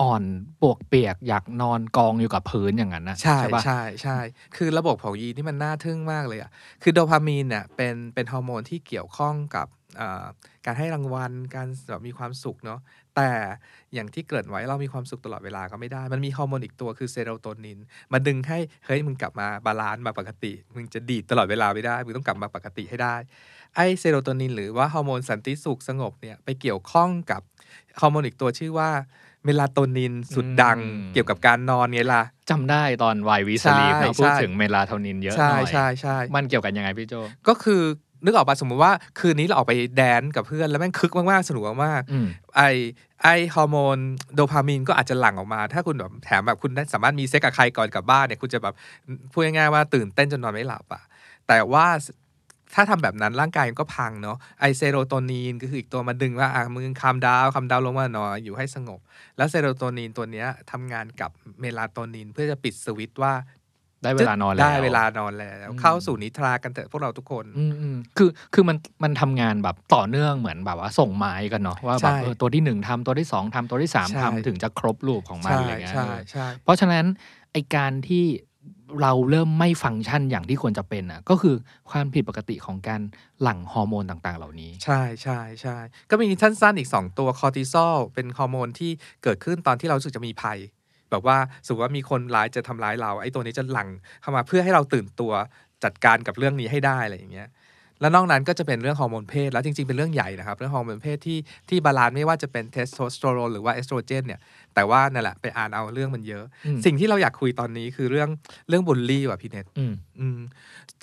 [0.00, 0.22] อ่อน
[0.62, 4.18] ปวกเปียก อยากนอนกองอยู่กับพื้นอย่างนั้นนะใช่ปะใช่ใช่
[4.56, 6.50] คือระบบของยีนที่มันน่าทึ่งมากเลยอะ
[6.82, 9.68] คือโดพามีนเนี่ยเป็นเป็นฮอร์โมนที่เกี่ยวข้องกับ
[10.00, 10.26] อ่า
[10.66, 12.80] การให้รางวัลการแบบมีความสุขเนาะ
[13.16, 13.30] แต่
[13.94, 17.78] อย่างที่เกริ่นไว้เรามีความสุขตลอดเวลาก็ไม่ได้ มันมีฮอร์โมนอีกตัวคือเซโรโทนิน
[18.12, 23.16] มาดึงให้เฮ้ยมึงกลับมา balance มาปกติ มึงจะดีดตลอดเวลาไม่ได้ มึงต้องกลับมาปกติให้ได้
[23.74, 27.42] ไอเซโรโทนินหรือว่าฮอร์โมนสันติสุขสงบเนี่ยไปเกี่ยวข้องกับ
[28.00, 28.90] ฮอร์โมนอีกตัวชื่อว่า
[29.44, 37.14] เมลาโทนินสุดดังอืมเกี่ยวกับการนอนไงล่ะจำได้ตอน Why We Sleep ใช่เราพูดใช่ถึงเมลาโทนินเยอะหใช่น่อยใช่ใช่มันเกี่ยวกันยังไงพี่โจ
[37.48, 37.82] ก็คือ
[38.24, 42.62] นึกออกปะสมมติว่าคืนนี้เราออกไป dance กับเพื่อนแล้วแม่งคึกมากๆสนุกมากอืมๆไอ
[43.22, 43.96] ไอฮอร์โมน
[44.34, 48.74] โดพามีนก็อาจจะหลั่งออกมา ถ้าคุณแบบแถมแบบคุณได้สามารถมีเซ็กกับใครก่อนกลับบ้านเนี่ยคุณจะแบบ
[49.32, 51.02] พูดง่ายๆว่าตื่นเต้นจนนอนไม่หลับอะ
[51.48, 51.86] แต่ว่า
[52.74, 59.00] ถ้าทำแบบนั้นร่างกายมันก็พังเนาะไอเซโรโทนินก็คืออีกตัวมาดึงว่าอะมึง calm down calm down ลงมาหน่อยอยู่ให้สงบ
[59.36, 63.34] แล้วเซโรโทนินตัวเนี้ยทำงานกับเมลาโทนินเพื่อจะปิดสวิตช์ว่า
[64.02, 77.04] ได้เวลานอนแล้วได้เวลานอนแล้วอืมเข้าสู่นิทรากันเถอะพวกเราทุกคนอืมอืมคือคือมันมันทำงานแบบต่อเนื่องเหมือนแบบว่าส่งไม้กันเนาะว่าแบบใช่เออตัวที่หนึ่งทำตัวที่สองทำตัวที่สามใช่ทำถึงจะครบรูปของมันใช่อะไรเงี้ยใช่เออใช่เพราะฉะนั้น
[77.52, 78.24] ไอการที่
[79.02, 81.54] เราเริ่มไม่ฟังก์ชันอย่างที่ควรจะเป็นอะก็คือ
[81.90, 83.00] ความผิดปกติของการ
[83.42, 85.76] หลั่งฮอร์โมนต่างๆ เหล่านี้ ใช่ใช่ใช่
[86.10, 88.90] ก็มีสั้นๆอีก 2 ตัวคอร์ติซอลเป็นฮอร์โมนที่
[89.22, 90.58] เกิดขึ้นตอนที่เรารู้สึกจะมีภัย
[91.10, 93.88] แบบว่าสมมติว่ามีคนร้ายจะทำร้ายเราไอ้ตัวนี้จะหลั่ง
[94.20, 95.32] เข้ามาเพื่อให้เราตื่นตัว
[95.84, 97.48] จัดการกับเรื่องนี้ให้ได้อะไรอย่างเงี้ย
[98.00, 101.38] แล้วนอกนั้นก็จะเป็นเรื่องฮอร์โมนเพศ แล้วจริงๆ เป็นเรื่องใหญ่นะครับ เรื่องฮอร์โมนเพศที่
[101.68, 104.40] ที่ balance ไม่ว่าจะเป็นเทสโทสเตอโรนหรือว่าเอสโตรเจนเนี่ย
[104.74, 108.28] แต่ว่านั่นแหละไปอ่านเอาเรื่องมันเยอะอืมสิ่งที่เราอยากคุยตอนนี้คือเรื่อง
[108.68, 110.38] เรื่องบูลลี่ว่ะพี่เน็ตอืมอืม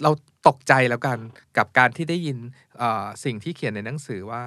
[0.04, 0.12] เรา
[0.48, 1.18] ตกใจแล้วกัน
[1.58, 2.38] กับการที่ได้ยิน
[2.78, 4.42] เอ่อสิ่งที่เขียนในหนังสือว่า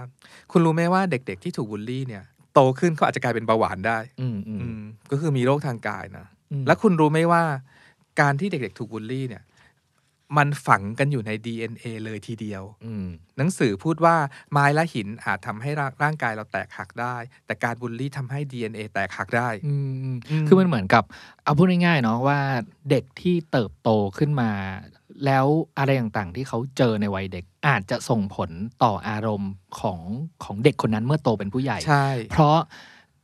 [0.53, 2.25] คุณรู้ไหมว่าเด็กๆที่ถูกบูลลี่เนี่ย
[2.55, 7.43] โตขึ้นเขาอาจจะกลายเป็นเบาหวานได้อืมอืมอืมก็คือมีโรคทางกายนะอืมแล้วคุณรู้ไหมว่า
[8.21, 9.43] การที่เด็กๆ ถูกบูลลี่เนี่ย
[10.37, 13.07] มันฝังกันอยู่ใน DNA เลยทีเดียวอืม
[13.39, 14.17] หนังสือพูดว่า
[14.53, 17.17] ไม้และหินอาจทำให้ร่างร่างกายเราแตกหักได้
[17.47, 21.05] แต่การบูลลี่ทำให้ DNA แตกหักได้อืมอืมอืมคือมันเหมือนกับ
[21.45, 22.39] เอาพูดง่ายๆเนาะว่า
[22.91, 24.51] เด็กที่เติบโตขึ้นมา
[25.27, 25.47] แล้ว
[25.79, 28.51] อะไรต่างๆ ที่เขาเจอในวัยเด็ก อาจจะส่งผล
[28.83, 30.01] ต่ออารมณ์ของ
[30.45, 32.59] ของเด็กคนนั้นเมื่อโตเป็นผู้ใหญ่ ใช่ เพราะ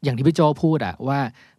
[0.03, 1.19] อย่างที่พี่โจพูดอะว่า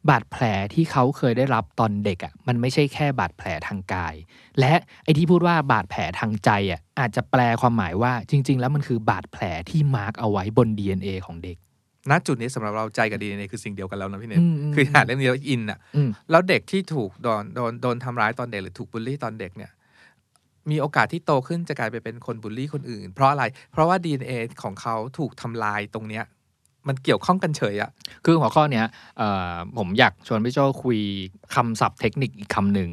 [0.10, 4.16] บาดแผลที่เขาเคยได้รับตอนเด็กอะมันไม่ใช่แค่บาดแผลทางกาย
[4.60, 4.74] และ
[5.04, 11.58] ไอ้ที่พูดว่าบาดแผลทางใจอะอาจจะแปลความหมายว่าจริง ๆ แล้วมันคือบาดแผลที่มาร์กเอาไว้บน DNA ของเด็ก
[12.10, 19.72] ณจุดนี้สำหรับเราใจกับ DNA คือสิ่งเดียวกันแล้วนะพี่เนทอืมอืมคืออ่านเรื่องนี้แล้วอินอะอืมแล้วเด็กที่ถูกโดนโดนโดนทำร้ายตอนเด็กหรือถูกบูลลี่ตอนเด็กเนี่ย
[20.72, 24.34] มีโอกาสที่โตขึ้นจะกลายไปเป็นคนบูลลี่คนอื่น เพราะอะไร เพราะว่า DNA
[24.64, 26.24] ของเขาถูกทำลายตรงเนี้ย
[26.88, 27.90] มันเกี่ยวข้องกันเฉยอะ
[28.26, 28.86] คือหัวข้อเนี้ย
[29.78, 31.00] ผมอยากชวนพี่โจคุย
[31.56, 32.90] คำศัพท์เทคนิคอีกคำหนึ่ง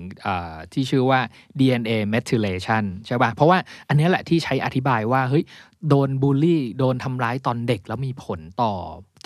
[0.73, 1.21] ที่ชื่อว่า
[1.59, 3.59] DNA methylation ใช่ป่ะ เพราะว่า
[3.89, 5.45] อันนี้แหละที่ใช้อธิบายว่า เฮ้ย
[5.89, 8.73] โดนบูลลี่ โดนทำร้ายตอนเด็กแล้วมีผลต่อ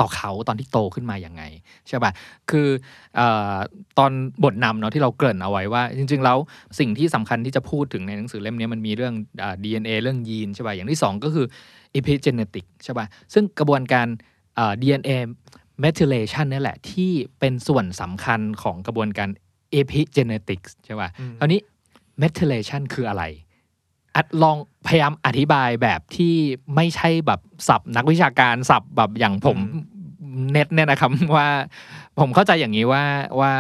[0.01, 1.43] ต่อเขาตอนที่โตขึ้นมาอย่างไง
[1.89, 2.11] ใช่ป่ะ
[2.51, 2.69] คือ
[3.19, 3.21] อ
[3.99, 4.13] ตอน
[4.45, 6.39] บทนำเนาะที่เราเกริ่นเอาไว้ว่า จริง ๆ แล้ว
[6.79, 9.15] สิ่งที่สำคัญที่จะพูดถึงในหนังสือเล่มนี้มันมีเรื่อง
[9.65, 11.47] DNA เรื่องยีนใช่ป่ะ อย่างที่สองก็คือ
[11.99, 14.07] epigenetic ใช่ป่ะ ซึ่งกระบวนการ
[14.83, 15.11] DNA
[15.83, 19.29] methylation นี่แหละ ที่เป็นส่วนสำคัญของกระบวนการ
[19.81, 21.61] epigenetics ใช่ป่ะอืมคราวนี้
[22.23, 23.25] methylation คืออะไร
[24.17, 26.35] อะลองพยายามอธิบายแบบที่
[26.75, 29.59] ไม่ใช่แบบศัพท์นักวิชาการศัพท์แบบอย่างผม
[30.51, 31.49] เน็ตเนี่ยนะครับว่า
[32.21, 33.05] ผมเข้าใจอย่างนี้ว่า
[33.41, 33.55] ว่า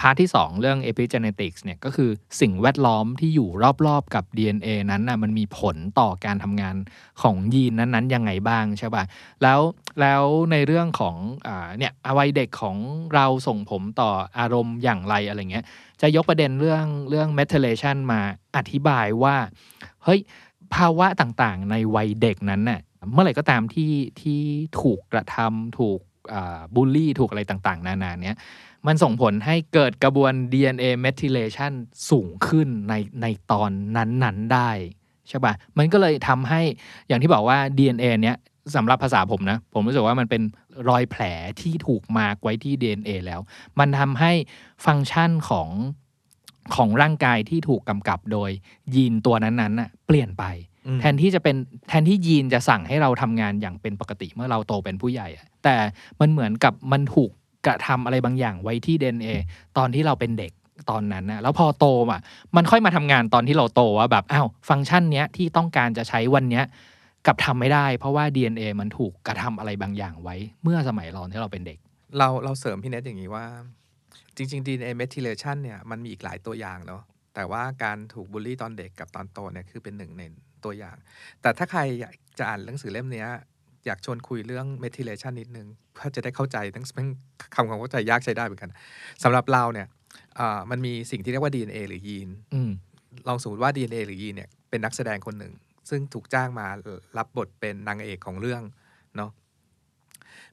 [0.00, 2.10] พาร์ทที่ 2 เรื่อง epigenetics เนี่ยก็คือ
[2.40, 3.48] สิ่งแวดล้อมที่อยู่
[3.86, 6.76] รอบๆกับ DNA นั้นน่ะมันมีผลต่อการทำงาน
[7.22, 9.04] ของยีนนั้นๆยังไงบ้างใช่ป่ะ
[9.42, 9.60] แล้ว
[10.00, 11.48] แล้วในเรื่องของอ
[11.78, 12.76] เนี่ยวัยเด็กของ
[13.14, 15.64] เราส่งผมต่ออารมณ์อย่างไรอะไรเงี้ย
[16.00, 18.20] จะยกประเด็นเรื่องเรื่อง methylation มา
[18.56, 19.36] อธิบายว่า
[20.04, 20.20] เฮ้ย
[20.74, 22.80] ภาวะต่างๆ ในวัยเด็กนั้นน่ะ
[23.12, 24.40] เมื่อไหร่ก็ตามที่ที่
[24.80, 26.00] ถูกกระทำถูก
[26.74, 28.36] บูลลี่ถูกอะไรต่างๆ นานาเนี้ย
[28.86, 31.72] มันส่งผลให้เกิดกระบวน DNA methylation
[32.10, 34.70] สูงขึ้นในในตอนนั้นๆได้
[35.28, 36.60] ใช่ปะ่ะมันก็เลยทำให้
[37.08, 38.36] อย่างที่บอกว่า DNA เนี้ย
[38.76, 40.42] สำหรับภาษาผมนะ ผมรู้สึกว่ามันเป็น
[40.88, 41.22] รอยแผล
[41.60, 43.40] ที่ถูกมาร์กไว้ที่ DNA แล้ว
[43.78, 44.32] มันทำให้
[44.86, 45.68] ฟังก์ชันของ
[46.74, 48.50] ของร่างกายที่ถูกกำกับโดย
[48.94, 50.44] ยีนตัวนั้นๆน่ะเปลี่ยนไป
[51.00, 51.56] แทนที่จะเป็น
[51.88, 55.76] แทนที่ยีนจะสั่งให้เราทำงานอย่างเป็นปกติเมื่อเราโตเป็นผู้ใหญ่อะแต่
[56.20, 57.30] มันเหมือนกับมันถูก
[57.66, 59.28] กระทำอะไรบางอย่างไว้ที่ DNA
[59.76, 60.52] ตอนที่เราเป็นเด็ก
[60.90, 62.20] ตอนนั้นนะแล้วพอโตอะ
[62.56, 66.64] มันค่อยมาทำงานตอนที่เราโตว่าแบบอ้าวฟังก์ชันเนี้ยที่ต้องการจะใช้วันเนี้ย
[67.26, 71.78] กลับทำไม่ได้ เพราะว่า DNA มันถูกกระทำอะไรบางอย่างไว้ เมื่อสมัยเราที่เราเป็นเด็ก
[72.18, 73.44] เราเราเสริมพี่เนทอย่างนี้ว่า
[74.36, 77.02] จริง ๆ DNA methylation เนี่ยมันมีอีกหลายตัวอย่างเนาะ
[77.34, 80.22] แต่ว่าการถูกบูลลี่ตอนเด็กกับตอนโตเนี่ยคือเป็นหนึ่งใน
[80.64, 80.96] ตัวอย่าง
[81.42, 83.28] แต่ถ้าใครอยากจะอ่านหนังสือเล่มเนี้ย
[83.86, 87.06] อยากชวนคุยเรื่อง methylation นิดนึง เพื่อจะได้เข้าใจทั้งเป็น
[87.54, 88.70] คำความเข้าใจยากใช้ได้เหมือนกัน
[89.22, 89.86] สำหรับเราเนี่ย
[90.38, 92.70] อ่ามันมีสิ่งที่เรียกว่า DNA หรือยีนอืม
[93.28, 95.52] ลองสมมติว่า DNA หรือยีนเนี่ยเป็นนักแสดงคนหนึ่ง
[95.90, 96.66] ซึ่งถูกจ้างมา
[97.18, 98.62] รับบทเป็นนางเอกของเรื่อง
[99.16, 99.30] เนาะ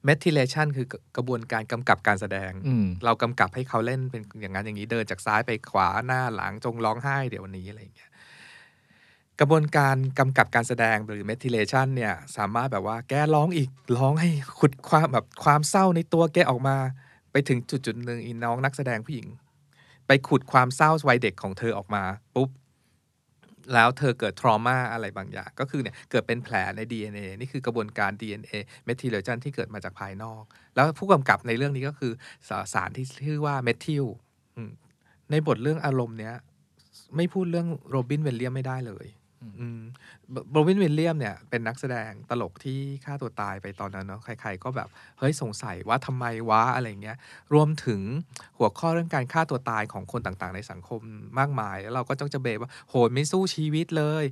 [0.08, 0.86] methylation คือ
[1.16, 8.10] กระบวนการกำกับการแสดงอืมเรากำกับให้เขาเล่นเป็นอย่างนั้นอย่างนี้เดินจากซ้ายไปขวาหน้าหลังจงร้องไห้เดี๋ยววันนี้อะไรอย่างเงี้ย
[9.44, 16.76] กระบวนการกำกับการแสดงหรือ methylation เนี่ยสามารถแบบว่าแกร้องอีกร้องให้ขุดความแบบความเศร้าในตัวแกออกมา
[17.32, 19.28] ไปถึงจุดจุดหนึ่งอีน้องนักแสดงผู้หญิง
[20.06, 22.02] ไปขุดความเศร้าวัยเด็กของเธอออกมา
[22.34, 22.48] ปุ๊บ
[23.74, 28.52] แล้วเธอเกิดทรมาอะไรบางอย่าง ก็คือเนี่ยเกิดเป็นแผลใน DNA นี่คือกระบวนการ DNA
[28.88, 30.42] methylation ที่เกิดมาจากภายนอก
[30.74, 32.12] แล้วผู้กำกับในเรื่องนี้ก็คือ
[32.48, 34.04] สสารที่ชื่อว่าเมทิล
[35.30, 36.34] ในบทเรื่องอารมณ์เนี้ย
[37.16, 39.06] ไม่พูดเรื่องโรบินเวลเลียมไม่ได้เลย
[40.52, 44.88] โรบินวิลเลียมเนี่ยเป็นนักแสดงตลกที่ฆ่าตัวตายไปตอนนั้นเนาะใครๆก็แบบ
[45.18, 47.16] เฮ้ยสงสัยว่าทำไมวะอะไรเงี้ย
[47.54, 48.00] รวมถึง
[48.58, 51.00] หัวข้อเรื่องการฆ่าตัวตายของคนต่างๆ ในสังคม
[51.38, 54.24] มากมาย แล้วเราก็ต้องจะเบะว่าโหยไม่สู้ชีวิตเลย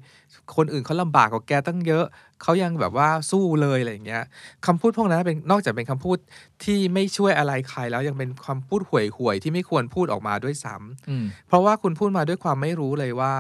[0.57, 2.07] คนอื่นเขาลำบากกว่าแกตั้งเยอะ
[2.43, 4.25] เขายังแบบว่าสู้เลยอะไรเงี้ย
[4.67, 6.19] คำพูดพวกนั้นเป็นนอกจากเป็นคำพูด
[6.65, 13.33] ที่ไม่ช่วยอะไรใครแล้วยังเป็นคำพูดห่วยๆที่ไม่ควรพูดออกมาด้วยซ้ำอืมเพราะว่าคุณพูดมาด้วยความไม่รู้เลยว่า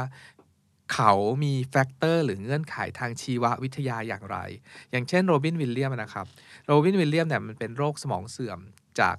[0.92, 1.12] เขา
[1.44, 4.36] มี factor หรือเงื่อนไขทางชีววิทยาอย่างไร
[4.90, 6.26] อย่างเช่นโรบินวิลเลียมนะครับ
[6.66, 8.58] โรบินวิลเลียมเนี่ยมันเป็นโรคสมองเสื่อม
[9.00, 9.16] จาก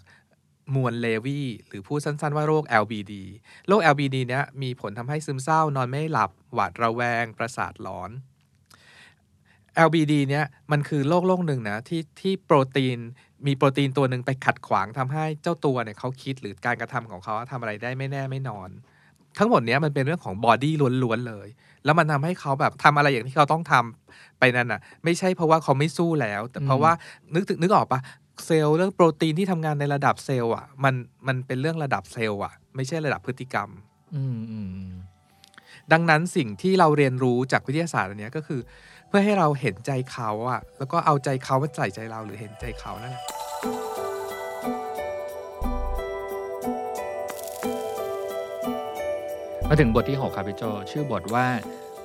[0.75, 3.13] มวลเลวีหรือพูดสั้นๆว่าโรค LBD
[3.67, 8.11] โรค LBD เนี้ยมีผลทำให้ซึมเศร้านอนไม่หลับ หวาดระแวง ประสาทหลอน
[9.87, 12.99] LBD เนี้ยมันคือโรคโรคหนึ่งนะที่ที่โปรตีน
[13.47, 18.69] มีโปรตีนตัวหนึ่งไปขัดขวางทำให้เจ้าตัวเนี่ยเขาคิดหรือการกระทำของเขาทำอะไรได้ไม่แน่ไม่นอน
[19.37, 20.73] ทั้งหมดเนี้ยมันเป็นเรื่องของบอดี้
[21.03, 21.47] ล้วนๆเลย
[21.85, 26.91] แล้วมันทำให้เขาแบบทำอะไรอย่างที่เขาต้องทำไปนั่นน่ะ ไม่ใช่เพราะว่าเขาไม่สู้แล้ว แต่เพราะว่า
[27.35, 27.99] นึกถึงนึกออกปะ
[28.45, 30.93] เซลล์เรื่องโปรตีนที่ทำงานในระดับเซลล์อะมัน
[31.27, 33.69] มันเป็นเรื่องระดับเซลล์อะ ไม่ใช่ระดับพฤติกรรม
[34.15, 34.93] อืมอืมอืม
[35.91, 38.61] ดังนั้นสิ่งที่เราเรียนรู้จากวิทยาศาสตร์อันเนี้ยก็คือ
[39.07, 43.23] เพื่อให้เราเห็นใจเขาอะแล้วก็เอาใจเขามาใส่ใจเราหรือเห็นใจเขานั่นแหละ
[49.73, 51.45] มาถึงบทที่ 6 ครับพี่โจชื่อบทว่า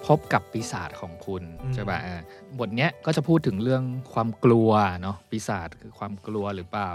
[0.07, 1.43] พบกับปีศาจของคุณ
[1.75, 2.21] ใช่ป่ะเออ
[2.59, 4.71] บทเนี้ยก็จะพูดถึงเรื่องความกลัว
[5.03, 6.91] เนาะปีศาจคือความกลัวหรือเปล่า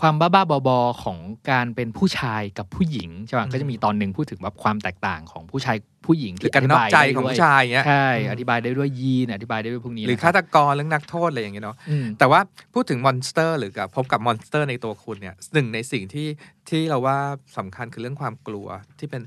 [0.00, 1.18] ความบ้าๆบอๆของ
[1.50, 12.40] การเป็นผู้ชายกับผู้หญิงใช่ป่ะก็จะมีตอนหนึ่งพูดถึงแบบความแตกต่างของผู้ชายผู้หญิงหรือการนอกใจของผู้ชายอย่างเงี้ยใช่อธิบายได้ด้วยยีนอธิบายได้ด้วยพวกนี้หรือนะฆาบตกรเรื่องนักโทษอะไรอย่างเงี้ยเนาะอืมแต่ว่า
[12.74, 16.28] พูดถึง monster หรือกับพบกับ monster ในตัวคุณเนี่ยหนึ่งในสิ่งที่
[16.68, 17.18] ที่เราว่า
[17.58, 18.66] สำคัญคือเรื่องความกลัว
[18.98, 19.22] ที่เป็น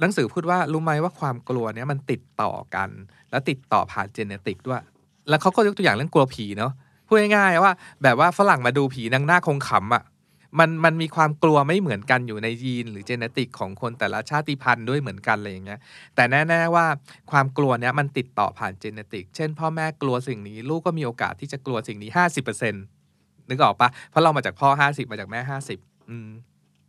[0.00, 2.90] หนังสือพูดว่ารู้ไหมว่าความกลัวเนี่ยมันติดต่อกัน
[3.30, 4.82] แล้วติดต่อผ่านเจเนติกด้วย
[5.28, 6.72] แล้วเขาก็ยกตัวอย่างเรื่องกลัวผีเนาะ
[7.06, 7.72] พูดง่ายๆว่า
[8.02, 10.04] แบบว่าฝรั่งมาดูผีนางหน้าคงขำอะ่ะ
[10.58, 15.80] มันมันมีความกลัวไม่เหมือนกันอยู่ในยีนหรือเจเนติกของคนแต่ละชาติพันธุ์ด้วยเหมือนกันอะไรอย่างเงี้ย
[16.14, 16.86] แต่แน่ๆว่า
[17.30, 22.78] ความกลัวเนี้ยมันติดต่อผ่านเจเนติก เช่น พ่อแม่กลัวสิ่งนี้ ลูกก็มีโอกาสที่จะกลัวสิ่งนี้ห้าสิบเปอร์เซ็นต
[23.48, 25.78] นึกออกปะเพราะเรามาจากพ่อห้าสิบมาจากแม่ห้าสิบ
[26.10, 26.28] อืม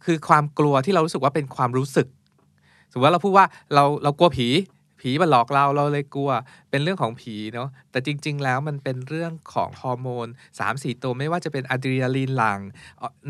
[0.06, 2.08] คือความกลัวที่เรารู้สึกว่าเป็นความรู้สึก
[2.92, 4.50] สมมติว่าเราพูดว่าเราเรากลัวผี
[5.04, 6.32] ผีมันหลอกเราเราเลยกลัว
[6.70, 10.28] เป็นเรื่องของผีเนาะแต่จริง ๆ แล้วมันเป็นเรื่องของฮอร์โมน
[10.60, 12.60] 3 4 ตัวไม่ว่าจะเป็นอะดรีนาลีนหลั่ง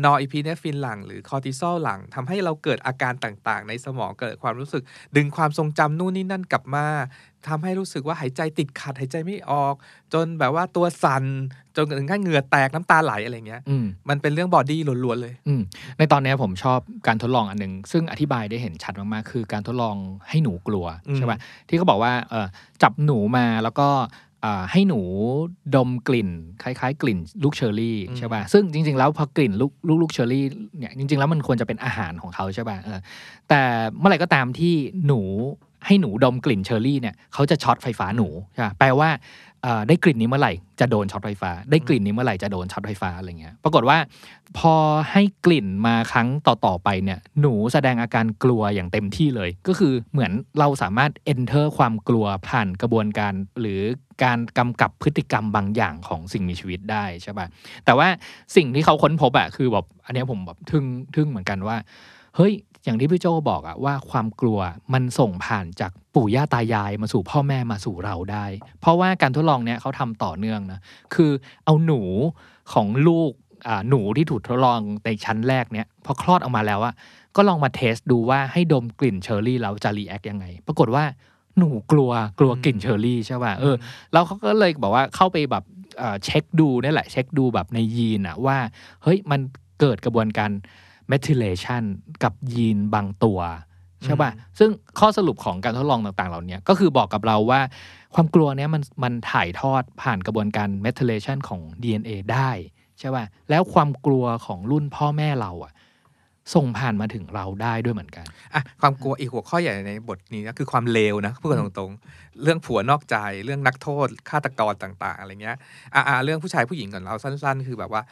[0.04, 4.82] นอร์อิพีเนฟรินหลั่ง หรือคอร์ติซอลหลั่งทำให้เราเกิดอาการต่างๆ ในสมองเกิดความรู้สึก
[5.16, 6.86] ดึงความทรงจำนู่นนี่นั่นกลับมา
[7.48, 9.74] ทำให้รู้สึกว่าหายใจติดขัดหายใจไม่ออก
[10.12, 11.24] จนแบบว่าตัวสั่น
[11.76, 15.62] จนถึงขั้นเหงื่อแตกน้ำตาไหลอะไรเงี้ยอืมมันเป็นเรื่อง body ล้วนๆเลยอืม
[15.98, 19.96] ในตอนเนี้ยผมชอบการทดลองอันหนึ่งซึ่งอธิบายได้เห็นชัดมากๆ คือการทดลอง
[20.28, 21.38] ให้หนูกลัวอืมใช่ป่ะ
[21.68, 22.46] ที่เขาบอกว่าเออ
[22.82, 23.88] จับหนูมาแล้วก็
[24.44, 25.00] อ่าให้หนู
[25.74, 26.30] ดมกลิ่น
[26.62, 30.44] คล้ายๆ กลิ่นลูกเชอร์รี่ใช่ป่ะซึ่งจริง ๆ แล้วพอกลิ่นลูกลูกลูกเชอร์รี่
[30.78, 32.98] เนี่ยจริง ๆ แล้วมันควรจะเป็นอาหารของเขาใช่ป่ะเออ
[33.48, 33.60] แต่
[33.98, 34.74] เมื่อไหร่ก็ตามที่
[35.06, 35.20] หนู
[35.86, 39.10] ให้หนูดมกลิ่นเชอร์รี่เนี่ยเขาจะช็อตไฟฟ้าหนูใช่ปะแปลว่า
[39.88, 43.98] ได้กลิ่นนี้เมื่อไหร่จะโดนช็อตไฟฟ้า ได้กลิ่นนี้เมื่อไหร่จะโดนช็อตไฟฟ้าอะไรเงี้ย ปรากฏว่า
[44.58, 44.74] พอ
[45.12, 53.80] ให้กลิ่นมาครั้งต่อๆไปเนี่ย หนูแสดงอาการกลัวอย่างเต็มที่เลย ก็คือเหมือนเราสามารถ enter ความกลัวผ่านกระบวนการ หรือ
[54.24, 57.46] การกำกับพฤติกรรมบางอย่างของสิ่งมีชีวิตได้ใช่ป่ะ
[57.84, 58.08] แต่ว่า
[58.56, 61.76] สิ่งที่เขาค้นพบอะคือแบบอันนี้ผมแบบทึ่งทึ่งเหมือนกันว่า
[62.36, 62.52] เฮ้ย
[62.84, 64.58] อย่างที่พี่โจบอกอะว่าความกลัว
[64.92, 68.44] มันส่งผ่านจากปู่ย่าตายายมาสู่พ่อแม่มาสู่เราได้
[68.80, 70.80] เพราะว่าการทดลองเนี้ยเขาทำต่อเนื่องนะ
[71.14, 71.30] คือ
[71.64, 72.00] เอาหนู
[72.72, 73.32] ของลูก
[73.88, 76.94] หนูที่ถูกทดลองในชั้นแรกเนี้ยพอคลอดออกมาแล้วอะ
[77.36, 81.04] ก็ลองมา test ดูว่าให้ดมกลิ่นเชอร์รี่แล้วจะ react ยังไง ปรากฏว่า
[81.58, 83.76] หนูกลัวกลัวกลิ่นเชอร์รี่ใช่ป่ะเออ
[84.12, 85.64] แล้วเขาก็เลยบอกว่าเข้าไปแบบ
[86.24, 88.56] เช็คดูนี่แหละ เช็คดูแบบในยีนอะว่า
[89.02, 89.40] เฮ้ยมัน
[89.80, 90.50] เกิดกระบวนการ
[91.10, 91.82] methylation
[92.22, 93.40] กับยีนบางตัว
[94.04, 97.60] ใช่ป่ะ ซึ่งข้อสรุปของการทดลองต่างๆ เหล่านี้ก็คือบอกกับเราว่า
[98.14, 102.50] ความกลัวเนี้ยมันมันถ่ายทอดผ่านกระบวนการ methylation ของ DNA ได้
[102.98, 105.72] ใช่ป่ะ แล้วความกลัวของรุ่นพ่อแม่เราอะ
[106.54, 115.56] ส่งผ่านมาถึงเราได้ด้วยเหมือนกันอะความกลัวอีกหัวข้อใหญ่ในบทนี้นะคือความเลวนะพูดกันตรงๆ เรื่องผัวนอกใจเรื่องนักโทษฆาตกรต่าง ๆ อะไรเงี้ย
[115.94, 118.02] อะอะเรื่องผู้ชายผู้หญิงก่อนเอาสั้น ๆ คือแบบว่า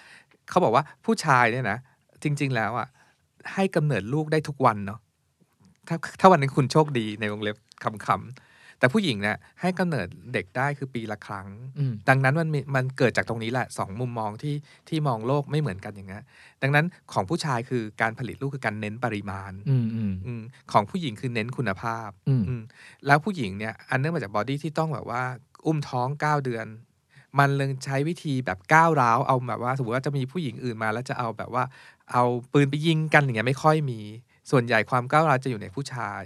[0.51, 1.79] เขาบอกว่าผู้ชายเนี่ยนะ
[2.23, 2.89] จริง ๆ แล้วอะ
[3.55, 5.01] ให้กำเนิดลูกได้ทุกวันเนาะ
[5.89, 7.57] ถ้าถ้าวันหนึงคุณโชคดีในวงเล็บ
[8.07, 11.47] ขำๆแต่ผู้หญิงเนี่ยให้กำเนิดเด็กได้คือปีละครั้ง
[11.79, 14.55] อืมดังนั้นมันมีมันเกิดจากตรงนี้แหละสองมุมมองที่
[14.89, 16.23] ที่มองโลกไม่เหมือนกันอย่างเงี้ย
[16.63, 20.43] ดังนั้นของผู้ชายคือการผลิตลูกคือการเน้นปริมาณอืมอืมอืม
[20.73, 22.63] ของผู้หญิงคือเน้นคุณภาพอืมอืม
[23.07, 25.23] แล้วผู้หญิงเนี่ยอันเนื่องมาจาก body ที่ต้องแบบว่า
[25.67, 26.67] อุ้มท้อง 9 เดือน
[27.39, 31.65] มันเลยใช้วิธีแบบก้าวร้าวเอาแบบว่าสมมติว่าจะมีผู้หญิงอื่นมา แล้วจะเอาแบบว่า
[32.13, 34.01] เอาปืนไปยิงกันอย่างเงี้ยไม่ค่อยมี
[34.51, 36.25] ส่วนใหญ่ความก้าวร้าวจะอยู่ในผู้ชาย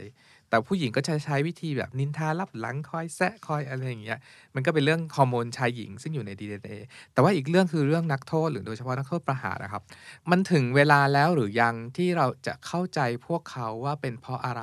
[0.49, 4.19] แต่ผู้หญิงก็จะใช้วิธีแบบนินทารับหลังคอยแซะคอยอะไรอย่างเงี้ย
[4.55, 6.71] มันก็เป็นเรื่องฮอร์โมนชายหญิงซึ่งอยู่ใน DNA
[7.13, 9.83] แต่ว่าอีกเรื่องคือเรื่องนักโทษหรือโดยเฉพาะนักโทษประหารนะครับ
[10.31, 14.63] มันถึงเวลาแล้วหรือยังที่เราจะเข้าใจพวกเขาว่าเป็นเพราะอะไร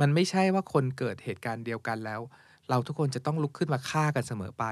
[0.00, 2.20] มันไม่ใช่ว่าคนเกิดเหตุการณ์เดียวกันแล้ว
[2.70, 4.64] เราทุกคนจะต้องลุกขึ้นมาฆ่ากันเสมอไป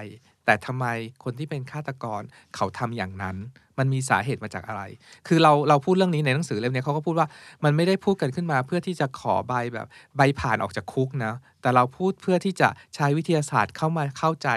[0.44, 0.86] แต่ทำไม
[1.24, 2.22] คนที่เป็นฆาตกร
[2.56, 3.36] เขาทำอย่างนั้น
[3.80, 4.82] มันมีสาเหตุมาจากอะไร
[5.28, 7.28] คือเราเราพูดเรื่องนี้ในหนังสือเล่มนี้เขาก็พูดว่า
[7.64, 14.48] มันไม่ได้พูดกันขึ้นมา เพื่อที่จะขอใบแบบใบผ่านออกจากคุกนะ แต่เราพูดเพื่อที่จะใช้วิทยาศาสตร์เข้ามาเข้าใจ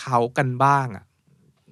[0.00, 1.04] เขากันบ้างอะ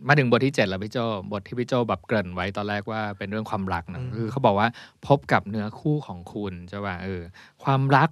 [0.08, 0.98] มาถึงบทที่ 7 แล้วพี่โจ
[1.32, 4.68] บทที่พี่โจแบบเกริ่นไว้ตอนแรกว่าเป็นเรื่องความรักนะอืมคือเขาบอกว่า
[5.06, 7.22] พบกับเนื้อคู่ของคุณใช่ป่ะเออ
[7.64, 8.08] ความรัก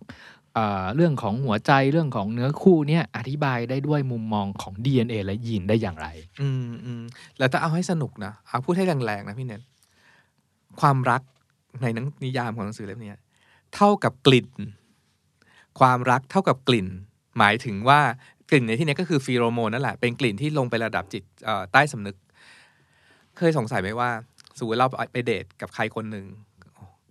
[0.95, 6.09] เรื่องของหัวใจเรื่องของเนื้อคู่เนี่ยอธิบายได้ด้วยมุมมองของ DNA และยีนได้อย่างไร
[6.41, 7.03] อืมอืม
[7.39, 9.61] แล้วถ้าเอาให้สนุกนะเอาพูดให้แรงๆนะพี่เนท
[10.81, 11.23] ความรัก
[11.83, 13.13] ในหนังนิยามของหนังสือเล่มนี้
[13.75, 14.49] เท่ากับกลิ่น
[15.81, 16.87] ความรักเท่ากับกลิ่น
[17.39, 18.01] หมายถึงว่า
[18.51, 21.23] กลิ่นในที่นี้ก็คือฟีโรโมนนั่นแหละเป็นกลิ่นที่ลงไประดับจิต
[21.73, 22.17] ใต้สำนึก
[23.37, 24.11] เคยสงสัยไหมว่า
[24.59, 26.27] สมมติเราไปเดทกับใครคนหนึ่ง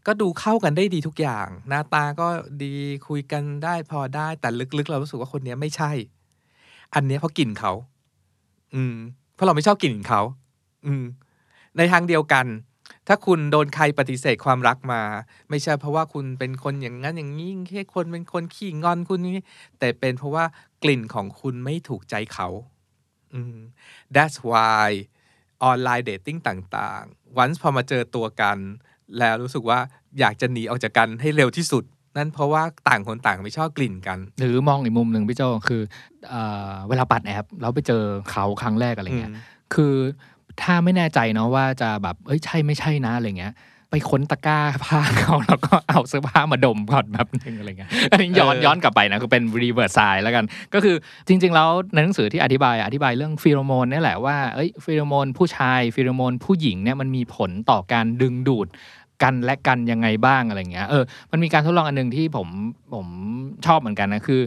[0.07, 2.27] ก็ดูเข้ากันได้ดีทุกอย่าง หน้าตาก็
[2.63, 2.73] ดี
[3.07, 5.91] คุยกันได้พอได้แต่ลึกๆ เรารู้สึกว่าคนนี้ไม่ใช่
[6.93, 7.73] อันนี้เพราะกลิ่นเขา
[8.75, 8.95] อืม
[9.33, 10.21] เพราะเราไม่ชอบกลิ่นเขา
[10.85, 11.03] อืม
[11.77, 12.45] ในทางเดียวกัน
[13.07, 15.01] ถ้าคุณโดนใครปฏิเสธความรักมา
[15.49, 19.43] ไม่ใช่เพราะว่าคุณเป็นคนอย่างนั้นอย่างนี้แค่คนเป็นคนขี้งอนคุณนี่
[19.79, 20.45] แต่เป็นเพราะว่า
[20.83, 22.47] กลิ่นของคุณไม่ถูกใจเขา
[23.33, 23.57] อืม
[24.15, 24.89] that's why
[25.63, 28.57] online dating ต่างๆวันพอมาเจอตัวกัน
[29.19, 29.79] แล้วรู้สึกว่า
[30.19, 31.83] อยากจะหนีออกจากกันให้เร็วที่สุด
[32.17, 35.81] นั่นเพราะว่าต่างคนต่างไม่ชอบกลิ่นกัน หรือมองอีกมุมหนึ่งพี่โจคือ
[36.29, 39.41] เอ่อเวลาปัดแอปแล้วไปเจอเขาครั้งแรกอะไรเงี้ยอืม
[39.73, 39.95] คือ
[40.61, 43.53] ถ้าไม่แน่ใจเนาะว่าจะแบบเอ้ยใช่ไม่ใช่นะอะไรเงี้ย
[43.95, 50.95] ไปค้นตะกร้าผ้าเขาแล้วก็เอาเสื้อผ้ามาดมก่อนแบบนึงอะไรเงี้ยอันนี้ย้อนเออย้อนกลับไปนะคือเป็น reverse side แล้วกัน ก็คือ
[51.27, 58.67] จริง ๆ แล้วในหนังสือที่อธิบายอธิบายเรื่องฟีโรโมนเนี่ยแหละว่าเอ้ยฟีโรโมนผู้ชายฟีโรโมนผู้หญิงเนี่ยมันมีผลต่อการดึงดูด
[59.23, 62.47] กันและกันยังไงบ้างอะไรเงี้ยเออมันมีการทดลองอันหนึงที่ผม
[62.93, 63.07] ผม
[63.65, 64.41] ชอบเหมือนกันนะคือ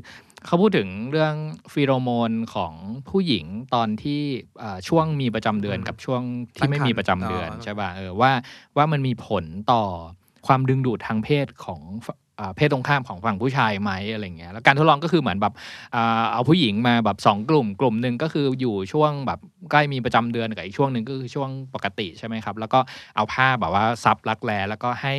[0.47, 1.35] เขาพูดถึงเรื่อง
[1.73, 2.73] ฟีโรโมนของ
[3.09, 4.21] ผู้หญิงตอนที่
[4.59, 6.23] เอ่อช่วงมีประจำเดือนอืมกับช่วง
[6.57, 8.33] ที่ไม่มีประจำเดือนอ๋อใช่ป่ะเออว่า
[8.77, 9.83] ว่ามันมีผลต่อ
[10.47, 12.09] ความดึงดูดทางเพศของฝ
[12.41, 15.55] อ่าเพศตรงข้ามของฝั่งผู้ชายไหมอะไรเงี้ยแล้วการทดลองก็คือเหมือนแบบ
[15.95, 19.39] อ่าเอาผู้หญิงมาแบบสองกลุ่ม กลุ่มหนึ่งก็คืออยู่ช่วงแบบ
[19.71, 22.81] ใกล้มีประจำเดือนกับอีกช่วงหนึ่งก็คือช่วงปกติใช่ไหมครับ แล้วก็
[23.17, 25.15] เอาผ้าแบบว่าซับรักแร้แล้วก็ให้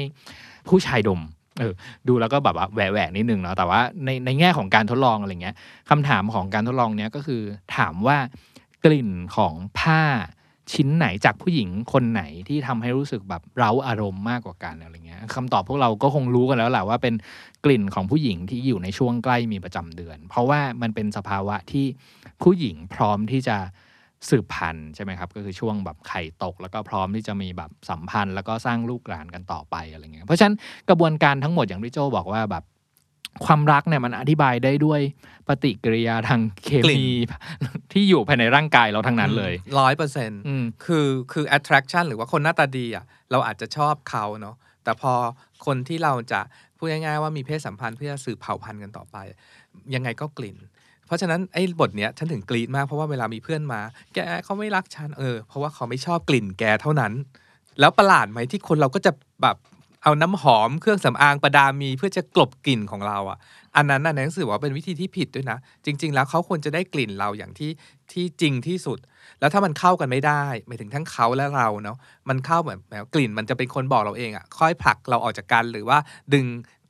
[0.69, 1.21] ผู้ชายดม
[1.59, 1.73] เออ
[2.07, 5.55] ดูแล้วก็แบบว่าแหวะแหวกนิดนึงเนาะแต่ว่าในในแง่ของการทดลองอะไรเงี้ย
[5.89, 7.41] คำถามของการทดลองเนี้ยก็คือ
[7.77, 8.17] ถามว่า
[8.85, 10.01] กลิ่นของผ้า
[10.73, 17.13] ชิ้นไหนจากผู้หญิงคนไหนที่ทำให้รู้สึกแบบเร้าอารมณ์มากกว่ากันอะไรเงี้ยคำตอบพวกเราก็คงรู้กันแล้วแหละว่าเป็น
[17.65, 21.85] กลิ่นของผู้หญิงที่อยู่ในช่วงใกล้มีประจำเดือน เพราะว่ามันเป็นสภาวะที่
[22.41, 23.57] ผู้หญิงพร้อมที่จะ
[24.29, 30.55] สืบพันธุ์ใช่ไหมครับ ก็คือช่วงแบบไข่ตก แล้วก็พร้อมที่จะมีแบบสัมพันธ์ แล้วก็สร้างลูกหลานกันต่อไปอะไรเงี้ยเพราะฉะนั้น
[30.89, 32.63] กระบวนการทั้งหมดอย่างที่โจบอกว่าแบบ
[33.45, 35.01] ความรักเนี่ยมันอธิบายได้ด้วย
[35.47, 37.31] ปฏิกิริยาทางเคกลิ่มีน
[37.91, 45.13] ที่อยู่ภายในร่างกายเราทั้งนั้นเลยร้อยเปอร์เซ็นต์อืมคือคือ attraction หรือว่าคนหน้าตาดีอะเราอาจจะชอบเขาเนาะแต่พอ
[45.65, 46.41] คนที่เราจะ
[46.77, 49.17] พูดง่ายๆว่ามีเพศสัมพันธ์เพื่อสืบเผ่าพันธุ์กันต่อไป
[49.95, 50.57] ยังไงก็กลิ่น
[51.09, 53.81] เพราะฉะนั้นไอ้บทเนี้ยฉันถึงกรีดมากเพราะว่าเวลามีเพื่อนมา
[54.15, 57.13] แกเขาไม่รักฉันเออเพราะว่าเขาไม่ชอบกลิ่นแกเท่านั้น
[57.79, 59.57] แล้วประหลาดไหมที่คนเราก็จะแบบ
[60.03, 63.37] เอาน้ำหอมเครื่องสำอางประดามีเพื่อจะกลบกลิ่นของเราอะ
[63.75, 67.71] อันนั้นน่ะในหนังสือบอกว่าเป็นวิธีที่ผิดด้วยนะ จริง ๆ แล้วเขาควรจะได้กลิ่นเราอย่างที่
[68.11, 68.99] ที่จริงที่สุด
[69.39, 71.97] แล้วถ้ามันเข้ากันไม่ได้หมายถึงทั้งเขาและเราเนาะ
[72.29, 75.97] มันเข้าแบบแบบกลิ่นมันจะเป็นคนบอกเราเองอะ่ะค่อยผลักเราออกจากกันหรือว่า
[76.35, 76.47] ดึง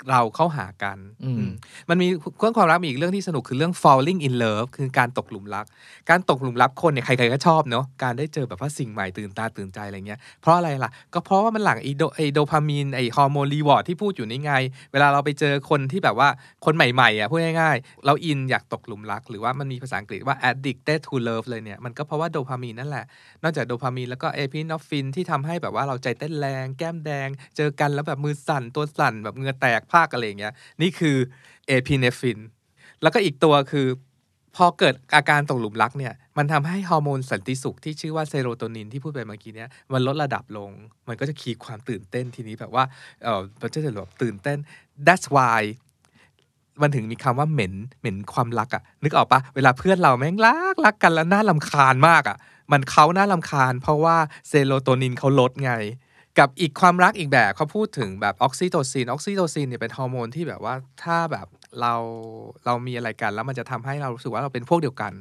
[0.09, 1.51] เราเข้าหากันอืมอืม
[1.89, 2.07] มันมี
[2.39, 5.65] เรื่องความรักมีอีกเรื่องที่สนุกคือเรื่อง falling in love คือการตกหลุมรัก
[6.09, 14.51] การตกหลุมรักคนเนี่ยใครๆก็ชอบเนาะ การได้เจอแบบว่าสิ่งใหม่ตื่นตาตื่นใจอะไรเงี้ย เพราะอะไรล่ะ ก็เพราะว่ามันหลั่งไอโดไอโดพามีนไอฮอร์โมน reward ที่พูดอยู่นี่ไง
[14.91, 16.29] เวลาเราไปเจอคนที่แบบว่า
[16.65, 23.05] คนใหม่ๆอะพูดง่ายๆ เรา enjoy ตกหลุมรัก หรือว่ามันมีภาษาอังกฤษว่า addicted to love เลยเนี่ย มันก็เพราะว่าโดพามีนนั่นแหละ
[23.43, 31.17] นอกจากโดพามีนแล้วก็เอพิเนฟรินที่ทำให้แบบว่าเราใจเต้นแรง แก้มแดง เจอกันแล้วแบบมือสั่นตัวสั่นแบบเหงื่อแตกพลั่กอะไรอย่างเงี้ยนี่คือ
[31.67, 32.39] เอพิเนฟริน
[33.01, 33.87] แล้วก็อีกตัวคือ
[34.57, 40.71] พอเกิดอาการตกหลุมรักเนี่ย มันทำให้ฮอร์โมนสันติสุขที่ชื่อว่าเซโรโทนินที่พูดไปเมื่อกี้เนี่ยมันลดระดับลง
[41.07, 42.83] มันก็จะ keep ความตื่นเต้นทีนี้แบบว่า
[43.23, 44.57] เออมันจะแบบตื่นเต้น
[45.07, 45.61] that's why
[46.81, 52.37] มันถึงมีคำว่าเหม็นเหม็นความรักอะนึกออกปะเวลาเพื่อนเราแม่งรักรักกันแล้วน่ารำคาญมากอะ
[52.71, 54.15] มันเขาน่ารำคาญ เพราะว่า
[54.47, 55.73] เซโรโทนินเขาลดไง
[56.39, 61.47] กับอีกความรักอีกแบบเขาพูดถึงแบบออกซิโตซินออกซิโตซินเนี่ยเป็นฮอร์โมนที่แบบว่าถ้าแบบ
[61.81, 61.93] เรา
[62.65, 65.13] เรามีอะไรกัน แล้วมันจะทำให้เรารู้สึกว่าเราเป็นพวกเดียวกัน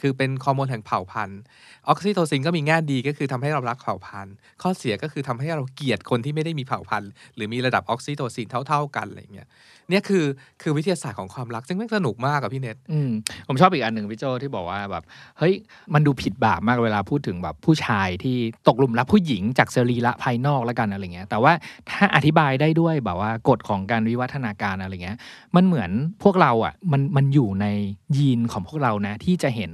[0.00, 1.40] คือเป็นฮอร์โมนแห่งเผ่าพันธุ์
[1.88, 9.48] ออกซิโตซินก็มีแง่ดีก็คือทำให้เรารักเผ่าพันธุ์ ข้อเสียก็คือทำให้เราเกลียดคนที่ไม่ได้มีเผ่าพันธุ์ หรือมีระดับออกซิโตซินเท่า ๆกันอะไรอย่างเงี้ย
[9.90, 10.24] เนี่ยคือ
[10.62, 12.76] คือวิทยาศาสตร์ของความรักซึ่งแม่งสนุกมากอะพี่เน็ต
[13.48, 15.04] ผมชอบอีกอันหนึ่งพี่โจที่บอกว่าแบบ
[15.38, 15.54] เฮ้ย
[15.94, 18.36] มันดูผิดบาปมากเวลาพูดถึงแบบผู้ชายที่
[18.68, 21.52] ตกหลุมรักผู้หญิงจากสรีระภายนอกแล้วกันอะไรเงี้ย แต่ว่า
[21.90, 25.18] ถ้าอธิบายได้ด้วยแบบว่ากฎของการวิวัฒนาการอะไรเงี้ย
[25.56, 25.90] มันเหมือน
[26.22, 27.66] พวกเราอะมันมันอยู่ใน
[28.16, 29.70] ยีนของพวกเรานะที่จะเห็น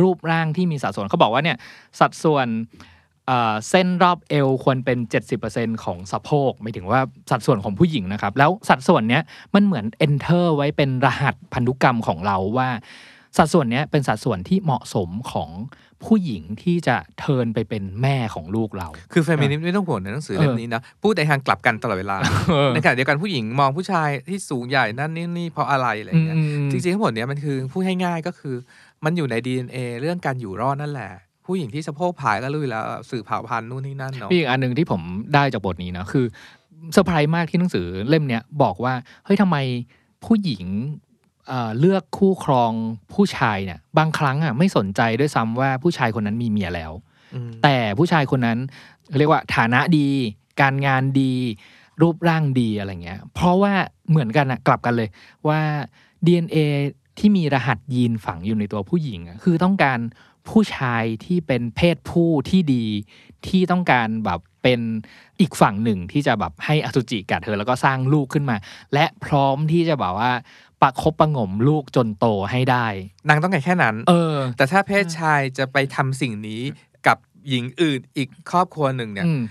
[0.00, 1.56] รูปร่างที่มีสัดส่วนเขาบอกว่าเนี่ย
[2.00, 2.46] สัดส่วน
[3.28, 4.98] เอ่อเส้นรอบเอวควรเป็น
[5.40, 7.00] 70%ของสะโพกหมายถึงว่า
[7.30, 9.22] สัดส่วนของผู้หญิงนะครับ แล้วสัดส่วนเนี้ย
[9.54, 12.68] มันเหมือน enter ไว้เป็นรหัสพันธุกรรมของเราว่า
[13.36, 15.50] สัดส่วนเนี้ยเป็นสัดส่วนที่เหมาะสมของ
[16.06, 22.16] ผู้หญิงที่จะเทิร์นไปเป็นแม่ของลูกเรา คือเฟมินิสต์ไม่ต้องห่วงในหนังสือเล่มนี้นะ พูดในทางกลับกันตลอดเวลา
[22.74, 26.36] ในขณะเดียวกันผู้หญิงมองผู้ชายที่สูงใหญ่นั่นนี่นี่เพราะอะไรอะไรอย่างเงี้ย
[26.70, 28.54] จริงๆทั้งหมดเนี้ยมันคือพูดให้ง่ายก็คือ
[29.04, 31.10] มันอยู่ใน DNA เรื่องการอยู่รอดนั่นแหละ
[31.48, 35.00] ผู้หญิงที่สะโพกผายก็รู้อยู่แล้วสื่อเผ่าพันธุ์นู่นนี่นั่นเนาะมีอีกอันหนึ่งที่ผม
[35.34, 36.24] ได้จากบทนี้นะคือ
[36.92, 38.94] เซอร์ไพรส์มากที่หนังสือเล่มเนี้ยบอกว่า
[39.24, 39.56] เฮ้ยทำไม
[40.24, 40.64] ผู้หญิง
[41.48, 42.72] เอ่อเลือกคู่ครอง
[43.14, 46.92] ผู้ชายเนี่ยบางครั้งอะไม่สนใจด้วยซ้ำว่าผู้ชายคนนั้นมีเมียแล้ว
[47.34, 48.58] อืมแต่ผู้ชายคนนั้น
[49.18, 50.08] เรียกว่าฐานะดี
[50.60, 51.32] การงานดี
[52.00, 53.72] รูปร่างดีอะไรเงี้ย เพราะว่า
[54.10, 55.08] เหมือนกันอะกลับกันเลย
[55.48, 55.60] ว่า
[56.26, 56.58] DNA
[57.18, 59.98] ที่มีรหัสยีนฝังอยู่ในตัวผู้หญิงอะคือต้องการ
[60.48, 62.86] ผู้ชายที่เป็นเพศผู้ที่ดี
[63.46, 64.80] ที่ต้องการแบบเป็น
[65.40, 68.56] อีกฝั่งหนึ่งที่จะแบบให้อสุจิกัดเธอแล้วก็สร้างลูกขึ้นมา
[68.94, 70.32] และพร้อมที่จะแบบว่า
[70.82, 72.86] ประคบประหงมลูกจนโตให้ได้
[73.28, 76.62] นางต้องการแค่นั้น เออ แต่ถ้าเพศชายจะไปทำสิ่งนี้
[77.06, 77.18] กับ
[77.48, 79.42] หญิงอื่นอีกครอบครัวหนึ่งเนี่ยอืม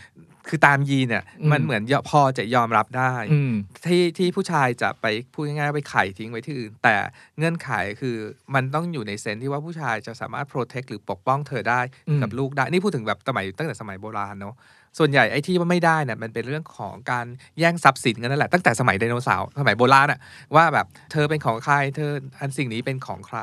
[0.49, 3.53] คือตามยีนเนี่ยอืมมันเหมือนยพอจะยอมรับได้อืม
[3.85, 6.95] ที่ที่ผู้ชายจะไปพูดง่ายๆไปไข่ทิ้งไว้ที่อื่น แต่
[7.37, 7.69] เงื่อนไข
[8.01, 8.15] คือ
[8.55, 14.55] มันต้องอยู่ในเซนส์ที่ว่าผู้ชายจะสามารถโปรเทคหรือปกป้องเธอได้อืมกับลูกได้ นี่พูดถึงแบบสมัยตั้งแต่สมัยโบราณเนาะ
[14.99, 17.25] ส่วนใหญ่ไอ้ที่ว่าไม่ได้เนี่ยมันเป็นเรื่องของการ
[17.59, 20.19] แย่งทรัพย์สินกันนั่นแหละตั้งแต่สมัยไดโนเสาร์สมัยโบราณอะ
[20.55, 23.39] ว่าแบบเธอเป็นของใครเธออันสิ่งนี้เป็นของใคร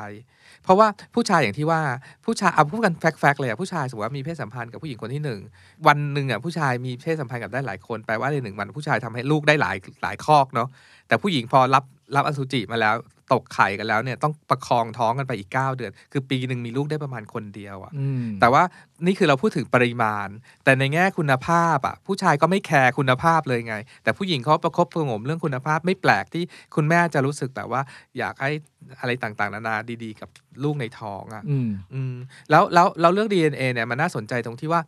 [0.65, 1.81] เพราะว่าผู้ชายอย่างที่ว่า
[2.25, 5.39] ผู้ชายเอาพูดกันแฟกต์ๆเลยอะผู้ชายสมมติว่ามีเพศสัมพันธ์กับผู้หญิงคนที่หนึ่ง
[5.87, 10.67] วันหนึ่งอะผู้ชายมีเพศสัมพันธ์กับได้หลายคนแปลว่าในหนึ่งวันผู้ชายทำให้ลูกได้หลายหลายคอกเนาะ
[11.07, 11.83] แต่ผู้หญิงพอรับ
[12.15, 12.95] รับอสุจิมาแล้ว
[13.33, 18.63] ตกไข่กันแล้วเนี่ยต้องประคองท้องกันไปอีก 9 เดือน คือปีหนึ่งมีลูกได้ประมาณคนเดียวอะอืมแต่ว่า
[19.05, 20.27] นี่คือเราพูดถึงปริมาณ
[20.63, 26.43] แต่ในแง่คุณภาพอะผู้ชายก็ไม่แคร์คุณภาพเลยไง แต่ผู้หญิงเขาประคบประหงมเรื่องคุณภาพไม่แปลกที่
[26.75, 27.81] คุณแม่จะรู้สึกแบบว่า
[28.17, 28.51] อยากให้
[28.99, 30.29] อะไรต่างๆ นานาดีๆ กับ
[30.63, 32.15] ลูกในท้องอะอืมอืม
[32.51, 34.81] แล้วแล้วเราเรื่อง DNA เนี่ยมันน่าสนใจตรงที่ว่า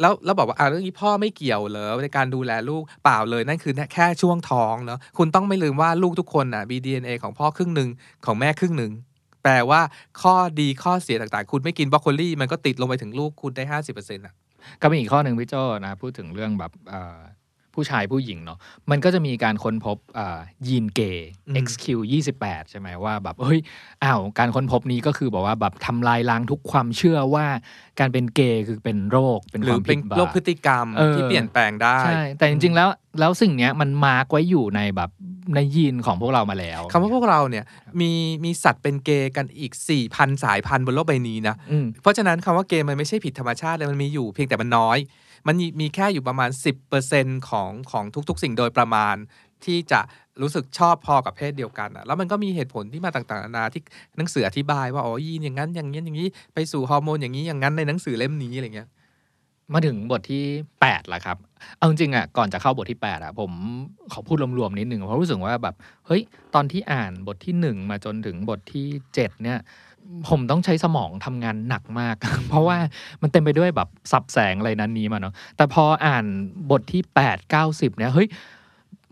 [0.00, 7.88] แล้วแล้วบอกว่าอ่าเรื่องนี้พ่อไม่เกี่ยวเหรอในการดูแลลูกเปล่าเลยนั่นคือแค่ช่วงท้องเนาะคุณต้องไม่ลืมว่าลูกทุกคนอะมี DNA ของพ่อครึ่งหนึ่ง
[8.26, 8.92] ของแม่ครึ่งหนึ่ง
[9.42, 9.80] แปลว่า
[10.22, 14.34] ข้อดีข้อเสียต่างๆ คุณไม่กินบรอกโคลีมันก็ติดลงไปถึงลูกคุณได้ห้าสิบเปอร์เซ็นต์อะ
[14.82, 15.54] ก็มีอีกข้อหนึ่งพี่โจ
[15.86, 17.18] นะพูดถึงเรื่องแบบเอ่อ
[17.74, 18.58] ผู้ชายผู้หญิงเนาะ
[18.90, 21.84] มันก็จะมีการค้นพบเอ่อยีนเกย์อืม XQ
[22.30, 23.60] 28 ใช่ไหมว่าแบบเฮ้ย
[24.04, 27.46] อ้าวการค้นพบนี้ก็คือบอกว่าแบบทำลายล้างทุกความเชื่อว่า
[28.00, 32.88] การเป็นเกย์คือเป็นโรคเป็นหครือวามเป็ผินดบาโรปคพฤติกรรมเออที่เปลี่ยนแปลงได้ใช่แต่จริงๆแล้ว
[33.20, 35.10] แล้วสิ่งเนี้ยมันมาร์กไว้อยู่ในแบบ
[35.54, 37.64] ในยีนของพวกเรามาแล้วคำว่าพวกเราเนี่ย
[38.00, 38.12] มี
[38.44, 39.72] มีสัตว์เป็นเกย์กันอีก
[40.08, 44.98] 4,000สายพันธุ์บนโลกใบนี้นะอืมเพราะฉะนั้นคำว่าเกย์มันไม่ใช่ผิดธรรมชาติเลยมันมีอยู่เพียงแต่มันน้อย
[45.46, 46.50] มันมีมีแค่อยู่ประมาณ
[47.00, 49.16] 10%ของของทุกๆ สิ่งโดยประมาณ
[49.64, 50.00] ที่จะ
[50.42, 53.82] รู้สึกชอบพอกับเพศเดียวกันอะแล้วมันก็มีเหตุผลที่มาต่างๆนานาที่
[54.16, 58.88] หนังสืออธิบายว่าอ๋อยีนอย่างนั้นอย่างนี้อย่างนี้ไปสู่ฮอร์โมนอย่างนี้อย่างนั้นในหนังสือเล่มนี้อะไรเงี้ย
[59.74, 60.44] มาถึงบทที่
[60.80, 61.36] 8ละครับ
[61.76, 63.50] เอาจริงอะก่อนจะเข้าบทที่8อะผม
[64.12, 65.74] ขอพูดรวมๆนิดหนึ่งเพราะรู้สึกว่าแบบ
[66.06, 66.22] เฮ้ย
[66.54, 69.58] ตอนที่อ่านบทที่ 1 มาจนถึงบทที่ 7 เนี่ย
[70.28, 72.16] ผมต้องใช้สมองทำงานหนักมาก
[72.48, 72.78] เพราะว่า
[73.22, 76.24] มันเต็มไปด้วยแบบสับแสงอะไรนั้นนี้มาเนาะแต่พออ่าน
[76.70, 78.28] บทที่ 8 90 เนี่ยเฮ้ย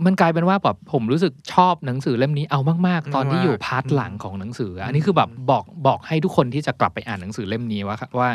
[0.07, 8.29] มันกลายเป็นว่าแบบผมรู้สึกชอบหนังสือเล่มนี้เอามากๆ ตอนที่อยู่พาร์ทหลังของหนังสืออะอันนี้คือแบบบอกบอกให้ทุกคนที่จะกลับไปอ่านหนังสือเล่มนี้ว่าว่า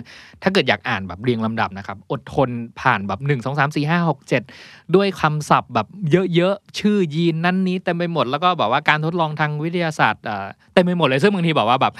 [0.44, 2.50] ถ้าเกิดอยากอ่านแบบเรียงลำดับนะครับ อดทน
[2.82, 5.88] ผ่านแบบ 1 2 3 4 5 6 7 ด้วยคำศัพท์แบบ
[6.36, 11.94] เยอะๆ ชื่อยีนนั่นนี้เต็มไปหมดแล้วก็แบบว่าการทดลองทางวิทยาศาสตร์อ่าเต็มไปหมดเลยซึ่งบางทีบอกว่าแบบ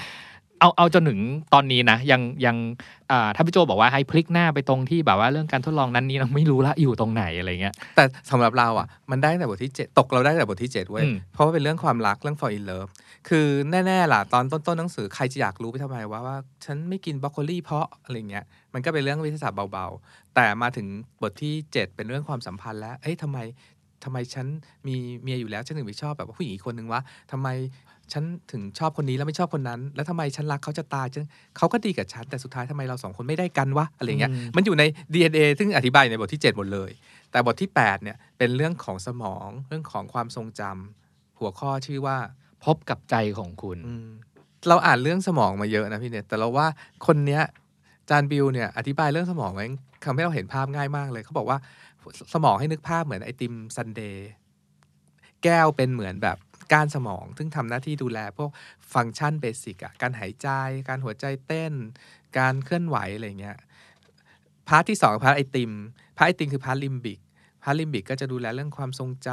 [0.60, 1.20] เอาเอาจนถึง
[1.54, 2.56] ตอนนี้นะยังยัง
[3.10, 12.90] อ่าถ้าพี่โจบอกว่าให้พลิกหน้าไปตรงที่แบบว่าเรื่องการทดลองนั้นนี้เราไม่รู้ละอยู่ตรงไหนอะไรเงี้ยแต่สำหรับเราอะมันได้ตั้งแต่บทที่ 7 ตกเราได้ตั้งแต่บทที่ 7 เว้ยอืมเพราะว่าเป็นเรื่องความรักเรื่อง fall in love
[13.28, 18.44] คือแน่ๆล่ะ ตอนต้นๆหนังสือใครจะอยากรู้ไปทำไมว่าว่า ฉันไม่กินบรอกโคลีเพราะอะไรเงี้ย
[18.74, 20.86] มันก็เป็นเรื่องวิทยาศาสตร์เบาๆ แต่มาถึง
[21.22, 23.40] บทที่ 7 เป็นเรื่องความสัมพันธ์แล้วเอ้ยทำไม
[24.04, 24.46] ทำไมฉัน
[24.88, 27.00] มีเมียอยู่แล้วฉันถึงไปชอบแบบว่าผู้หญิงอีกคนนึงวะ
[27.32, 27.48] ทำไม
[28.12, 31.24] ฉันถึงชอบคนนี้แล้วไม่ชอบคนนั้น แล้วทำไมฉันรักเขาจะตายฉัน
[31.56, 34.84] เขาก็ดีกับฉัน แต่สุดท้ายทำไมเราสองคนไม่ได้กันวะอะไรเงี้ยอืมมันอยู่ใน
[35.14, 36.90] DNA ซึ่งอธิบายในบทที่ 7 หมดเลย
[37.30, 42.16] แต่บทที่ 8 เนี่ยเป็นเรื่องของสมองเรื่องของความทรงจำหัวข้อชื่อว่า
[42.64, 44.08] พบกับใจของคุณอืม
[44.68, 46.66] เราอ่านเรื่องสมองมาเยอะนะพี่เน็ตแต่เราว่า
[47.06, 47.42] คนเนี้ย
[48.10, 49.66] จานบิวเนี่ยอธิบายเรื่องสมองไว้
[50.04, 51.58] ทำให้เราเห็นภาพง่ายมากเลย เขาบอกว่า
[52.34, 54.30] สมองให้นึกภาพเหมือนไอติมซันเดย์
[55.44, 56.36] แก้วเป็นเหมือนแบบ
[56.72, 58.50] ก้านสมอง ซึ่งทำหน้าที่ดูแลพวก
[58.92, 60.48] function basic อะการหายใจ
[60.88, 61.74] การหัวใจเต้น
[62.38, 63.58] การเคลื่อนไหวอะไรเงี้ย
[64.68, 65.72] part ที่สอง part ไอติม
[66.18, 67.20] part ไอติมคือ part limbic
[67.62, 69.28] part limbic ก็จะดูแลเรื่องความทรงจ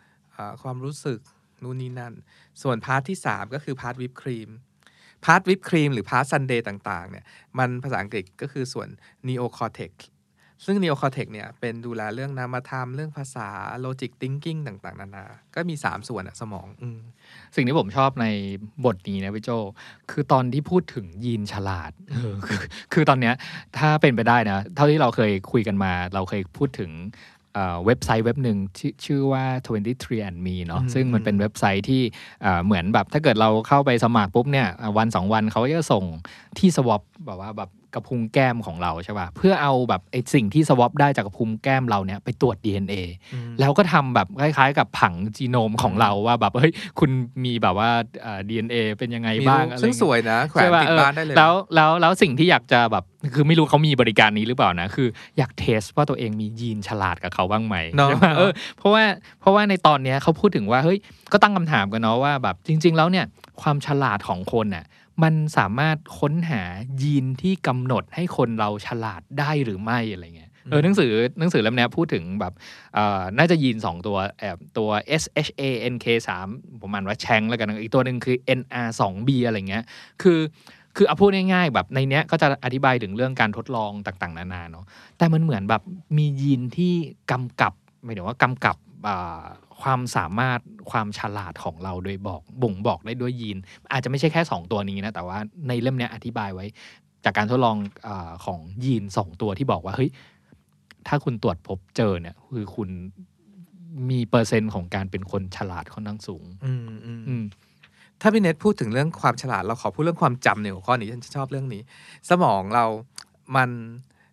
[0.00, 1.20] ำความรู้สึก
[1.62, 2.14] นู่นนี่นั่น
[2.62, 4.50] ส่วน part ที่ 3 ก็คือ part วิปครีม
[5.24, 7.24] part วิปครีมหรือ part sundae ต่างๆเนี่ย
[7.58, 8.88] มันภาษาอังกฤษก็คือส่วน
[9.26, 10.13] neocortex ซึ่
[10.72, 13.48] ง neocortex เนี่ยเป็นดูแลเรื่องนามธรรม เรื่องภาษา
[13.84, 16.98] logic thinking ต่างๆ นานา ก็มี 3 ส่วนอะสมองอืม
[17.54, 18.26] สิ่งที่ผมชอบใน
[18.84, 19.50] บทนี้นะพี่โจ
[20.10, 22.60] คือตอนที่พูดถึงยีนฉลาดเออคือ
[22.92, 23.34] คือตอนเนี้ย
[23.78, 26.92] ถ้าเป็นไปได้นะ เท่าที่เราเคยคุยกันมา เราเคยพูดถึง
[27.56, 29.44] เอ่อเว็บไซต์เว็บหนึ่งที่ชื่อว่า
[29.86, 32.02] 23 and me เนาะอืมซึ่งมันเป็นเว็บไซต์ที่
[32.42, 36.04] เอ่อเหมือนแบบถ้าเกิดเราเข้าไปสมัครปุ๊บเนี่ยอะวันสองวันเขาก็จะส่ง
[36.58, 42.94] ที่สวอปแบบว่าแบบ กระพุ้งแก้มของเราใช่ป่ะเพื่อเอาแบบไอ้สิ่งที่สวอปได้จากกระพุ้งแก้มเราเนี่ยไปตรวจ DNA
[43.32, 47.10] อืมแล้วก็ทำแบบคล้ายๆ กับผังจีโนมของเราว่าแบบเฮ้ยคุณ
[47.44, 47.90] มีแบบว่า
[48.22, 59.04] เอ่อ DNA เป็นยังไงมีบ้างรูปอะไรซึ่งเงี้ยสวยนะแขวนใช่ป่ะติดเออบ้านได้เลยแล้วแล้วแล้วสิ่งที่อยากจะแบบคือไม่รู้เขามีบริการนี้หรือเปล่านะ คืออยากเทสว่าตัวเองมียีนฉลาดกับเขาบ้างไหมเนาะใช่ปะเออเพราะว่า
[59.40, 60.98] เพราะว่าในตอนเนี้ยเขาพูดถึงว่าเฮ้ย
[61.32, 63.26] ก็ตั้งคำถามกันเนาะว่าแบบจริง ๆ แล้วเนี่ย
[63.62, 64.84] ความฉลาดของคนน่ะ
[65.22, 66.62] มันสามารถค้นหา
[67.02, 72.52] ยีนที่กำหนดให้คนเราฉลาดได้หรือไม่อะไรเงี้ยเออหนังสือหนังสือเล่มเนี้ยพูดถึงแบบ
[72.94, 74.90] เอ่อน่าจะยีนสองตัวแอบตัว
[75.22, 75.62] S H A
[75.92, 76.06] N K
[76.46, 79.84] 3ผมอ่านว่าแชงแล้วกันนะอีกตัวหนึ่งคือ N R 2 B อะไรเงี้ย
[80.22, 80.40] คือ
[80.96, 84.84] คือเอาพูดง่ายๆแบบในเนี้ยก็จะอธิบายถึงเรื่องการทดลองต่างๆ นานาเนาะ
[85.18, 85.82] แต่มันเหมือนแบบ
[86.16, 86.94] มียีนที่
[87.30, 87.72] กำกับ
[88.04, 88.76] หมายถึงว่ากำกับ
[89.08, 89.44] อ่า
[89.84, 90.60] ความสามารถ
[90.90, 93.58] ความฉลาดของเราโดยบอกบ่งบอกได้ด้วยยีน
[93.92, 96.66] อาจจะไม่ใช่แค่ 2 ตัวนี้นะ แต่ว่าในเล่มเนี้ยอธิบายไว้
[97.24, 97.76] จากการทดลอง
[98.06, 100.10] อาของยีน 2 ตัวที่บอกว่าเฮ้ย
[101.08, 102.88] ถ้าคุณตรวจพบเจอเนี่ยคือคุณ
[104.10, 107.44] มีเปอร์เซ็นต์ของการเป็นคนฉลาดค่อนข้างสูงอืมอืมอืม
[108.20, 111.82] ถ้าพี่เน็ตพูดถึงเรื่องความฉลาดเราขอพูดเรื่องความจำในหัวข้อนี้ฉันชอบเรื่องนี้
[112.30, 112.84] สมองเรา
[113.56, 113.70] มัน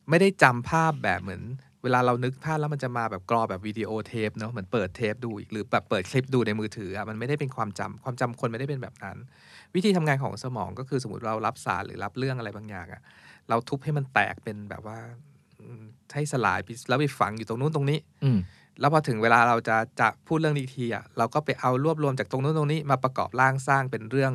[0.09, 1.43] ไม่ได้จำภาพแบบเหมือน
[1.83, 9.17] เวลาเรานึกภาพแล้วมันจะมาแบบกรอแบบวิดีโอเทปเนาะเหมือนเปิดเทปดูอีกหรือแบบเปิดคลิปดูในมือถืออะมันไม่ได้เป็นความจำความจำคนไม่ได้เป็นแบบนั้น
[9.75, 13.01] วิธีทำงานของสมองก็คือสมมติเรารับสารหรือรับเรื่องอะไรบางอย่างอะ
[13.49, 14.97] เราทุบให้มันแตกเป็นแบบว่า
[15.59, 18.39] อืมให้สลายไปแล้วไปฝังอยู่ตรงนู้นตรงนี้ อืม
[18.79, 24.31] แล้วพอถึงเวลาเราจะจะพูดเรื่องนี้ทีอะเราก็ไปเอารวบรวมจากตรงนู้นตรงนี้มาประกอบร่างสร้างเป็นเรื่อง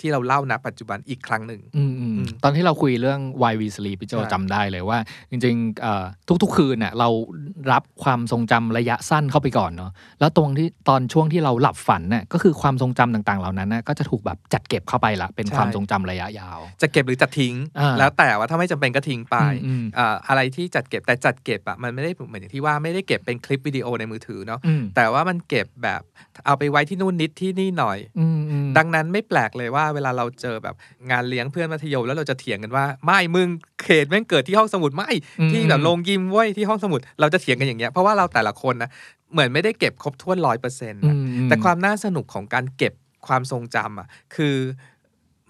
[0.00, 4.98] ที่เราเล่าณปัจจุบันอีกครั้งหนึ่งอืมอืมอืมตอนที่เราคุยเรื่อง Why We Sleep พี่โจใช่จำได้เลยว่า
[5.30, 6.04] จริงๆเอ่อ
[6.42, 7.08] ทุกๆคืนน่ะเรา
[7.72, 9.90] รับความทรงจำระยะสั้นเข้าไปก่อนเนาะ
[10.20, 26.00] แล้วตรงที่ตอนช่วงที่เราหลับฝันน่ะก็คือความทรงจำต่างๆ เหล่านั้นน่ะก็จะถูกแบบจัดเก็บเข้าไปละเป็นความทรงจำระยะยาว จะเก็บหรือจะทิ้งอ่าแล้วแต่ว่าถ้าไม่จำเป็นก็ทิ้งไปอืมอืมอ่าอะไรที่จัดเก็บแต่จัดเก็บอะมันไม่ได้เหมือนอย่างที่ว่าไม่ได้เก็บเป็นคลิปวิดีโอในมือถือเนาะอืมแต่ว่ามันเก็บแบบ
[26.46, 30.74] เอาไปไว้ที่นู่นนิดที่นี่หน่อยอืมอืมดังนั้นไม่แปลกเลยว่าเวลาเราเจอแบบ
[31.10, 33.48] งานเลี้ยงเพื่อนมัธยมแล้วเราจะเถียงกันว่าไม่มึง
[33.82, 35.10] เขตแม่งเกิดที่ห้องสมุดไม่
[35.40, 38.90] อืมที่แบบโรงยิมเว้ยที่ห้องสมุดเราจะเถียงกันอย่างเงี้ยเพราะว่าเราแต่ละคนนะ
[39.32, 42.92] เหมือนไม่ได้เก็บครบถ้วนร้อยเปอร์เซ็นต์อืมอืแต่ความน่าสนุกของการเก็บ
[43.26, 44.56] ความทรงจำอะคือ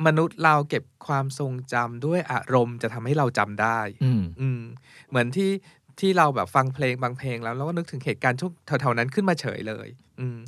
[0.07, 4.61] มนุษย์เราเก็บความทรงจำด้วยอารมณ์จะทำให้เราจำได้อืมอืม
[5.09, 5.51] เหมือนที่
[6.01, 9.88] ที่เราแบบฟังเพลงบางเพลงแล้วเราก็นึกถึงเหตุการณ์ช่วงแถวๆนั้นขึ้นมาเฉยเลย
[10.20, 10.38] อืม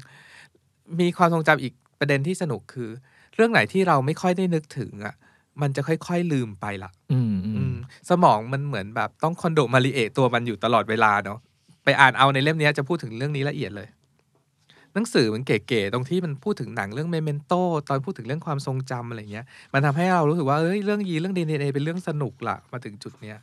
[1.00, 2.90] มีความทรงจำอีกประเด็นที่สนุกคือ
[3.36, 5.14] เรื่องไหนที่เราไม่ค่อยได้นึกถึงอะ
[5.62, 7.76] มันจะค่อย ๆ ลืมไปละอืมอือืมม
[8.10, 11.38] สมองมันเหมือนแบบต้องคอนโดมาริเอะตัวมันอยู่ตลอดเวลาเนาะ
[11.84, 13.88] ไปอ่านเอาในเล่มนี้จะพูดถึงเรื่องนี้ละเอียดเลย
[14.94, 17.52] หนังสือมันเก๋ๆตรงที่มันพูดถึงหนังเรื่องเมเมนโต
[17.88, 23.38] ตอนพูดถึงเรื่องความทรงจำอะไรเงี้ย มันทำให้เรารู้สึกว่าเอ้ยเรื่องยีเรื่องดีเอเป็นเรื่องสนุกละมาถึงจุดเนี้ย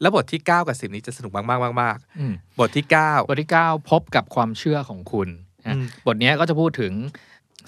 [0.00, 5.28] แล้วบทที่ 9 กับสิบนี้จะสนุกมากๆมากอืมๆบทที่ 9 บทที่ 9 พบกับความเชื่อของคุณ
[5.66, 6.92] นะอืมบทเนี้ยก็จะพูดถึง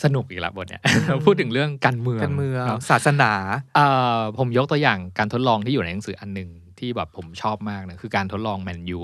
[0.05, 0.82] สนุกอีกละบทเนี้ย
[1.24, 3.32] พูดถึงเรื่องการเมืองการเมืองเนาะศาสนา
[3.76, 3.86] เอ่
[4.16, 9.01] อผมยกตัวอย่างการทดลองที่อยู่ในหนังสืออันหนึ่งที่แบบผมชอบมากนะคือการทดลองแมนยู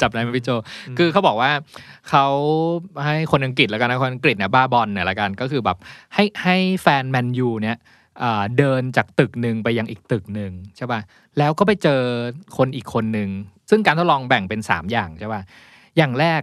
[0.00, 0.50] จับได้ไหมพี่โจ
[0.88, 1.50] อืมคือเขาบอกว่า
[2.08, 2.26] เขา
[3.04, 5.78] ให้คนอังกฤษแล้วกันนะคนอังกฤษเนี่ยบ้าบอลเนี่ยละกันก็คือแบบ
[6.14, 7.76] ให้ให้แฟนแมนยูเนี่ย
[8.18, 11.00] เอ่อเดินจากตึกหนึ่งไปยังอีกตึกหนึ่งใช่ป่ะ
[11.38, 12.00] แล้วก็ไปเจอ
[12.56, 13.28] คนอีกคนหนึ่ง
[13.70, 15.42] ซึ่งการทดลองแบ่งเป็น 3 อย่างใช่ป่ะ
[15.96, 16.42] อย่างแรก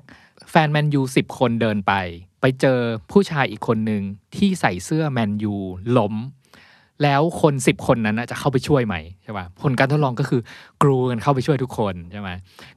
[0.51, 1.93] แฟนแมนยูสิบคนเดินไป
[2.41, 2.79] ไปเจอ
[3.11, 4.01] ผู้ชายอีกคนหนึ่ง
[4.35, 5.55] ที่ใส่เสื้อแมนยู
[5.97, 6.15] ล้ม
[7.03, 10.41] แล้วคนสิบคนนั้นจะเข้าไปช่วยไหมใช่ป่ะผลการทดลองก็คือ
[10.81, 12.29] กรูกันเข้าไปช่วยทุกคนใช่ไหม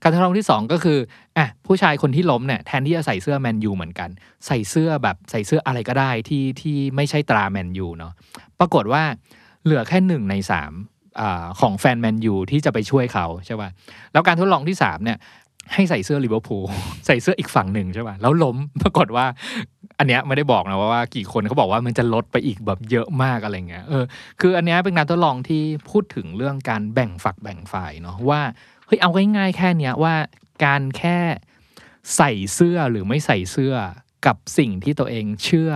[0.02, 0.98] การทดลองที่สองก็คือ
[1.36, 4.10] อะผู้ชายคนที่ล้มเนี่ยแทนที่จะใส่เสื้อแมนยูเหมือนกัน
[4.46, 8.12] ใส่เสื้อแบบใส่เสื้ออะไรก็ได้ที่ที่ไม่ใช่ตราแมนยูเนาะ
[8.58, 9.02] ปรากฏว่า
[9.64, 10.72] เหลือแค่หนึ่งในสาม
[11.20, 11.22] อ
[11.60, 13.70] ของแฟนแมนยูที่จะไปช่วยเขาใช่ป่ะ
[14.12, 15.18] แล้วการทดลองที่สามเนี่ย
[15.74, 16.64] ให้ใส่เสื้อลิเวอร์พูล
[17.06, 19.26] ใส่เสื้ออีกฝั่งหนึ่งใช่ป่ะแล้วล้มปรากฏว่า
[19.98, 24.04] อันเนี้ยไม่ได้บอกนะว่าว่ากี่คนเขาบอกว่ามันจะลดไปอีกแบบเยอะมากอะไรเงี้ยเออ
[24.40, 28.40] คืออันเนี้ยเป็นการทดลองที่พูดถึงเรื่องการแบ่งฝักแบ่งฝ่ายเนาะว่า
[28.86, 30.14] เฮ้ยเอาง่ายๆแค่เนี้ยว่า
[30.64, 31.18] การแค่
[32.16, 33.74] ใส่เสื้อหรือไม่ใส่เสื้อ
[34.26, 35.70] กับสิ่งที่ตัวเองเชื่อ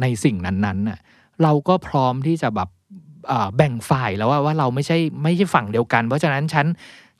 [0.00, 0.98] ในสิ่งนั้นๆน่ะ
[1.42, 2.68] เราก็พร้อมที่จะแบบ
[3.56, 6.66] แบ่งฝ่ายแล้วว่าว่าเราไม่ใช่ไม่ใช่ฝั่งเดียวกัน เพราะฉะนั้นฉัน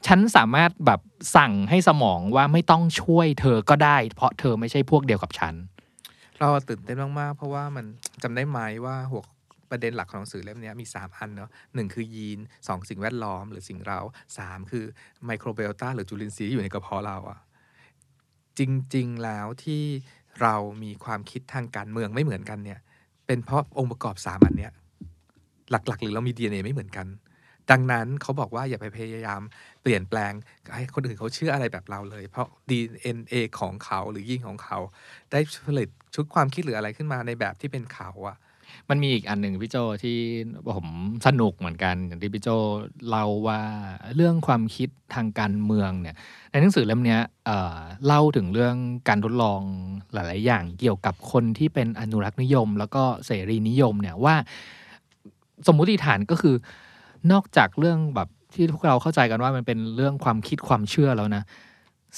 [0.07, 1.01] ฉันสามารถแบบ
[1.37, 5.55] สั่งให้สมองว่าไม่ต้องช่วยเธอก็ได้ เพราะเธอไม่ใช่พวกเดียวกับฉัน
[6.41, 7.85] เราตื่นเต้นมากๆ เพราะว่ามัน
[8.23, 9.23] จำได้ไหมว่าหัว
[9.71, 14.01] ประเด็นหลักของหนังสือเล่มนี้มี 3 อันเนาะหนึ่งคือยีน 2 สิ่งแวดล้อม หรือสิ่งเรา
[14.39, 14.85] 3 คือ
[15.25, 17.39] ไมโครเบลตาหรือจุลินทรีย์ที่อยู่ในกระเพาะเราอะ
[18.59, 18.61] จ
[18.95, 19.83] ริง ๆ แล้วที่
[20.43, 22.81] เรามีความคิดทางการเมืองไม่เหมือนกันเนี่ย
[23.27, 24.73] เป็นเพราะองค์ประกอบ 3 อันเนี้ย
[25.71, 27.07] หลักๆ หรือเรามี DNA ไม่เหมือนกัน
[27.71, 29.41] ดังนั้นเขาบอกว่าอย่าไปพยายาม
[29.83, 30.33] เปลี่ยนแปลง
[30.75, 34.79] ให้คนอื่นเขาเชื่ออะไรแบบเราเลย เพราะ DNA ของเขาหรือยิ่งของเขา
[35.31, 38.39] ได้ผลิตชุดความคิดหรืออะไรขึ้นมาในแบบที่เป็นเขาอะ
[38.91, 40.19] มันมีอีกอันหนึ่งพี่โจที่
[40.77, 40.89] ผม
[41.27, 42.49] สนุกเหมือนกันอย่างที่พี่โจ
[43.09, 43.61] เล่าว่า
[44.17, 46.17] เรื่องความคิดทางการเมืองเนี่ย
[46.51, 48.77] ในหนังสือเล่มนี้เเล่าถึงเรื่อง
[49.09, 49.61] การทดลอง
[50.13, 54.35] หลาย ๆ อย่างเกี่ยวกับคนที่เป็นอนุรักษ์นิยม แล้วก็เสรีนิยมเนี่ยว่า
[55.67, 56.57] สมมุติฐานก็คือ
[57.33, 61.43] นอกจากเรื่องแบบที่พวกเราเข้าใจกันว่ามันเป็นเรื่องความคิดความเชื่อแล้วนะ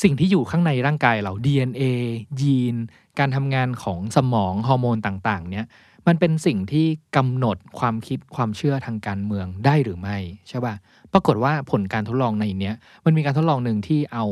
[0.03, 1.85] สิ่งที่อยู่ข้างในร่างกายเรา DNA
[2.41, 2.77] ยีน
[3.19, 5.67] การทำงานของสมองฮอร์โมนต่าง ๆ เนี่ย
[6.07, 10.17] มันเป็นสิ่งที่กำหนดความคิดความเชื่อทางการเมืองได้หรือไม่
[10.49, 10.75] ใช่ป่ะ
[11.13, 12.75] ปรากฏว่าผลการทดลองในเนี้ย
[13.05, 14.27] มันมีการทดลองหนึ่งที่เอา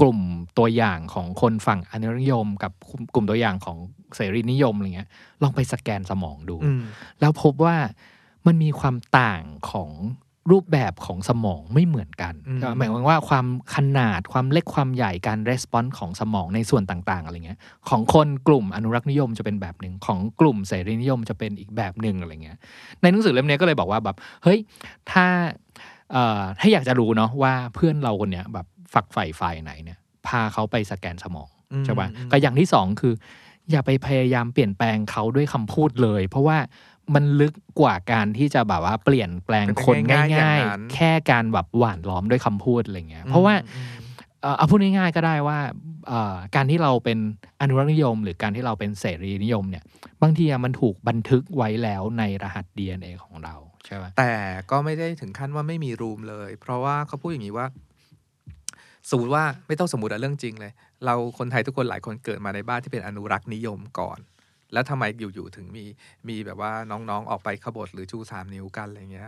[0.00, 0.18] กลุ่ม
[0.58, 2.72] ตัวอย่างของคนฝั่งอนุรักษ์นิยม กับ
[3.14, 3.76] กลุ่มตัวอย่างของ
[4.16, 5.08] เสรีนิยมอะไรเงี้ย
[5.42, 6.82] ลองไปสแกนสมองดูอืม
[7.20, 7.76] แล้วพบว่า
[8.46, 9.90] มันมีความต่างของ
[10.52, 17.58] รูปแบบของสมองไม่เหมือนกันอืมหมายความว่าความขนาดความเล็กความใหญ่การ response ของสมองในส่วนต่างๆอะไรเงี้ย
[17.88, 22.58] ของคนกลุ่มอนุรักษ์นิยมจะเป็นแบบหนึ่งของกลุ่มเสรีนิยมจะเป็นอีกแบบหนึ่งอะไรเงี้ย
[23.00, 24.58] ในหนังสือเล่มนี้ก็เลยบอกว่าแบบเฮ้ย
[25.10, 25.26] ถ้า
[26.12, 33.14] เอ่อถ้าอยากจะรู้เนาะว่าเพื่อนเราคนเนี้ยแบบฝักใฝ่ฝ่ายไหนเนี่ยพาเขาไปสแกนสมองอืมใช่ป่ะอืมก็อย่างที่สองคือ
[33.70, 36.58] อย่าไปพยายามเปลี่ยนแปลงเขาด้วยคำพูดเลย เพราะว่า
[37.14, 43.94] มันลึกกว่าการที่จะแบบว่าเปลี่ยนแปลงคนเป็นง่ายๆง่ายอย่างนั้นๆแค่การแบบหว่านล้อมด้วยคำพูดอะไรเงี้ยเพราะว่าอืม
[44.42, 45.58] เอ่อเอาพูดง่ายๆก็ได้ว่า
[46.08, 47.18] เอ่อการที่เราเป็น
[47.60, 49.84] อนุรักษ์นิยม หรือการที่เราเป็นเสรีนิยมเนี่ย
[50.22, 54.32] บางทีอะมันถูกบันทึกไว้แล้วในรหัส DNA ของเราใช่ไหมแต่
[54.70, 57.66] ก็ไม่ได้ถึงขั้นว่าไม่มีรูมเลย เพราะว่าเขาพูดอย่างนี้ว่า
[59.10, 60.72] สมมติว่าไม่ต้องสมมติอะเรื่องจริงเลย
[61.04, 64.18] เราคนไทยทุกคนหลายคนเกิดมาในบ้านที่เป็นอนุรักษ์นิยมก่อน
[64.72, 65.04] แล้วทำไม
[65.34, 65.84] อยู่ๆถึงมี
[66.28, 69.26] มีแบบว่าน้องๆออกไปขบฏหรือชูสามนิ้วกันอะไรเงี้ย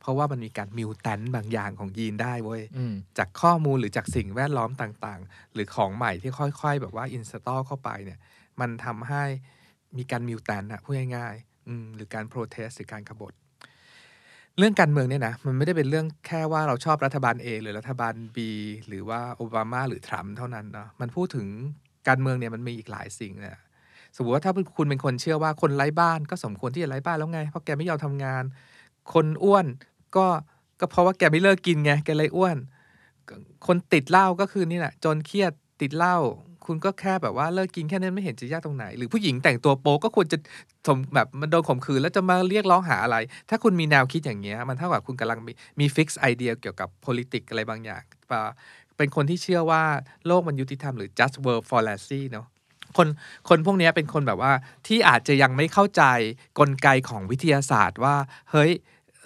[0.00, 8.18] เพราะว่ามันมีการมิวแตนบางอย่างของยีนได้เว้ยอืมจากข้อมูลหรือจากสิ่งแวดล้อมต่างๆ หรือของใหม่ที่ค่อยๆ แบบว่าอินสตอลเข้าไปเนี่ย
[8.60, 9.22] มันทำให้
[9.96, 13.32] มีการมิวแตนอะพูดง่ายๆอืมหรือการโปรเทสหรือการขบฏ
[14.58, 18.38] เรื่องการเมืองเนี่ยนะมันไม่ได้เป็นเรื่องแค่ว่าเราชอบรัฐบาล A หรือรัฐบาล B
[18.88, 21.48] หรือว่าโอบามาหรือทรัมป์เท่านั้นเนาะมันพูดถึง
[22.08, 23.56] การเมืองเนี่ยมันมีอีกหลายสิ่งเนี่ย
[24.16, 28.44] สมมติว่าถ้าคุณเป็นคนเชื่อว่าคนไร้บ้านก็สมควรที่จะไร้บ้านแล้วไง เพราะแกไม่ยอมทำงาน
[29.12, 29.66] คนอ้วน
[30.16, 30.26] ก็
[30.80, 32.56] ก็เพราะว่าแกไม่เลิกกินไงแกเลยอ้วน
[33.66, 36.16] คนติดเหล้าก็คือนี่แหละจนเครียดติดเหล้า
[36.66, 40.38] คุณก็แค่แบบว่าเลิกกินแค่นั้นไม่เห็นจะยากตรงไหน หรือผู้หญิงแต่งตัวโป๊ก็ควรจะ
[40.86, 43.16] สมแบบมันโดนข่มขืนแล้วจะมาเรียกร้องหาอะไร
[43.50, 48.02] ถ้าคุณมีแนวคิดอย่างเงี้ยมันเท่ากับคุณกำลังมีมีฟิกซ์ไอเดียเกี่ยวกับ politics อะไรบางอย่าง
[48.96, 49.82] เป็นคนที่เชื่อว่า
[50.26, 52.46] โลกมันยุติธรรมหรือ just world fallacy เนาะ
[52.96, 53.08] คน
[53.48, 54.52] คนพวกเนี้ยเป็นคนแบบว่า
[54.86, 56.02] ที่อาจจะยังไม่เข้าใจ
[56.58, 58.14] กลไกของวิทยาศาสตร์ว่า
[58.52, 58.72] เฮ้ย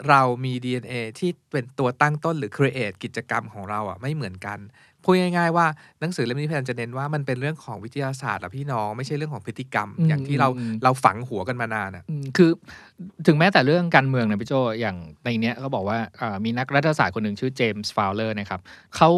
[0.08, 4.58] เรามี DNA ที่เป็นตัวตั้งต้นหรือ create กิจกรรมของเราอะไม่เหมือนกัน
[5.04, 5.66] พูดง่ายๆว่า
[6.00, 12.50] หนังสือเล่มนี้พยายามจะเน้นว่ามันเป็นเรื่องของวิทยาศาสตร์อะพี่น้องไม่ใช่เรื่องของพฤติกรรมอืมอย่างที่เราอืมเราฝังหัวกันมานานอะอืมคือ
[13.26, 18.60] ถึงแม้แต่เรื่องการเมืองนะพี่โจอย่างในเนี้ยเขาบอกว่าเอ่อมีนักรัฐศาสตร์คนหนึ่งชื่อเจมส์ฟาวเลอร์นะครับ
[18.96, 19.10] เขา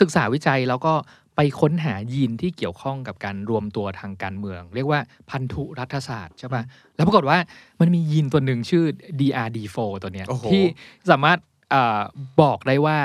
[0.00, 0.92] ศึกษาวิจัยแล้วก็
[1.40, 5.00] ไปค้นหายีนที่เกี่ยวข้องกับการรวมตัวทางการเมือง เรียกว่า
[5.30, 6.62] พันธุรัฐศาสตร์ใช่ปะ
[6.96, 7.38] แล้วปรากฏว่า
[7.80, 8.84] มันมียีนตัวหนึ่งชื่อ
[9.20, 10.62] DRD4 ตัวเนี้ยโอ้โหที่
[11.10, 11.38] สามารถ
[11.70, 12.00] เอ่อ
[12.40, 12.98] บอกได้ว่า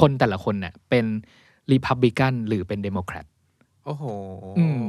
[0.00, 1.04] คนแต่ละคนเนี่ยเป็น
[1.70, 3.26] รีพับลิกันหรือเป็นเดโมแครต
[3.86, 4.04] โอ้โห
[4.58, 4.82] อืม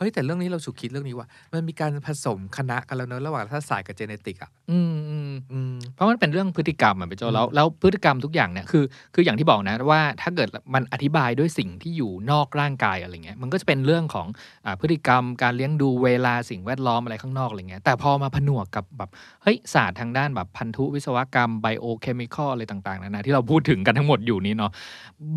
[0.00, 14.26] เฮ้ยแต่เรื่องนี้เราฉุกคิดเรื่องนี้ว่า มันมีการผสมคณะกันแล้วเนอะระหว่างรัฐศาสตร์กับ genetic อะอืมอืมอืมเพราะมันเป็นเรื่องพฤติกรรมอะพี่โจอืมแล้วแล้วพฤติกรรมทุกอย่างเนี่ยคือ คืออย่างที่บอกนะว่าถ้าเกิดมันอธิบายด้วยสิ่งที่อยู่นอกร่างกายอะไรเงี้ยมันก็จะเป็นเรื่องของ
[14.66, 19.10] อาพฤติกรรม การเลี้ยงดูเวลาสิ่งแวดล้อมอะไรข้างนอกอะไรเงี้ยแต่พอมาผนวกกับแบบ
[19.42, 24.72] เฮ้ยศาสตร์ทางด้านแบบพันธุวิศวกรรมไบโอเคมีคอลอะไรต่างๆนานาที่เราพูดถึงกันทั้งหมดอยู่นี้เนาะ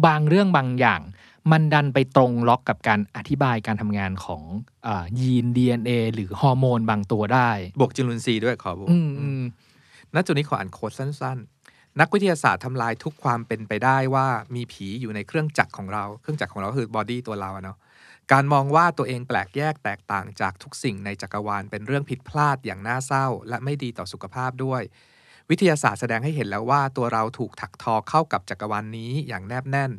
[0.06, 1.02] บางเรื่องบางอย่าง
[1.52, 4.44] มันดันไปตรงล็อกกับการอธิบายการทำงานของ
[4.88, 9.44] อายีน DNA หรือฮอร์โมนบางตัวได้ บวกจุลินทรีย์ด้วยขอบอกอืมอืม
[10.16, 11.38] ณจุดนี้ขออ่านโค้ดสั้น
[11.70, 17.78] ๆ นักวิทยาศาสตร์ทำลายทุกความเป็นไปได้ว่ามีผีอยู่ในเครื่องจักรของเรา เครื่องจักรของเราคือ body ตัวเราอะเนาะ
[18.32, 24.82] การมองว่าตัวเองแปลกแยกแตกต่างจากทุกสิ่งในจักรวาลเป็นเรื่องผิดพลาดอย่างน่าเศร้า และไม่ดีต่อสุขภาพด้วย
[25.50, 29.92] วิทยาศาสตร์แสดงให้เห็นแล้วว่าตัวเราถูกถักทอเข้ากับจักรวาลนนี้อย่างแนบแน่น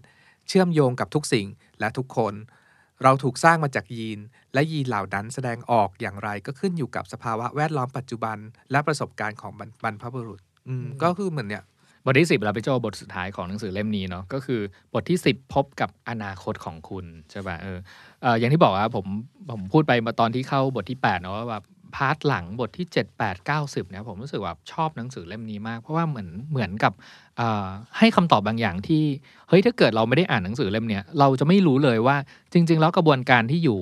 [0.49, 1.47] เชื่อมโยงกับทุกสิ่ง
[1.81, 2.35] และทุกคน
[3.03, 4.19] เราถูกสร้างมาจากยีน
[4.55, 8.37] และยีนเหล่านั้นแสดงออกอย่างไรก็ขึ้นอยู่กับสภาวะแวดล้อมปัจจุบัน
[8.71, 11.65] และประสบการณ์ของบรรพบรรพบุรุษอืมก็คือเหมือนเนี่ย
[12.05, 14.61] บทที่สิบแล้วพี่โจบทสุดท้ายของหนังสือเล่มนี้เนาะก็คือ
[14.95, 17.79] บทที่สิบพบกับอนาคตของคุณใช่ป่ะเออ
[18.23, 19.07] เอออย่างที่บอกว่าผม
[19.51, 21.65] ผมพูดไปมาตอนที่เข้าบทที่แปดเนาะว่าแบบ
[21.95, 26.93] พาร์ทหลังบทที่ 7 8 9 0เนี่ยผมรู้สึกว่าชอบหนังสือเล่มนี้มาก เพราะว่าเหมือนเหมือนกับ
[27.99, 29.03] ให้คำตอบบางอย่างที่
[29.49, 32.17] เฮ้ยถ้าเกิดเราไม่ได้อ่านหนังสือเล่มเนี้ยเราจะไม่รู้เลยว่า
[32.53, 33.81] จริง ๆ แล้วกระบวนการที่อยู่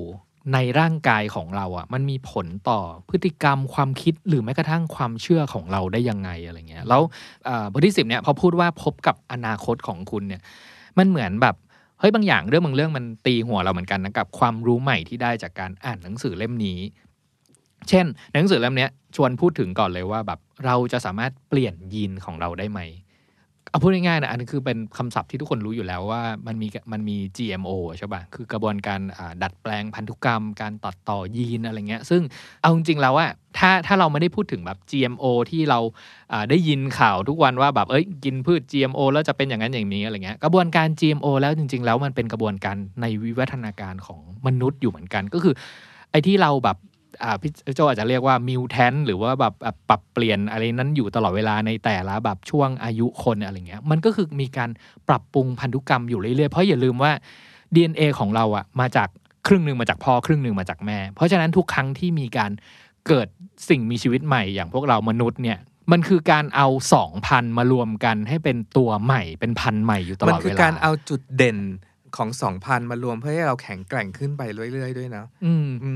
[0.55, 7.03] ในร่างกายของเราอะมันมีผลต่อพฤติกรรมความคิดหรือแม้กระทั่งความเชื่อของเราได้ยังไงอะไรเงี้ยแล้ว
[7.73, 10.43] บทที่สิบเนี่ยพอพูดว่าพบกับอนาคตของคุณเนี่ย
[10.99, 11.57] มันเหมือนแบบ
[12.01, 16.79] เฮ้ยบางอย่างเรื่องบางเรื่องมันตีหัวเราเหมือนกันนะกับความรู้ใหม่ที่ได้จากการอ่านหนังสือเล่มนี้
[17.89, 22.81] เช่น หนังสือเล่มนี้ชวนพูดถึงก่อนเลยว่าแบบเราจะสามารถเปลี่ยนยีนของเราได้ไหม
[23.71, 29.01] เอาพูดง่ายๆนะอันนี้คือเป็นคำศัพท์ที่ทุกคนรู้อยู่แล้วว่ามันมีมันมี GMO ใช่ป่ะคือกระบวนการ
[29.43, 32.23] ดัดแปลงพันธุกรรม การตัดต่อยีนอะไรเงี้ย ซึ่ง
[32.61, 35.79] เอาจริงๆแล้วอะถ้าถ้าเราไม่ได้พูดถึงแบบ GMO ที่เรา
[36.51, 45.55] ได้ยินข่าวทุกวันว่าแบบเอ้ยกินพืช GMO แล้วจะเป็นอย่างนั้นอย่างนี้อะไรเงี้ยกระบวนการ GMO แล้วจริง ๆ แล้วมันเป็นกระบวนการในวิวัฒนาการของมนุษย์อยู่เหมือนกันก็คือ
[46.11, 46.77] ไอ้ที่เราแบบ
[47.43, 54.71] พี่โจอาจจะเรียกว่ามิวแทนหรือว่าแบบแบบปรับเปลี่ยนอะไรนั้นอยู่ตลอดเวลาในแต่ละแบบช่วงอายุคนอะไรเงี้ยมันก็คือมีการ
[55.09, 57.13] ปรับปรุงพันธุกรรมอยู่เรื่อยๆ เพราะอย่าลืมว่า
[57.75, 59.09] DNA ของเราอะมาจาก
[59.47, 62.51] ครึ่งหนึ่งมาจากพ่อครึ่งหนึ่งมาจากแม่ เพราะฉะนั้นทุกครั้งที่มีการ
[63.07, 63.29] เกิด
[63.69, 65.59] สิ่งมีชีวิตใหม่อย่างพวกเรามนุษย์เนี่ย
[65.93, 71.59] มันคือการเอาสองพันมารวมกันให้เป็นตัวใหม่เป็นพันธุ์ใหม่อยู่ตลมันอดคืเวอลาการเอาจุดเด่น
[72.17, 75.93] ของสองพันมารวมเพื่อให้เราแข็งแกร่งขึ้นไปเรื่อยๆด้วยนะ อืมอื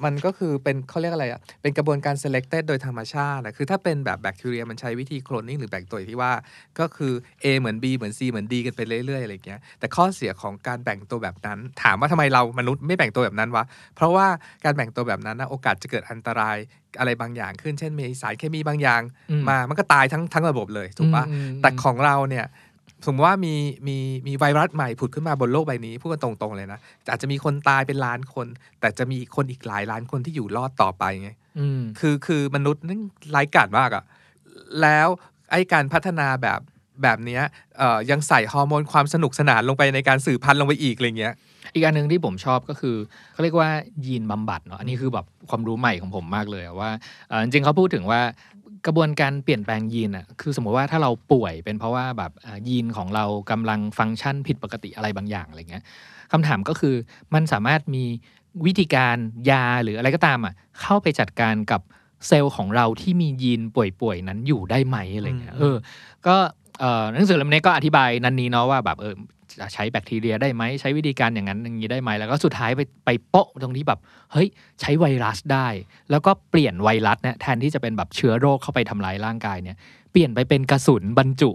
[0.00, 6.32] มมันก็คือเป็นเขาเรียกอะไรอะ เป็นกระบวนการ selected โดยธรรมชาตินะคือถ้าเป็นแบบแบคทีเรียมันใช้วิธีโคลนนิ่งหรือแบ่งตัวอย่างที่ว่า
[6.80, 7.12] ก็คือ
[7.42, 13.64] A เหมือน B เหมือน C เหมือน D กันไปเรื่อยๆอะไรอย่างเงี้ย แต่ข้อเสียของการแบ่งตัวแบบนั้น ถามว่าทำไมเรามนุษย์ไม่แบ่งตัวแบบนั้นวะ
[13.96, 14.26] เพราะว่า
[14.64, 16.56] การแบ่งตัวแบบนั้นนะโอกาสจะเกิดอันตราย
[16.98, 22.46] อะไรบางอย่างขึ้น เช่นมีสารเคมีบางอย่างอืมมา มันก็ตายทั้งทั้งระบบเลยถูกปะอืมแต่ของเราเนี่ย
[23.06, 23.54] สมมติว่ามี
[23.88, 23.96] มี
[24.26, 26.78] มีไวรัสใหม่ผุดขึ้นมาบนโลกใบนี้พูดกันตรงๆเลยนะ
[27.10, 28.46] อาจจะมีคนตายเป็นล้านคน
[28.80, 33.00] แต่จะมีคนอีกหลายล้านคนที่อยู่รอดต่อไปไงอืมคือคือมนุษย์นั่น
[33.30, 34.04] ไร้ายกาจมากอะ
[34.82, 35.08] แล้ว
[35.50, 36.60] ไอ้การพัฒนาแบบ
[37.02, 37.42] แบบเนี้ย
[37.78, 41.34] เอ่อยังใส่ฮอร์โมนความสนุกสนานลงไปในการสืบพันธุ์ลงไปอีกอะไรเงี้ย
[41.74, 42.96] อีกอันหนึ่งที่ผมชอบก็คือ
[43.32, 43.70] เขาเรียกว่า
[44.06, 46.90] ยีนบำบัดเนาะอันนี้คือแบบความรู้ใหม่ของผมมากเลยอะว่า
[47.28, 48.20] เอ่อจริงๆเขาพูดถึงว่า
[48.86, 52.32] กระบวนการเปลี่ยนแปลงยีนอะคือสมมติว่าถ้าเราป่วยเป็นเพราะว่าแบบ
[52.68, 55.84] ยีนของเรากำลังฟังก์ชันผิดปกติอะไรบางอย่างอะไรเงี้ย
[56.32, 56.94] คำถามก็คือ
[57.34, 58.04] มันสามารถมี
[58.66, 59.16] วิธีการ
[59.50, 61.80] ยาหรืออะไรก็ตามอะเข้าไปจัดการกับ
[62.26, 65.76] เซลล์ของเราที่มียีนป่วยๆนั้นอยู่ได้ไหมอะไรเงี้ยเออ
[66.26, 66.36] ก็
[67.12, 69.14] หนังสือเล่มนี้ก็อธิบายนันนี้เนาะว่าแบบเออ
[69.60, 74.00] จะใช้แบคทีเรียได้ไหมใช้วิธีการอย่างนั้นอย่างนี้ได้ไหมแล้วก็สุดท้ายไปไปโปะตรงที่แบบ
[74.32, 74.48] เฮ้ย
[74.80, 75.68] ใช้ไวรัสได้
[76.10, 79.76] แล้วก็เปลี่ยนไวรัสเนี่ยแทนที่จะเป็นแบบเชื้อโรคเข้าไปทำลายร่างกายเนี่ย
[80.12, 81.50] เปลี่ยนไปเป็นกระสุนบรรจุ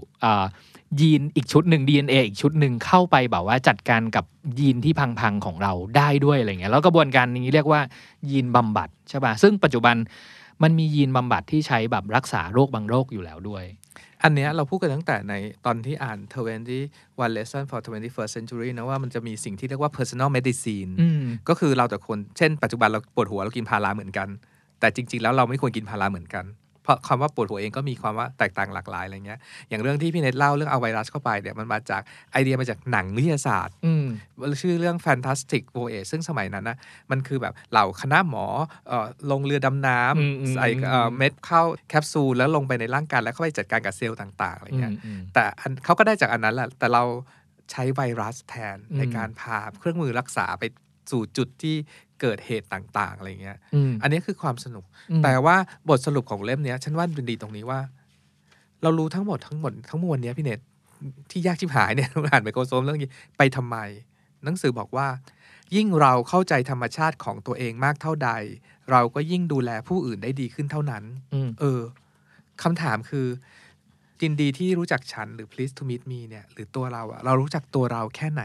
[1.02, 4.26] ยีนอีกชุดหนึ่ง DNA อีกชุดหนึ่งเข้าไปแบบว่าจัดการกับ
[4.60, 7.82] ยีนที่พังๆของเราได้ด้วยอะไรเงี้ยแล้วกระบวนการนี้เรียกว่า
[8.32, 9.96] ยีนบำบัดใช่ป่ะซึ่งปัจจุบัน
[10.64, 13.64] มันมียีนบำบัดที่ใช้แบบรักษาโรคบางโรคอยู่แล้วด้วย
[14.24, 15.34] อันเนี้ยเราพูดกันตั้งแต่ใน
[15.66, 16.20] ตอนที่อ่าน
[16.78, 24.28] 21 lesson for 21st century นะว่ามันจะมีสิ่งที่เรียกว่า personal medicine อืมก็คือเราแต่คน เช่นปัจจุบันเราปวดหัวเรากินพาราเหมือนกัน
[24.80, 26.46] แต่จริง ๆ แล้วเราไม่ควรกินพาราเหมือนกัน
[26.86, 29.40] เพราะคำว่าปวดหัวเองก็มีความว่าแตกต่างหลากหลายอะไรเงี้ย
[29.70, 32.02] อย่างเรื่องที่พี่เน็ตเล่าเรื่องเอาไวรัสเข้าไปเนี่ยมันมาจาก
[32.32, 34.06] ไอเดียมาจากหนังวิทยาศาสตร์อืม
[34.62, 36.78] ชื่อเรื่อง Fantastic Voyage ซึ่งสมัยนั้นนะ
[37.12, 38.45] มันคือแบบเหล่าคณะหมอ
[38.88, 47.03] เอ่อลงเรือดำน้อืมอืมำใส่เอ่ออมเม็ดเข้าแคปซูลแล้วลงไปในร่างกายแล้วเข้าไปจัดการกับเซลล์ต่างๆอะไรเงี้ยอืมแต่อันเขาก็ได้จากอันนั้นแหละแต่เรา
[47.72, 50.64] ใช้ไวรัสแทนอืมในการพาเครื่องมือรักษาไป
[51.11, 51.76] สู่จุดที่
[52.22, 55.56] เกิดเหตุต่าง ๆ อะไรเงี้ยอืมอันนี้คือความสนุกอืมแต่ว่า
[55.90, 57.80] บทสรุปของเล่มเนี้ย ฉันว่ามันดีตรงนี้ว่า
[58.82, 60.60] เรารู้ทั้งหมดทั้งหมดทั้งมวลเนี้ยพี่เนต
[61.32, 63.77] ที่ยากชิบหายเนี่ยอ่านไมโครโซมเรื่องนี้ไปทำไม
[64.44, 65.07] หนังสือบอกว่า
[65.76, 68.30] ยิ่งเราเข้าใจธรรมชาติของตัวเองมากเท่าใด
[68.91, 71.03] เราก็ยิ่งดูแลผู้อื่นได้ดีขึ้นเท่านั้น
[71.34, 71.82] อืมเออ
[72.64, 73.27] คำถามคือ
[74.22, 78.44] ยินดีที่รู้จักฉันหรือ please to meet me เนี่ย หรือตัวเราอะเรารู้จักตัวเราแค่ไหน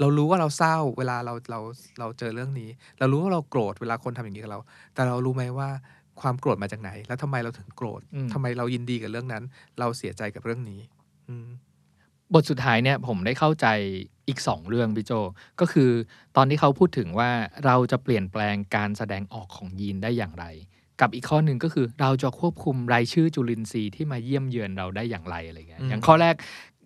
[0.00, 1.60] เรารู้ว่าเราเศร้าเวลาเราเรา
[1.98, 2.68] เราเจอเรื่องนี้
[2.98, 4.60] เรารู้ว่าเราโกรธเวลาคนทำอย่างนี้กับเรา
[4.94, 5.68] แต่เรารู้ไหมว่า
[6.20, 9.44] ความโกรธมาจากไหน แล้วทำไมเราถึงโกรธอืมทำไมเรายินดีกับเรื่องนั้น
[9.78, 10.80] เราเสียใจกับเรื่องนี้
[11.28, 11.48] อืม
[12.34, 13.66] บทสุดท้ายเนี่ยผมได้เข้าใจ
[14.28, 15.12] อีกสองเรื่องพี่โจ
[15.60, 15.90] ก็คือ
[16.36, 17.30] ตอนที่เขาพูดถึงว่า
[17.66, 20.46] เราจะเปลี่ยนแปลงการแสดงออกของยีนได้อย่างไร
[21.00, 26.34] กับอีกข้อหนึ่งก็คือเราจะควบคุมรายชื่อจุลินทรีย์ที่มาเยี่ยมเยือนเราได้อย่างไรอะไรเงี้ยอืมอย่างข้อแรก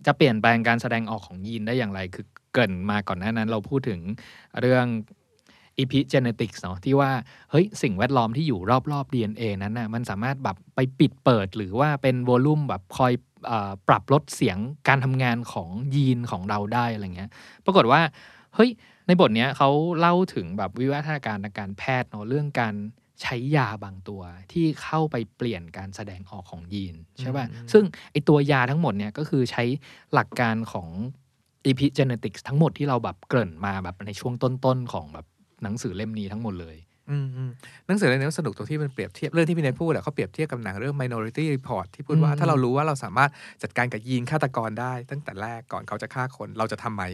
[0.07, 4.01] จะเปลี่ยนแปลงการแสดงออกของยีนได้อย่างไร คือ เกรินมาก่อนหน้านั้น เราพูดถึง
[4.61, 4.87] เรื่อง
[5.83, 7.11] epigenetics เนาะที่ว่า
[7.51, 8.61] เฮ้ยสิ่งแวดล้อมที่อยู่
[8.93, 13.13] รอบๆ DNA นั้นน่ะมันสามารถแบบไปปิดเปิดหรือว่าเป็นวอลลุ่มแบบคอย
[13.47, 14.59] เออปรับลดเสียง
[14.89, 17.31] การทำงานของยีนของเราได้อะไรเงี้ย
[17.65, 18.01] ปรากฏว่า
[18.55, 18.71] เฮ้ย
[19.07, 22.75] ในบทเนี้ยเขาเล่าถึงแบบวิวัฒนาการทางการแพทย์เนาะเรื่องการ
[23.23, 24.23] ใช้ยาบางตัว
[24.53, 29.65] ที่เข้าไปเปลี่ยนการแสดงออกของยีนใช่ป่ะอืมซึ่งไอตัวยาทั้งหมดเนี่ยก็คือใช้
[30.13, 30.89] หลักการของ
[31.71, 35.27] epigenetics ทั้งหมดที่เราแบบเกริ่นมาแบบในช่วงต้นๆของแบบ
[35.63, 36.77] หนังสือเล่มนี้ทั้งหมดเลย
[37.11, 37.51] อืมอืม
[37.87, 43.31] หนังสือเล่มนี้สนุกตรงที่มันเปรียบเทียบเรื่องที่พี่เนทพูดอะเขาเปรียบเทียบกับหนังเรื่อง Minority Report ที่พูดว่าอืมถ้าเรารู้ว่าเราสามารถ
[43.63, 47.05] จัดการกับยีนฆาตกรได้ ตั้งแต่แรกก่อนเขาจะฆ่าคนเราจะทำไหม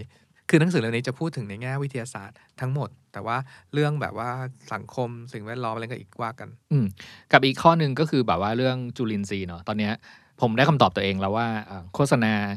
[0.51, 3.37] คือหนังสือเล่มนี้จะพูดถึงในแง่วิทยาศาสตร์ทั้งหมด แต่ว่า
[3.75, 4.31] เรื่องแบบว่า
[4.73, 6.87] สังคมสิ่งแวดล้อมอะไรก็อีกว่ากัน อืม
[7.33, 9.93] กับอีกข้อหนึ่งก็คือแบบว่าเรื่องจุลินทรีย์เนาะตอนเนี้ย
[10.41, 12.57] ผมได้คำตอบตัวเองแล้วว่าเอ่อโฆษณาเอ่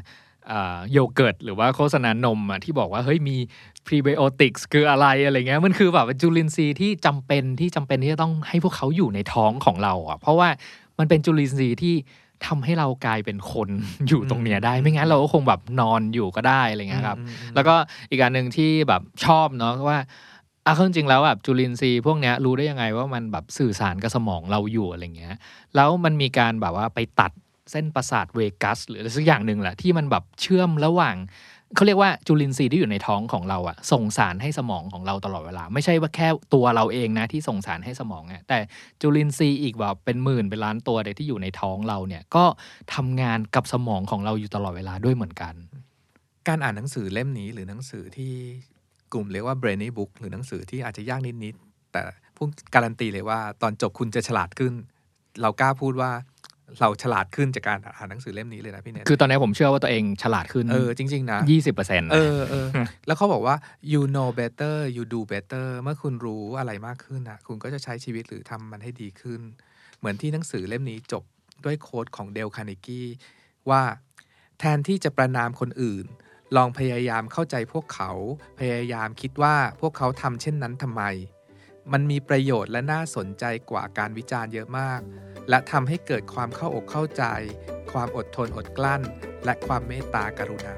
[0.92, 3.36] โยเกิร์ตหรือว่าโฆษณานมอะที่บอกว่าเฮ้ยมี
[3.86, 10.48] prebiotics คืออะไรอะไรเงี้ยมันคือแบบว่าจุลินทรีย์ที่จำเป็นที่จำเป็นที่จะต้องให้พวกเขาอยู่ในท้องของเราอะเพราะว่า
[10.98, 11.94] มันเป็นจุลินทรีย์ที่
[12.46, 13.68] ทำให้เรากลายเป็นคน
[14.08, 17.74] อยู่ตรงเนี้ยได้ไม่งั้นเราก็คงแบบนอนอยู่ก็ได้อะไรเงี้ยครับอืมอืมแล้วก็
[18.10, 19.98] อีกการหนึ่งที่แบบชอบเนาะว่า
[20.66, 25.34] อะคือจริงๆแล้วแบบจุลินทรีย์พวกเนี้ยรู้ได้ยังไงว่ามันแบบสื่อสารกับสมองเราอยู่อะไรเงี้ย
[25.74, 27.32] แล้วมันมีการแบบว่าไปตัด
[27.70, 31.16] เส้นประสาทเวกัส หรืออะไรสักอย่างหนึ่งแหละที่มันแบบเชื่อมระหว่าง
[31.74, 38.58] เขาเรียกว่าจุลินทรีย์ที่อยู่ในท้องของเราอะส่งสารให้สมองของเราตลอดเวลา ไม่ใช่ว่าแค่ตัวเราเองนะที่ส่งสารให้สมองอะแต่
[39.00, 42.44] จุลินทรีย์อีกแบบเป็นหมื่นเป็นล้านตัวเลยที่อยู่ในท้องเราเนี่ยก็
[42.94, 45.54] ทำงานกับสมองของเราอยู่ตลอดเวลาด้วยเหมือนกัน
[46.48, 48.32] การอ่านหนังสือเล่มนี้หรือหนังสือที่
[49.12, 52.00] กลุ่มเรียกว่า brainy book หรือหนังสือที่อาจจะยากนิดๆแต่
[52.36, 54.74] พูดการันตีเลยว่า ตอนจบคุณจะฉลาดขึ้น
[55.42, 56.10] เรากล้าพูดว่า
[56.80, 62.68] เราฉลาดขึ้นจากการอ่านหนังสือเล่มนี้เลยนะพี่เนทคือตอนนี้ผมเชื่อว่าตัวเองฉลาดขึ้น เออ จริง ๆ นะยี่สิบเปอร์เซ็นต์เออเออ
[63.06, 63.56] แล้วเขาบอกว่า
[63.92, 69.40] you know better you do better เมื่อคุณรู้อะไรมากขึ้นนะคุณก็จะใช้ชีวิตหรือทำมันให้ดีขึ้น
[69.98, 71.24] เหมือนที่หนังสือเล่มนี้จบ
[71.64, 73.02] ด้วยโค้ดของเดลคาร์เนกี
[73.70, 73.82] ว่า
[74.58, 76.06] แทนที่จะประนามคนอื่น
[76.56, 78.10] ลองพยายามเข้าใจพวกเขา
[78.58, 81.02] พยายามคิดว่าพวกเขาทำเช่นนั้นทำไม
[81.92, 85.00] มันมีประโยชน์และน่าสนใจกว่าการวิจารณ์เยอะมาก
[85.48, 87.24] และทำให้เกิดความเข้าอกเข้าใจ
[87.92, 89.02] ความอดทนอดกลั้น
[89.44, 90.74] และความเมตตากรุณา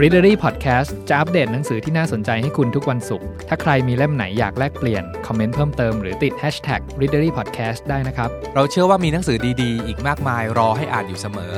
[0.00, 11.54] Readery Podcast จะอัปเดตหนังสือที่น่าสนใจให้คุณทุกวันศุกร์ ถ้าใครมีเล่มไหนอยากแลกเปลี่ยน คอมเมนต์เพิ่มเติมหรือติด Hashtag Readery Podcast ได้นะครับ เราเชื่อว่ามีหนังสือดีๆ อีกมากมายรอให้อ่านอยู่เสมอ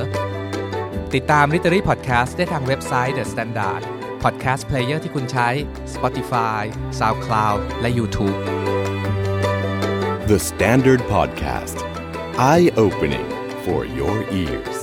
[1.15, 5.49] ติดตาม Literary Podcast ได้ทางเว็บไซต์ The Standard พอดแคสต์เพลเยอร์ที่คุณใช้
[5.95, 6.63] Spotify
[6.99, 8.39] SoundCloud และ YouTube
[10.31, 11.77] The Standard Podcast.
[12.51, 13.29] Eye opening
[13.65, 14.82] for your ears.